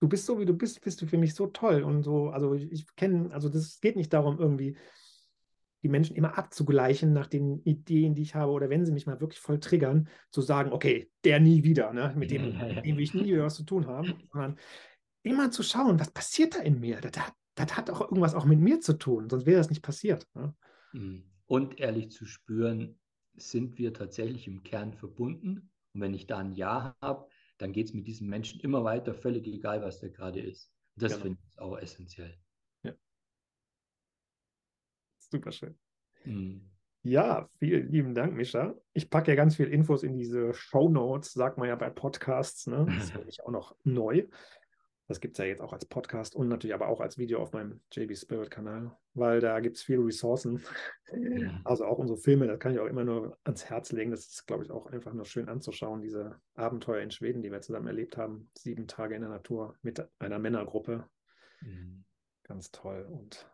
du 0.01 0.09
bist 0.09 0.26
so, 0.26 0.38
wie 0.38 0.44
du 0.44 0.55
bist, 0.55 0.80
bist 0.82 1.01
du 1.01 1.07
für 1.07 1.18
mich 1.18 1.34
so 1.34 1.47
toll. 1.47 1.82
Und 1.82 2.03
so, 2.03 2.30
also 2.30 2.55
ich, 2.55 2.70
ich 2.70 2.86
kenne, 2.97 3.32
also 3.32 3.49
das 3.49 3.80
geht 3.80 3.97
nicht 3.97 4.12
darum, 4.12 4.38
irgendwie 4.38 4.76
die 5.82 5.88
Menschen 5.88 6.16
immer 6.16 6.36
abzugleichen 6.36 7.12
nach 7.12 7.26
den 7.26 7.61
Ideen, 7.62 8.14
die 8.14 8.22
ich 8.22 8.34
habe, 8.34 8.51
oder 8.53 8.70
wenn 8.70 8.84
sie 8.84 8.92
mich 8.92 9.07
mal 9.07 9.20
wirklich 9.20 9.40
voll 9.40 9.61
triggern, 9.61 10.09
zu 10.30 10.40
sagen, 10.40 10.72
okay, 10.72 11.11
der 11.24 11.38
nie 11.38 11.62
wieder, 11.62 11.92
ne? 11.92 12.12
mit 12.16 12.30
dem, 12.30 12.59
dem 12.82 12.97
will 12.97 13.05
ich 13.05 13.14
nie 13.14 13.26
wieder 13.26 13.44
was 13.44 13.55
zu 13.55 13.62
tun 13.62 13.86
haben, 13.86 14.14
sondern 14.32 14.59
immer 15.22 15.51
zu 15.51 15.62
schauen, 15.62 16.01
was 16.01 16.11
passiert 16.11 16.57
da 16.57 16.61
in 16.61 16.80
mir? 16.80 17.01
Das 17.01 17.24
hat, 17.24 17.34
das 17.55 17.76
hat 17.76 17.90
auch 17.90 18.01
irgendwas 18.01 18.34
auch 18.34 18.44
mit 18.44 18.59
mir 18.59 18.80
zu 18.80 18.99
tun, 18.99 19.28
sonst 19.30 19.47
wäre 19.47 19.59
das 19.59 19.70
nicht 19.70 19.82
passiert. 19.82 20.26
Ne? 20.34 20.55
Mhm. 20.92 21.24
Und 21.47 21.78
ehrlich 21.78 22.11
zu 22.11 22.24
spüren, 22.24 22.99
sind 23.36 23.78
wir 23.78 23.92
tatsächlich 23.92 24.49
im 24.49 24.62
Kern 24.62 24.92
verbunden? 24.92 25.70
Und 25.92 26.01
wenn 26.01 26.14
ich 26.14 26.26
da 26.26 26.38
ein 26.38 26.53
Ja 26.53 26.97
habe, 27.01 27.28
dann 27.59 27.72
geht 27.72 27.88
es 27.88 27.94
mit 27.94 28.07
diesem 28.07 28.28
Menschen 28.28 28.61
immer 28.61 28.84
weiter, 28.84 29.14
völlig 29.14 29.46
egal, 29.46 29.82
was 29.82 30.00
der 30.00 30.11
gerade 30.11 30.40
ist. 30.40 30.72
Das 30.96 31.12
genau. 31.12 31.24
finde 31.24 31.38
ich 31.42 31.59
auch 31.59 31.78
essentiell. 31.78 32.38
Super 35.30 35.52
schön. 35.52 35.76
Mhm. 36.24 36.70
Ja, 37.02 37.48
vielen 37.59 37.90
lieben 37.90 38.14
Dank, 38.14 38.34
Mischa. 38.34 38.74
Ich 38.92 39.11
packe 39.11 39.30
ja 39.30 39.36
ganz 39.36 39.57
viele 39.57 39.68
Infos 39.68 40.02
in 40.02 40.16
diese 40.16 40.52
Show 40.54 40.88
Notes, 40.88 41.32
sagt 41.32 41.57
man 41.59 41.68
ja 41.68 41.76
bei 41.76 41.90
Podcasts. 41.90 42.66
Ne? 42.66 42.84
Das 42.86 42.96
ist 43.04 43.12
für 43.12 43.24
mich 43.24 43.42
auch 43.44 43.50
noch 43.50 43.76
neu. 43.84 44.26
Das 45.09 45.20
gibt 45.20 45.34
es 45.34 45.38
ja 45.38 45.44
jetzt 45.44 45.61
auch 45.61 45.72
als 45.72 45.86
Podcast 45.86 46.34
und 46.34 46.48
natürlich 46.48 46.74
aber 46.74 46.88
auch 46.88 47.00
als 47.00 47.16
Video 47.16 47.40
auf 47.40 47.52
meinem 47.52 47.80
JB 47.92 48.16
Spirit 48.16 48.50
Kanal, 48.50 48.96
weil 49.14 49.40
da 49.40 49.61
gibt 49.61 49.76
es 49.76 49.82
viele 49.84 50.04
Ressourcen. 50.04 50.64
Ja. 51.12 51.61
Also 51.64 51.84
auch 51.84 51.98
unsere 51.98 52.18
Filme, 52.18 52.48
das 52.48 52.59
kann 52.59 52.72
ich 52.72 52.80
auch 52.80 52.86
immer 52.86 53.04
nur 53.04 53.38
ans 53.44 53.66
Herz 53.66 53.92
legen. 53.92 54.11
Das 54.11 54.26
ist, 54.26 54.46
glaube 54.46 54.64
ich, 54.64 54.70
auch 54.72 54.86
einfach 54.86 55.12
nur 55.12 55.24
schön 55.24 55.48
anzuschauen, 55.48 56.02
diese 56.02 56.40
Abenteuer 56.54 57.02
in 57.02 57.12
Schweden, 57.12 57.42
die 57.42 57.52
wir 57.52 57.61
zusammen 57.61 57.86
erlebt 57.86 58.16
haben. 58.16 58.50
Sieben 58.59 58.88
Tage 58.88 59.14
in 59.14 59.20
der 59.20 59.30
Natur 59.30 59.76
mit 59.82 60.04
einer 60.18 60.40
Männergruppe. 60.40 61.09
Mhm. 61.61 62.04
Ganz 62.42 62.72
toll. 62.72 63.07
Und 63.09 63.48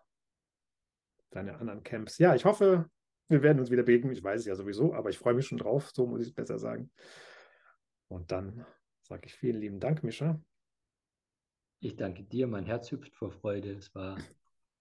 deine 1.31 1.59
anderen 1.59 1.83
Camps. 1.83 2.17
Ja, 2.17 2.35
ich 2.35 2.47
hoffe, 2.47 2.89
wir 3.29 3.43
werden 3.43 3.61
uns 3.61 3.71
wieder 3.71 3.83
begegnen. 3.83 4.13
Ich 4.13 4.25
weiß 4.25 4.41
es 4.41 4.47
ja 4.47 4.55
sowieso, 4.55 4.95
aber 4.95 5.11
ich 5.11 5.19
freue 5.19 5.35
mich 5.35 5.47
schon 5.47 5.59
drauf, 5.59 5.91
so 5.93 6.07
muss 6.07 6.23
ich 6.23 6.29
es 6.29 6.35
besser 6.35 6.59
sagen. 6.59 6.91
Und 8.09 8.33
dann 8.33 8.65
sage 9.03 9.27
ich 9.27 9.35
vielen 9.35 9.61
lieben 9.61 9.81
Dank, 9.81 10.03
Mischa. 10.03 10.41
Ich 11.85 11.97
danke 11.97 12.23
dir, 12.23 12.47
mein 12.47 12.65
Herz 12.65 12.93
hüpft 12.93 13.13
vor 13.17 13.33
Freude. 13.33 13.73
Es 13.73 13.93
war 13.93 14.17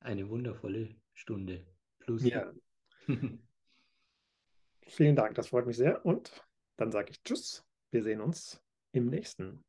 eine 0.01 0.29
wundervolle 0.29 0.87
Stunde. 1.15 1.65
Plus. 1.97 2.23
Ja. 2.23 2.53
vielen 4.87 5.15
Dank, 5.15 5.33
das 5.33 5.47
freut 5.47 5.65
mich 5.65 5.77
sehr. 5.77 6.05
Und 6.05 6.47
dann 6.77 6.91
sage 6.91 7.09
ich 7.09 7.23
Tschüss. 7.23 7.65
Wir 7.89 8.03
sehen 8.03 8.21
uns 8.21 8.61
im 8.91 9.07
nächsten 9.07 9.63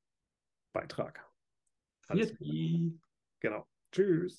Beitrag. 0.74 1.26
Alles 2.06 2.36
Genau. 3.40 3.66
Tschüss. 3.90 4.36